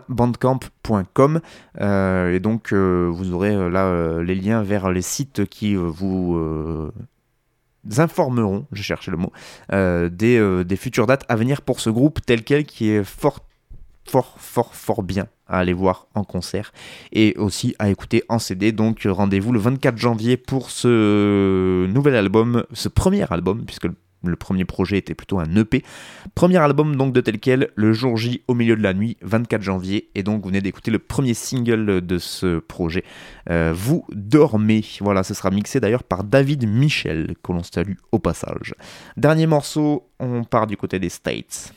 .bandcamp.com 0.09 1.41
euh, 1.79 2.33
et 2.33 2.39
donc 2.39 2.73
euh, 2.73 3.09
vous 3.11 3.33
aurez 3.33 3.53
euh, 3.53 3.69
là 3.69 4.23
les 4.23 4.33
liens 4.33 4.63
vers 4.63 4.89
les 4.89 5.03
sites 5.03 5.45
qui 5.45 5.75
vous 5.75 6.39
informeront, 7.97 8.65
je 8.71 8.81
cherchais 8.81 9.11
le 9.11 9.17
mot, 9.17 9.31
des, 9.71 10.63
des, 10.65 10.75
futures 10.75 11.05
dates 11.05 11.25
à 11.29 11.35
venir 11.35 11.61
pour 11.61 11.79
ce 11.79 11.89
groupe 11.89 12.19
tel 12.25 12.43
quel 12.43 12.65
qui 12.65 12.89
est 12.89 13.03
fort 13.03 13.39
fort 14.09 14.35
fort 14.39 14.73
fort 14.73 15.03
bien 15.03 15.27
à 15.47 15.59
aller 15.59 15.73
voir 15.73 16.07
en 16.15 16.23
concert 16.23 16.71
et 17.11 17.35
aussi 17.37 17.75
à 17.77 17.89
écouter 17.89 18.23
en 18.29 18.39
CD 18.39 18.71
donc 18.71 19.05
rendez-vous 19.05 19.51
le 19.51 19.59
24 19.59 19.97
janvier 19.97 20.37
pour 20.37 20.71
ce 20.71 21.85
nouvel 21.87 22.15
album, 22.15 22.63
ce 22.73 22.89
premier 22.89 23.31
album 23.31 23.63
puisque 23.65 23.85
le 23.85 23.95
le 24.23 24.35
premier 24.35 24.65
projet 24.65 24.97
était 24.97 25.15
plutôt 25.15 25.39
un 25.39 25.55
EP. 25.55 25.83
Premier 26.35 26.57
album 26.57 26.95
donc 26.95 27.13
de 27.13 27.21
tel 27.21 27.39
quel, 27.39 27.69
le 27.75 27.93
jour 27.93 28.17
J 28.17 28.41
au 28.47 28.53
milieu 28.53 28.75
de 28.75 28.83
la 28.83 28.93
nuit, 28.93 29.17
24 29.21 29.61
janvier. 29.61 30.09
Et 30.15 30.23
donc 30.23 30.41
vous 30.41 30.49
venez 30.49 30.61
d'écouter 30.61 30.91
le 30.91 30.99
premier 30.99 31.33
single 31.33 32.01
de 32.01 32.17
ce 32.17 32.59
projet. 32.59 33.03
Euh, 33.49 33.73
vous 33.75 34.05
dormez. 34.11 34.83
Voilà, 35.01 35.23
ce 35.23 35.33
sera 35.33 35.51
mixé 35.51 35.79
d'ailleurs 35.79 36.03
par 36.03 36.23
David 36.23 36.67
Michel, 36.67 37.35
que 37.43 37.51
l'on 37.51 37.63
salue 37.63 37.95
au 38.11 38.19
passage. 38.19 38.73
Dernier 39.15 39.47
morceau, 39.47 40.09
on 40.19 40.43
part 40.43 40.67
du 40.67 40.77
côté 40.77 40.99
des 40.99 41.09
States. 41.09 41.73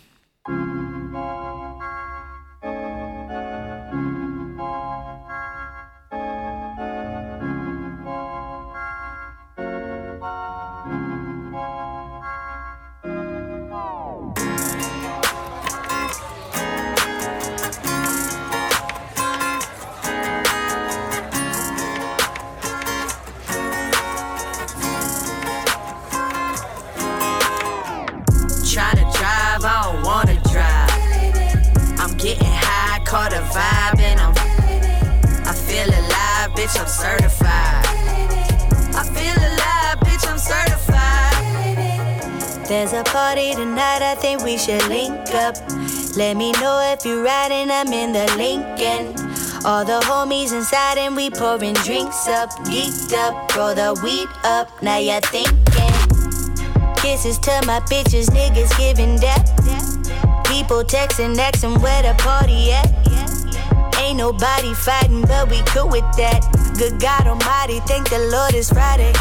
Bitch, 36.71 36.81
I'm 36.81 36.89
certified. 36.89 37.87
I 38.95 39.03
feel 39.05 39.37
alive, 39.37 39.99
bitch, 40.05 40.27
I'm 40.29 40.39
certified. 40.39 41.07
There's 42.67 42.93
a 42.93 43.03
party 43.05 43.55
tonight, 43.55 44.03
I 44.03 44.15
think 44.15 44.43
we 44.43 44.57
should 44.57 44.87
link 44.89 45.35
up. 45.35 45.57
Let 46.17 46.37
me 46.37 46.53
know 46.53 46.81
if 46.93 47.05
you're 47.05 47.23
riding, 47.23 47.71
I'm 47.71 47.93
in 47.93 48.13
the 48.13 48.27
Lincoln. 48.37 49.15
All 49.65 49.85
the 49.85 50.01
homies 50.05 50.53
inside 50.53 50.99
and 50.99 51.17
we 51.17 51.31
pouring 51.31 51.75
drinks 51.75 52.29
up, 52.29 52.51
geeked 52.67 53.13
up, 53.15 53.55
roll 53.57 53.75
the 53.75 54.01
weed 54.03 54.29
up. 54.45 54.83
Now 54.83 54.99
you're 54.99 55.21
thinking. 55.21 55.57
Kisses 56.97 57.39
to 57.41 57.61
my 57.67 57.81
bitches, 57.81 58.29
niggas 58.31 58.77
giving 58.79 59.19
death. 59.19 59.51
People 60.47 60.85
texting, 60.85 61.37
asking 61.39 61.81
where 61.81 62.03
the 62.03 62.15
party 62.23 62.73
at. 62.73 63.01
Ain't 64.01 64.17
nobody 64.17 64.73
fighting, 64.75 65.23
but 65.23 65.51
we 65.51 65.61
cool 65.67 65.89
with 65.89 66.09
that. 66.17 66.41
Good 66.79 66.99
God 67.01 67.27
Almighty, 67.27 67.81
thank 67.81 68.09
the 68.09 68.19
Lord 68.33 68.55
it's 68.55 68.73
Friday. 68.73 69.13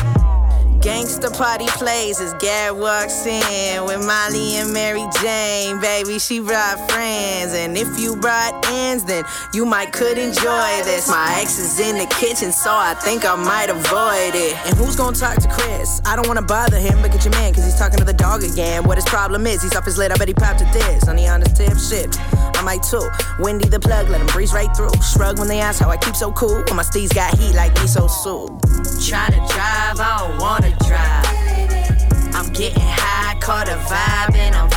Gangsta 0.80 1.28
party 1.38 1.68
plays 1.76 2.22
as 2.22 2.34
Gad 2.36 2.72
walks 2.80 3.26
in 3.26 3.84
with 3.84 4.00
Molly 4.08 4.56
and 4.56 4.72
Mary 4.72 5.04
Jane. 5.22 5.82
Baby, 5.82 6.20
she 6.20 6.40
brought 6.40 6.90
friends. 6.90 7.54
And 7.54 7.78
if 7.78 8.00
you 8.00 8.16
brought 8.16 8.66
ends, 8.70 9.04
then 9.04 9.26
you 9.54 9.66
might 9.66 9.92
could 9.92 10.18
enjoy 10.18 10.72
this. 10.86 11.10
My 11.10 11.38
ex 11.42 11.60
is 11.60 11.82
in 11.82 11.98
the 11.98 12.06
kitchen, 12.16 12.54
so 12.54 12.72
I 12.72 12.94
think 12.94 13.26
I 13.26 13.36
might 13.36 13.70
avoid 13.70 14.34
it. 14.34 14.56
And 14.66 14.78
who's 14.78 14.96
gonna 14.96 15.18
talk 15.18 15.42
to 15.42 15.50
Chris? 15.50 16.02
I 16.06 16.16
don't 16.16 16.30
wanna 16.30 16.44
bother 16.44 16.78
him, 16.78 17.02
but 17.02 17.12
get 17.12 17.26
your 17.26 17.34
man, 17.34 17.54
cause 17.54 17.66
he's 17.66 17.76
talking 17.76 18.00
to 18.00 18.06
the 18.06 18.14
dog 18.14 18.44
again. 18.44 18.84
What 18.86 18.98
his 18.98 19.06
problem 19.06 19.46
is, 19.48 19.62
he's 19.62 19.76
off 19.76 19.84
his 19.84 19.98
lid, 19.98 20.14
I 20.14 20.16
bet 20.16 20.30
he 20.30 20.34
popped 20.34 20.62
at 20.62 20.72
this. 20.72 21.10
On 21.10 21.18
the 21.18 21.28
honest 21.28 21.58
tip, 21.58 21.78
shit. 21.78 22.39
I 22.60 22.62
might 22.62 22.84
too. 22.84 23.10
Windy 23.40 23.70
the 23.70 23.80
plug, 23.80 24.10
let 24.10 24.20
him 24.20 24.28
breeze 24.28 24.52
right 24.52 24.76
through. 24.76 24.92
Shrug 25.02 25.40
when 25.40 25.48
they 25.48 25.62
ask 25.62 25.80
how 25.80 25.90
I 25.90 25.96
keep 25.96 26.14
so 26.14 26.30
cool. 26.34 26.62
When 26.68 26.76
my 26.76 26.84
steeds 26.84 27.14
got 27.14 27.38
heat 27.40 27.56
like 27.56 27.74
me 27.80 27.88
so 27.88 28.08
soon. 28.08 28.60
to 28.60 29.40
drive, 29.48 29.98
I 29.98 30.18
don't 30.20 30.38
wanna 30.42 30.76
drive. 30.86 32.36
I'm 32.36 32.52
getting 32.52 32.84
high, 32.84 33.40
caught 33.40 33.70
a 33.70 33.78
vibe, 33.88 34.36
and 34.36 34.56
I'm. 34.56 34.70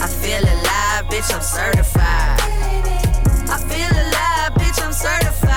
I 0.00 0.06
feel 0.06 0.38
alive, 0.38 1.06
bitch, 1.10 1.34
I'm 1.34 1.42
certified. 1.42 2.38
I 3.50 3.58
feel 3.58 3.90
alive, 3.90 4.52
bitch, 4.54 4.80
I'm 4.80 4.92
certified. 4.92 5.47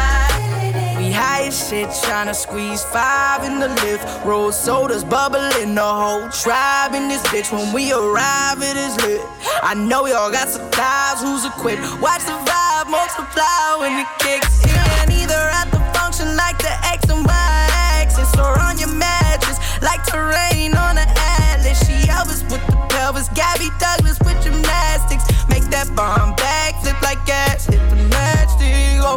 We 1.11 1.17
high 1.17 1.47
as 1.47 1.67
shit, 1.67 1.89
tryna 1.89 2.33
squeeze 2.33 2.85
five 2.85 3.43
in 3.43 3.59
the 3.59 3.67
lift. 3.83 4.07
Roll 4.23 4.49
sodas 4.49 5.03
bubbling, 5.03 5.75
the 5.75 5.83
whole 5.83 6.29
tribe 6.29 6.95
in 6.95 7.09
this 7.09 7.21
bitch. 7.23 7.51
When 7.51 7.73
we 7.73 7.91
arrive, 7.91 8.63
it 8.63 8.77
is 8.77 8.95
lit. 9.03 9.19
I 9.61 9.73
know 9.75 10.07
y'all 10.07 10.31
got 10.31 10.47
some 10.47 10.71
guys 10.71 11.19
who's 11.19 11.43
equipped. 11.43 11.83
Watch 11.99 12.23
the 12.23 12.39
vibe 12.47 12.87
multiply 12.87 13.83
when 13.83 13.91
it 13.99 14.07
kicks 14.23 14.63
in. 14.63 15.11
Either 15.11 15.43
at 15.51 15.67
the 15.75 15.83
function 15.91 16.31
like 16.37 16.57
the 16.59 16.71
X 16.87 17.03
and 17.11 17.27
Y 17.27 17.67
axis, 17.99 18.31
or 18.39 18.55
on 18.63 18.79
your 18.79 18.95
mattress 18.95 19.59
like 19.83 19.99
terrain 20.07 20.71
on 20.79 20.95
an 20.95 21.11
atlas. 21.11 21.75
She 21.83 22.07
Elvis 22.07 22.47
with 22.47 22.63
the 22.71 22.79
pelvis, 22.87 23.27
Gabby 23.35 23.67
Douglas 23.83 24.15
with 24.23 24.39
gymnastics. 24.39 25.27
Make 25.49 25.67
that 25.75 25.91
bomb 25.93 26.39
back 26.39 26.79
flip 26.79 26.95
like 27.01 27.19
gas, 27.25 27.65
hit 27.65 27.83
the 27.91 27.99
matchstick. 28.15 28.50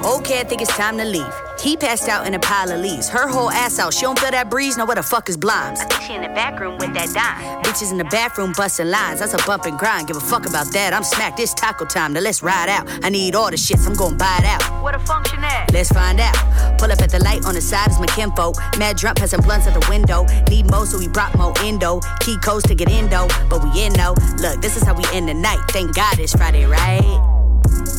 Okay, 0.05 0.41
I 0.41 0.45
think 0.45 0.61
it's 0.61 0.77
time 0.77 0.99
to 0.99 1.05
leave. 1.05 1.33
He 1.61 1.77
passed 1.77 2.09
out 2.09 2.27
in 2.27 2.35
a 2.35 2.39
pile 2.39 2.71
of 2.71 2.81
leaves. 2.81 3.09
Her 3.09 3.29
whole 3.29 3.51
ass 3.51 3.79
out. 3.79 3.95
She 3.95 4.03
don't 4.03 4.19
feel 4.19 4.31
that 4.33 4.51
breeze. 4.51 4.77
Know 4.77 4.85
what 4.85 4.97
the 4.97 5.03
fuck 5.03 5.29
is 5.29 5.37
blinds? 5.37 5.81
I 5.81 5.85
think 5.85 6.03
she 6.03 6.15
in 6.15 6.23
the 6.23 6.29
back 6.29 6.59
room 6.61 6.77
with 6.79 6.93
that 6.95 7.09
dime. 7.15 7.63
Bitches 7.63 7.93
in 7.93 7.99
the 7.99 8.05
bathroom 8.05 8.53
busting 8.57 8.89
lines. 8.91 9.21
That's 9.21 9.35
a 9.35 9.47
bump 9.47 9.65
and 9.65 9.79
grind. 9.79 10.09
Give 10.09 10.17
a 10.17 10.21
fuck 10.21 10.47
about 10.47 10.73
that. 10.73 10.93
I'm 10.93 11.05
smacked. 11.05 11.39
It's 11.41 11.55
taco 11.55 11.85
time. 11.85 12.13
Now 12.13 12.21
let's 12.21 12.43
ride 12.43 12.69
out. 12.69 12.89
I 13.05 13.09
need 13.09 13.35
all 13.35 13.51
the 13.51 13.57
shits. 13.57 13.87
I'm 13.87 13.95
gonna 13.95 14.17
buy 14.17 14.37
it 14.41 14.45
out. 14.45 14.83
What 14.83 14.95
a 14.95 14.99
function 14.99 15.43
at? 15.45 15.73
Let's 15.73 15.91
find 15.91 16.21
out. 16.21 16.35
Pull 16.79 16.91
up 16.91 17.01
at 17.01 17.11
the 17.11 17.23
light 17.23 17.45
on 17.47 17.55
the 17.55 17.61
side 17.61 17.91
is 17.91 18.01
my 18.01 18.07
kinfolk. 18.07 18.57
Mad 18.79 18.97
drunk, 18.97 19.19
passing 19.19 19.41
blunts 19.41 19.67
at 19.67 19.75
the 19.75 19.87
window. 19.89 20.25
Need 20.51 20.71
more, 20.71 20.87
so 20.87 20.99
we 20.99 21.09
brought 21.09 21.35
more 21.37 21.55
endo. 21.61 22.01
Key 22.21 22.37
codes 22.39 22.65
to 22.65 22.75
get 22.75 22.91
in 22.91 23.09
though, 23.09 23.29
but 23.49 23.63
we 23.63 23.71
in 23.83 23.93
though. 23.93 24.15
Look, 24.39 24.61
this 24.61 24.77
is 24.77 24.83
how 24.83 24.95
we 24.95 25.05
end 25.13 25.29
the 25.29 25.35
night. 25.35 25.61
Thank 25.69 25.95
God 25.95 26.19
it's 26.19 26.35
Friday, 26.35 26.67
right? 26.67 27.34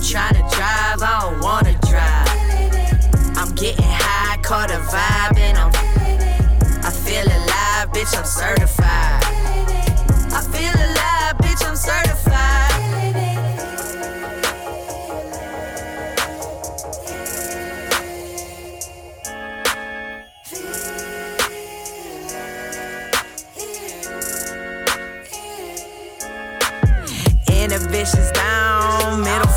Tryna 0.06 0.50
drive, 0.52 1.02
I 1.02 1.20
don't 1.22 1.42
wanna 1.42 1.74
drive. 1.90 3.38
I'm 3.38 3.54
getting 3.56 3.84
high, 3.84 4.38
caught 4.42 4.72
a 4.72 4.78
vibe, 4.78 5.38
and 5.40 5.58
I'm. 5.58 5.72
I 6.84 6.92
feel 6.92 7.26
alive, 7.26 7.90
bitch, 7.94 8.16
I'm 8.18 8.26
certified. 8.26 9.24
I 10.32 10.42
feel 10.54 10.76
alive, 10.88 11.38
bitch, 11.40 11.68
I'm 11.68 11.76
certified. 11.76 12.16
Middle 29.18 29.48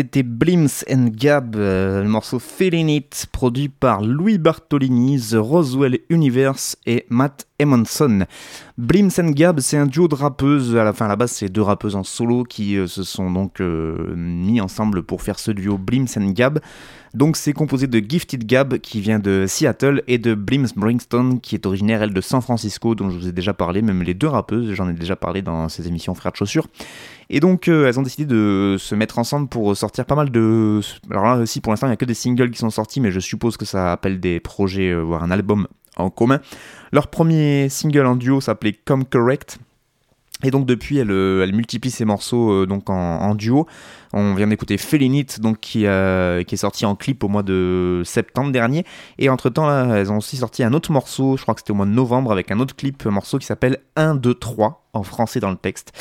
C'était 0.00 0.22
Blims 0.22 0.82
and 0.90 1.08
Gab, 1.14 1.56
euh, 1.56 2.02
le 2.02 2.08
morceau 2.08 2.38
Feeling 2.38 2.88
It, 2.88 3.26
produit 3.32 3.68
par 3.68 4.00
Louis 4.00 4.38
Bartolini, 4.38 5.20
The 5.20 5.34
Roswell 5.34 5.98
Universe 6.08 6.78
et 6.86 7.04
Matt 7.10 7.46
Emonson. 7.58 8.24
Blims 8.78 9.10
and 9.18 9.32
Gab, 9.32 9.60
c'est 9.60 9.76
un 9.76 9.84
duo 9.84 10.08
de 10.08 10.14
rappeuses, 10.14 10.74
à 10.74 10.84
la 10.84 10.94
fin 10.94 11.04
à 11.04 11.08
la 11.08 11.16
base 11.16 11.32
c'est 11.32 11.50
deux 11.50 11.60
rappeuses 11.60 11.96
en 11.96 12.02
solo 12.02 12.44
qui 12.44 12.78
euh, 12.78 12.86
se 12.86 13.02
sont 13.02 13.30
donc 13.30 13.60
euh, 13.60 14.14
mis 14.16 14.62
ensemble 14.62 15.02
pour 15.02 15.20
faire 15.20 15.38
ce 15.38 15.50
duo 15.50 15.76
Blims 15.76 16.06
and 16.16 16.30
Gab. 16.30 16.60
Donc 17.12 17.36
c'est 17.36 17.52
composé 17.52 17.86
de 17.86 17.98
Gifted 17.98 18.46
Gab 18.46 18.78
qui 18.78 19.00
vient 19.00 19.18
de 19.18 19.44
Seattle 19.46 20.02
et 20.06 20.16
de 20.16 20.34
Blims 20.34 20.68
Bringstone 20.76 21.40
qui 21.40 21.56
est 21.56 21.66
originaire 21.66 22.02
elle 22.02 22.14
de 22.14 22.20
San 22.22 22.40
Francisco 22.40 22.94
dont 22.94 23.10
je 23.10 23.18
vous 23.18 23.28
ai 23.28 23.32
déjà 23.32 23.52
parlé, 23.52 23.82
même 23.82 24.02
les 24.02 24.14
deux 24.14 24.28
rappeuses, 24.28 24.72
j'en 24.72 24.88
ai 24.88 24.94
déjà 24.94 25.16
parlé 25.16 25.42
dans 25.42 25.68
ces 25.68 25.88
émissions 25.88 26.14
Frères 26.14 26.32
de 26.32 26.36
Chaussures. 26.38 26.68
Et 27.32 27.38
donc 27.38 27.68
euh, 27.68 27.86
elles 27.86 27.98
ont 27.98 28.02
décidé 28.02 28.26
de 28.26 28.76
se 28.78 28.96
mettre 28.96 29.18
ensemble 29.20 29.48
pour 29.48 29.76
sortir 29.76 30.04
pas 30.04 30.16
mal 30.16 30.30
de... 30.30 30.80
Alors 31.10 31.24
là 31.24 31.36
aussi 31.36 31.60
pour 31.60 31.72
l'instant 31.72 31.86
il 31.86 31.90
n'y 31.90 31.94
a 31.94 31.96
que 31.96 32.04
des 32.04 32.14
singles 32.14 32.50
qui 32.50 32.58
sont 32.58 32.70
sortis 32.70 33.00
mais 33.00 33.12
je 33.12 33.20
suppose 33.20 33.56
que 33.56 33.64
ça 33.64 33.92
appelle 33.92 34.18
des 34.18 34.40
projets, 34.40 34.90
euh, 34.90 35.00
voire 35.00 35.22
un 35.22 35.30
album 35.30 35.68
en 35.96 36.10
commun. 36.10 36.40
Leur 36.92 37.06
premier 37.06 37.68
single 37.68 38.06
en 38.06 38.16
duo 38.16 38.40
s'appelait 38.40 38.72
Come 38.72 39.04
Correct. 39.04 39.58
Et 40.42 40.50
donc 40.50 40.66
depuis, 40.66 40.98
elle, 40.98 41.10
euh, 41.10 41.46
multiplie 41.52 41.90
ses 41.90 42.04
morceaux 42.04 42.66
donc 42.66 42.90
en 42.90 43.34
duo. 43.36 43.66
On 44.12 44.34
vient 44.34 44.48
d'écouter 44.48 44.76
Feeling 44.76 45.14
It, 45.14 45.40
donc 45.40 45.60
qui, 45.60 45.86
euh, 45.86 46.42
qui 46.42 46.56
est 46.56 46.58
sorti 46.58 46.84
en 46.84 46.96
clip 46.96 47.22
au 47.22 47.28
mois 47.28 47.44
de 47.44 48.02
septembre 48.04 48.50
dernier. 48.50 48.84
Et 49.18 49.28
entre 49.28 49.50
temps, 49.50 49.66
là, 49.66 49.98
elles 49.98 50.10
ont 50.10 50.16
aussi 50.16 50.36
sorti 50.36 50.64
un 50.64 50.72
autre 50.72 50.90
morceau, 50.90 51.36
je 51.36 51.42
crois 51.42 51.54
que 51.54 51.60
c'était 51.60 51.70
au 51.70 51.76
mois 51.76 51.86
de 51.86 51.92
novembre, 51.92 52.32
avec 52.32 52.50
un 52.50 52.58
autre 52.58 52.74
clip, 52.74 53.06
un 53.06 53.10
morceau 53.10 53.38
qui 53.38 53.46
s'appelle 53.46 53.78
1, 53.94 54.16
2, 54.16 54.34
3, 54.34 54.88
en 54.94 55.04
français 55.04 55.38
dans 55.38 55.50
le 55.50 55.56
texte. 55.56 55.92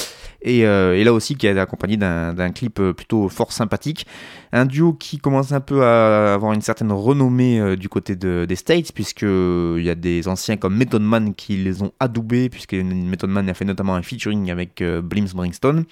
Et, 0.42 0.66
euh, 0.66 0.96
et 0.96 1.04
là 1.04 1.14
aussi, 1.14 1.36
qui 1.36 1.46
est 1.46 1.60
accompagné 1.60 1.98
d'un 1.98 2.52
clip 2.52 2.80
euh, 2.80 2.94
plutôt 2.94 3.30
fort 3.30 3.52
sympathique. 3.52 4.08
Un 4.54 4.66
duo 4.66 4.94
qui 4.94 5.20
commence 5.20 5.52
un 5.52 5.60
peu 5.60 5.84
à 5.84 6.34
avoir 6.34 6.54
une 6.54 6.62
certaine 6.62 6.92
renommée 6.92 7.76
du 7.78 7.90
côté 7.90 8.16
de, 8.16 8.46
des 8.50 8.56
States, 8.56 8.92
puisqu'il 8.92 9.84
y 9.84 9.90
a 9.90 9.96
des 9.96 10.28
anciens 10.28 10.58
comme 10.58 10.76
Method 10.76 11.04
Man 11.04 11.36
qui 11.36 11.58
les 11.58 11.84
ont 11.84 11.92
adoubés, 12.00 12.50
puisque 12.50 12.74
Method 12.74 13.30
Man 13.30 13.48
a 13.50 13.54
fait 13.54 13.66
notamment 13.66 13.94
un 13.94 14.02
featuring 14.02 14.50
avec 14.50 14.82
euh, 14.82 15.02
Blims 15.04 15.30
Bringstone 15.36 15.86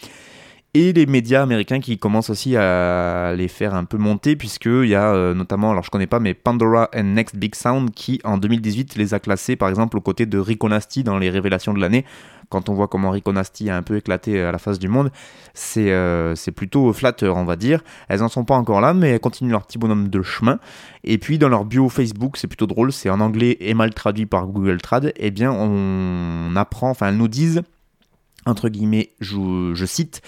et 0.77 0.93
les 0.93 1.07
médias 1.07 1.41
américains 1.41 1.79
qui 1.79 1.97
commencent 1.97 2.29
aussi 2.29 2.55
à 2.55 3.33
les 3.35 3.47
faire 3.47 3.73
un 3.73 3.85
peu 3.85 3.97
monter 3.97 4.35
puisqu'il 4.35 4.85
y 4.85 4.93
a 4.93 5.11
euh, 5.11 5.33
notamment, 5.33 5.71
alors 5.71 5.83
je 5.83 5.89
connais 5.89 6.05
pas, 6.05 6.19
mais 6.19 6.35
Pandora 6.35 6.89
and 6.95 7.03
Next 7.03 7.35
Big 7.35 7.55
Sound 7.55 7.89
qui 7.89 8.21
en 8.23 8.37
2018 8.37 8.95
les 8.95 9.15
a 9.15 9.19
classés 9.19 9.55
par 9.55 9.69
exemple 9.69 9.97
aux 9.97 10.01
côtés 10.01 10.27
de 10.27 10.37
Rico 10.37 10.69
Nasty 10.69 11.03
dans 11.03 11.17
les 11.17 11.31
révélations 11.31 11.73
de 11.73 11.79
l'année. 11.79 12.05
Quand 12.49 12.69
on 12.69 12.75
voit 12.75 12.87
comment 12.87 13.09
Rico 13.09 13.33
Nasty 13.33 13.71
a 13.71 13.75
un 13.75 13.81
peu 13.81 13.97
éclaté 13.97 14.39
à 14.39 14.51
la 14.51 14.59
face 14.59 14.77
du 14.77 14.87
monde, 14.87 15.11
c'est 15.55 15.91
euh, 15.91 16.35
plutôt 16.55 16.93
flatteur 16.93 17.37
on 17.37 17.43
va 17.43 17.55
dire. 17.55 17.81
Elles 18.07 18.21
en 18.21 18.29
sont 18.29 18.45
pas 18.45 18.55
encore 18.55 18.79
là 18.79 18.93
mais 18.93 19.09
elles 19.09 19.19
continuent 19.19 19.51
leur 19.51 19.65
petit 19.65 19.79
bonhomme 19.79 20.09
de 20.09 20.21
chemin. 20.21 20.59
Et 21.03 21.17
puis 21.17 21.39
dans 21.39 21.49
leur 21.49 21.65
bio 21.65 21.89
Facebook, 21.89 22.37
c'est 22.37 22.47
plutôt 22.47 22.67
drôle, 22.67 22.91
c'est 22.91 23.09
en 23.09 23.19
anglais 23.19 23.57
et 23.61 23.73
mal 23.73 23.95
traduit 23.95 24.27
par 24.27 24.45
Google 24.45 24.79
Trad, 24.79 25.11
eh 25.15 25.31
bien 25.31 25.51
on 25.51 26.55
apprend, 26.55 26.91
enfin 26.91 27.07
elles 27.07 27.17
nous 27.17 27.27
disent 27.27 27.63
entre 28.47 28.69
guillemets, 28.69 29.11
je 29.19 29.85
cite, 29.85 30.21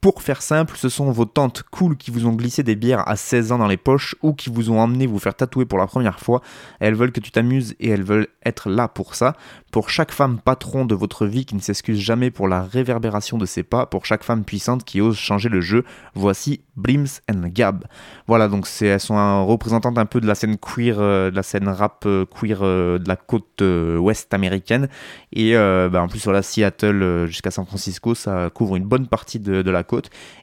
pour 0.00 0.22
faire 0.22 0.42
simple, 0.42 0.76
ce 0.76 0.88
sont 0.88 1.10
vos 1.10 1.24
tantes 1.24 1.64
cool 1.70 1.96
qui 1.96 2.10
vous 2.10 2.26
ont 2.26 2.32
glissé 2.32 2.62
des 2.62 2.76
bières 2.76 3.08
à 3.08 3.16
16 3.16 3.52
ans 3.52 3.58
dans 3.58 3.66
les 3.66 3.76
poches 3.76 4.14
ou 4.22 4.32
qui 4.32 4.48
vous 4.48 4.70
ont 4.70 4.80
emmené 4.80 5.06
vous 5.06 5.18
faire 5.18 5.34
tatouer 5.34 5.64
pour 5.64 5.78
la 5.78 5.86
première 5.86 6.20
fois. 6.20 6.40
Elles 6.78 6.94
veulent 6.94 7.10
que 7.10 7.20
tu 7.20 7.32
t'amuses 7.32 7.74
et 7.80 7.88
elles 7.88 8.04
veulent 8.04 8.28
être 8.44 8.70
là 8.70 8.86
pour 8.86 9.14
ça. 9.14 9.34
Pour 9.72 9.90
chaque 9.90 10.12
femme 10.12 10.38
patron 10.38 10.84
de 10.84 10.94
votre 10.94 11.26
vie 11.26 11.44
qui 11.44 11.54
ne 11.54 11.60
s'excuse 11.60 11.98
jamais 11.98 12.30
pour 12.30 12.48
la 12.48 12.62
réverbération 12.62 13.38
de 13.38 13.46
ses 13.46 13.62
pas, 13.62 13.86
pour 13.86 14.06
chaque 14.06 14.22
femme 14.22 14.44
puissante 14.44 14.84
qui 14.84 15.00
ose 15.00 15.16
changer 15.16 15.48
le 15.48 15.60
jeu, 15.60 15.84
voici 16.14 16.60
Blims 16.76 17.20
and 17.30 17.48
Gab. 17.48 17.84
Voilà, 18.26 18.48
donc 18.48 18.68
elles 18.80 19.00
sont 19.00 19.46
représentantes 19.46 19.98
un 19.98 20.06
peu 20.06 20.20
de 20.20 20.26
la 20.26 20.34
scène 20.34 20.56
queer, 20.56 20.96
euh, 20.98 21.30
de 21.30 21.36
la 21.36 21.42
scène 21.42 21.68
rap 21.68 22.04
euh, 22.06 22.24
queer 22.24 22.60
euh, 22.62 22.98
de 22.98 23.08
la 23.08 23.16
côte 23.16 23.60
ouest 23.60 24.32
américaine. 24.32 24.88
Et 25.32 25.54
bah, 25.54 26.02
en 26.02 26.08
plus, 26.08 26.24
voilà, 26.24 26.42
Seattle 26.42 27.26
jusqu'à 27.26 27.50
San 27.50 27.66
Francisco, 27.66 28.14
ça 28.14 28.50
couvre 28.50 28.76
une 28.76 28.84
bonne 28.84 29.06
partie 29.06 29.40
de, 29.40 29.62
de 29.62 29.70
la 29.70 29.82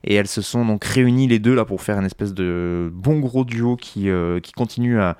Et 0.04 0.16
elles 0.16 0.28
se 0.28 0.42
sont 0.42 0.66
donc 0.66 0.84
réunies 0.84 1.28
les 1.28 1.40
deux 1.40 1.56
là 1.56 1.66
pour 1.66 1.82
faire 1.82 1.98
une 1.98 2.06
espèce 2.06 2.34
de 2.34 2.92
bon 2.94 3.20
gros 3.20 3.46
duo 3.46 3.76
qui, 3.76 4.10
euh, 4.10 4.40
continue 4.56 5.00
à 5.00 5.18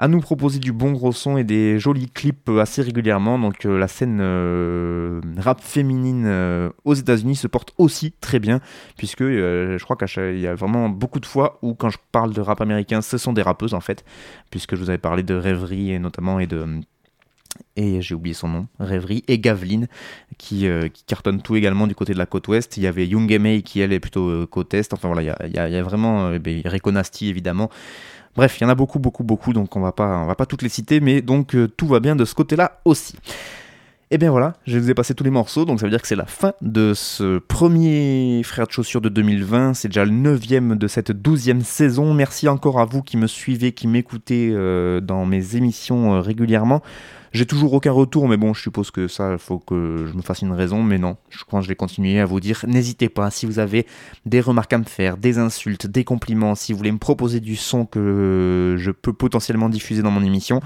à 0.00 0.06
nous 0.06 0.20
proposer 0.20 0.60
du 0.60 0.70
bon 0.70 0.92
gros 0.92 1.10
son 1.10 1.38
et 1.38 1.42
des 1.42 1.80
jolis 1.80 2.08
clips 2.08 2.48
assez 2.50 2.82
régulièrement. 2.82 3.36
Donc 3.36 3.64
la 3.64 3.88
scène 3.88 4.20
rap 5.38 5.60
féminine 5.60 6.70
aux 6.84 6.94
États-Unis 6.94 7.34
se 7.34 7.48
porte 7.48 7.74
aussi 7.78 8.12
très 8.12 8.38
bien, 8.38 8.60
puisque 8.96 9.24
je 9.24 9.82
crois 9.82 9.96
qu'il 9.96 10.38
y 10.38 10.46
a 10.46 10.54
vraiment 10.54 10.88
beaucoup 10.88 11.18
de 11.18 11.26
fois 11.26 11.58
où 11.62 11.74
quand 11.74 11.90
je 11.90 11.98
parle 12.12 12.32
de 12.32 12.40
rap 12.40 12.60
américain, 12.60 13.02
ce 13.02 13.18
sont 13.18 13.32
des 13.32 13.42
rappeuses 13.42 13.74
en 13.74 13.80
fait, 13.80 14.04
puisque 14.50 14.76
je 14.76 14.80
vous 14.80 14.88
avais 14.88 14.98
parlé 14.98 15.24
de 15.24 15.34
rêverie 15.34 15.90
et 15.90 15.98
notamment 15.98 16.38
et 16.38 16.46
de 16.46 16.64
et 17.76 18.02
j'ai 18.02 18.14
oublié 18.14 18.34
son 18.34 18.48
nom, 18.48 18.66
Rêverie, 18.78 19.24
et 19.28 19.38
Gaveline, 19.38 19.88
qui, 20.36 20.66
euh, 20.66 20.88
qui, 20.88 21.04
cartonne 21.04 21.40
tout 21.40 21.56
également 21.56 21.86
du 21.86 21.94
côté 21.94 22.12
de 22.12 22.18
la 22.18 22.26
côte 22.26 22.48
ouest. 22.48 22.76
Il 22.76 22.82
y 22.82 22.86
avait 22.86 23.06
Young 23.06 23.30
May 23.38 23.62
qui, 23.62 23.80
elle, 23.80 23.92
est 23.92 24.00
plutôt 24.00 24.28
euh, 24.28 24.46
côte 24.46 24.74
est. 24.74 24.92
Enfin 24.92 25.08
voilà, 25.08 25.36
il 25.46 25.54
y 25.54 25.58
a, 25.58 25.82
vraiment 25.82 26.26
euh, 26.26 26.38
ben, 26.38 26.60
Reconasti, 26.64 27.28
évidemment. 27.28 27.70
Bref, 28.36 28.58
il 28.60 28.64
y 28.64 28.66
en 28.66 28.70
a 28.70 28.74
beaucoup, 28.74 28.98
beaucoup, 28.98 29.24
beaucoup, 29.24 29.52
donc 29.52 29.74
on 29.76 29.80
va 29.80 29.92
pas, 29.92 30.24
va 30.26 30.34
pas 30.34 30.46
toutes 30.46 30.62
les 30.62 30.68
citer, 30.68 31.00
mais 31.00 31.22
donc 31.22 31.56
tout 31.76 31.86
va 31.88 31.98
bien 31.98 32.14
de 32.14 32.24
ce 32.24 32.34
côté-là 32.34 32.80
aussi. 32.84 33.16
Et 34.10 34.16
bien 34.16 34.30
voilà, 34.30 34.54
je 34.66 34.78
vous 34.78 34.90
ai 34.90 34.94
passé 34.94 35.12
tous 35.14 35.24
les 35.24 35.30
morceaux, 35.30 35.64
donc 35.64 35.80
ça 35.80 35.86
veut 35.86 35.90
dire 35.90 36.00
que 36.00 36.08
c'est 36.08 36.16
la 36.16 36.24
fin 36.24 36.52
de 36.62 36.94
ce 36.94 37.38
premier 37.38 38.42
Frère 38.44 38.66
de 38.66 38.72
Chaussures 38.72 39.00
de 39.00 39.08
2020. 39.08 39.74
C'est 39.74 39.88
déjà 39.88 40.04
le 40.04 40.12
neuvième 40.12 40.76
de 40.76 40.86
cette 40.86 41.10
douzième 41.10 41.62
saison. 41.62 42.14
Merci 42.14 42.48
encore 42.48 42.80
à 42.80 42.84
vous 42.84 43.02
qui 43.02 43.16
me 43.16 43.26
suivez, 43.26 43.72
qui 43.72 43.88
m'écoutez 43.88 44.50
dans 45.02 45.26
mes 45.26 45.56
émissions 45.56 46.22
régulièrement. 46.22 46.82
J'ai 47.32 47.46
toujours 47.46 47.72
aucun 47.72 47.92
retour, 47.92 48.28
mais 48.28 48.36
bon, 48.36 48.54
je 48.54 48.62
suppose 48.62 48.90
que 48.90 49.08
ça, 49.08 49.32
il 49.32 49.38
faut 49.38 49.58
que 49.58 50.06
je 50.10 50.16
me 50.16 50.22
fasse 50.22 50.42
une 50.42 50.52
raison. 50.52 50.82
Mais 50.82 50.98
non, 50.98 51.16
je 51.28 51.44
crois 51.44 51.60
que 51.60 51.64
je 51.64 51.68
vais 51.68 51.76
continuer 51.76 52.18
à 52.20 52.26
vous 52.26 52.40
dire. 52.40 52.64
N'hésitez 52.66 53.08
pas, 53.08 53.30
si 53.30 53.46
vous 53.46 53.58
avez 53.58 53.86
des 54.26 54.40
remarques 54.40 54.72
à 54.72 54.78
me 54.78 54.84
faire, 54.84 55.16
des 55.16 55.38
insultes, 55.38 55.86
des 55.86 56.04
compliments, 56.04 56.54
si 56.54 56.72
vous 56.72 56.78
voulez 56.78 56.92
me 56.92 56.98
proposer 56.98 57.40
du 57.40 57.56
son 57.56 57.86
que 57.86 58.76
je 58.78 58.90
peux 58.90 59.12
potentiellement 59.12 59.68
diffuser 59.68 60.02
dans 60.02 60.10
mon 60.10 60.22
émission, 60.22 60.60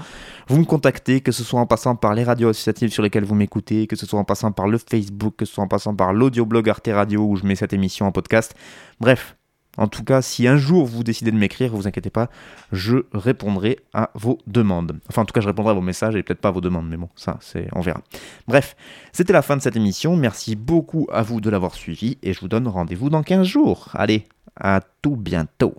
vous 0.47 0.59
me 0.59 0.65
contactez, 0.65 1.21
que 1.21 1.31
ce 1.31 1.43
soit 1.43 1.59
en 1.59 1.65
passant 1.65 1.95
par 1.95 2.13
les 2.13 2.23
radios 2.23 2.49
associatives 2.49 2.91
sur 2.91 3.03
lesquelles 3.03 3.25
vous 3.25 3.35
m'écoutez, 3.35 3.87
que 3.87 3.95
ce 3.95 4.05
soit 4.05 4.19
en 4.19 4.25
passant 4.25 4.51
par 4.51 4.67
le 4.67 4.77
Facebook, 4.77 5.35
que 5.37 5.45
ce 5.45 5.53
soit 5.53 5.63
en 5.63 5.67
passant 5.67 5.95
par 5.95 6.13
l'audioblog 6.13 6.69
Arte 6.69 6.89
Radio 6.91 7.25
où 7.25 7.35
je 7.35 7.45
mets 7.45 7.55
cette 7.55 7.73
émission 7.73 8.05
en 8.05 8.11
podcast. 8.11 8.55
Bref, 8.99 9.35
en 9.77 9.87
tout 9.87 10.03
cas, 10.03 10.21
si 10.21 10.47
un 10.47 10.57
jour 10.57 10.85
vous 10.85 11.03
décidez 11.03 11.31
de 11.31 11.37
m'écrire, 11.37 11.75
vous 11.75 11.87
inquiétez 11.87 12.09
pas, 12.09 12.29
je 12.71 12.97
répondrai 13.11 13.79
à 13.93 14.11
vos 14.13 14.37
demandes. 14.45 14.99
Enfin, 15.09 15.23
en 15.23 15.25
tout 15.25 15.33
cas, 15.33 15.41
je 15.41 15.47
répondrai 15.47 15.71
à 15.71 15.73
vos 15.73 15.81
messages 15.81 16.15
et 16.15 16.23
peut-être 16.23 16.41
pas 16.41 16.49
à 16.49 16.51
vos 16.51 16.61
demandes, 16.61 16.87
mais 16.89 16.97
bon, 16.97 17.09
ça, 17.15 17.37
c'est, 17.41 17.67
on 17.73 17.81
verra. 17.81 18.01
Bref, 18.47 18.75
c'était 19.11 19.33
la 19.33 19.41
fin 19.41 19.57
de 19.57 19.61
cette 19.61 19.75
émission. 19.75 20.15
Merci 20.15 20.55
beaucoup 20.55 21.07
à 21.11 21.23
vous 21.23 21.41
de 21.41 21.49
l'avoir 21.49 21.73
suivi 21.73 22.17
et 22.21 22.33
je 22.33 22.39
vous 22.39 22.47
donne 22.47 22.67
rendez-vous 22.67 23.09
dans 23.09 23.23
15 23.23 23.47
jours. 23.47 23.89
Allez, 23.93 24.27
à 24.59 24.81
tout 25.01 25.15
bientôt. 25.15 25.75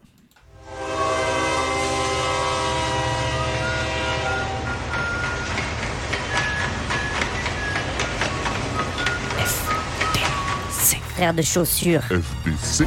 Frère 11.15 11.33
de 11.33 11.43
chaussures. 11.43 12.03
FBC. 12.03 12.87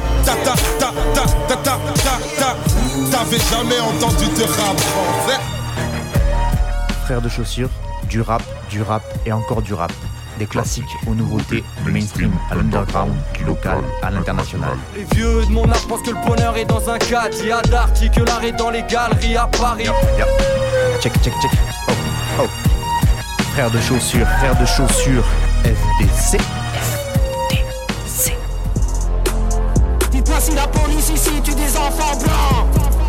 T'avais 3.10 3.38
jamais 3.50 3.80
entendu 3.80 4.26
de 4.26 4.42
rap 4.42 4.78
français 4.78 5.40
Frère 7.04 7.22
de 7.22 7.28
chaussures, 7.28 7.70
du 8.08 8.20
rap, 8.20 8.42
du 8.68 8.82
rap 8.82 9.02
et 9.24 9.32
encore 9.32 9.62
du 9.62 9.72
rap. 9.72 9.92
Des 10.38 10.46
classiques 10.46 10.84
aux 11.06 11.14
nouveautés, 11.14 11.64
du 11.84 11.90
mainstream 11.90 12.32
à 12.50 12.54
l'underground, 12.54 13.12
du 13.34 13.44
local 13.44 13.78
à 14.02 14.10
l'international. 14.10 14.76
Les 14.94 15.04
vieux 15.16 15.44
de 15.46 15.50
mon 15.50 15.68
âge 15.68 15.86
pensent 15.88 16.02
que 16.02 16.10
le 16.10 16.26
bonheur 16.26 16.56
est 16.56 16.66
dans 16.66 16.88
un 16.88 16.98
cadre. 16.98 17.34
Il 17.40 17.48
y 17.48 17.52
a 17.52 17.62
d'arty 17.62 18.10
que 18.10 18.20
l'art 18.20 18.44
est 18.44 18.52
dans 18.52 18.70
les 18.70 18.82
galeries 18.82 19.36
à 19.36 19.46
Paris. 19.46 19.88
Check, 21.00 21.12
check, 21.22 21.32
check. 21.40 21.50
Oh, 21.88 21.92
oh. 22.42 22.46
Frère 23.54 23.70
de 23.70 23.80
chaussures, 23.80 24.28
frère 24.38 24.56
de 24.60 24.66
chaussures, 24.66 25.24
FBC. 25.64 26.38
Voici 30.28 30.54
la 30.54 30.66
police 30.68 31.08
ici, 31.08 31.30
tu 31.42 31.54
des 31.54 31.74
enfants 31.74 32.14
blancs. 32.18 33.07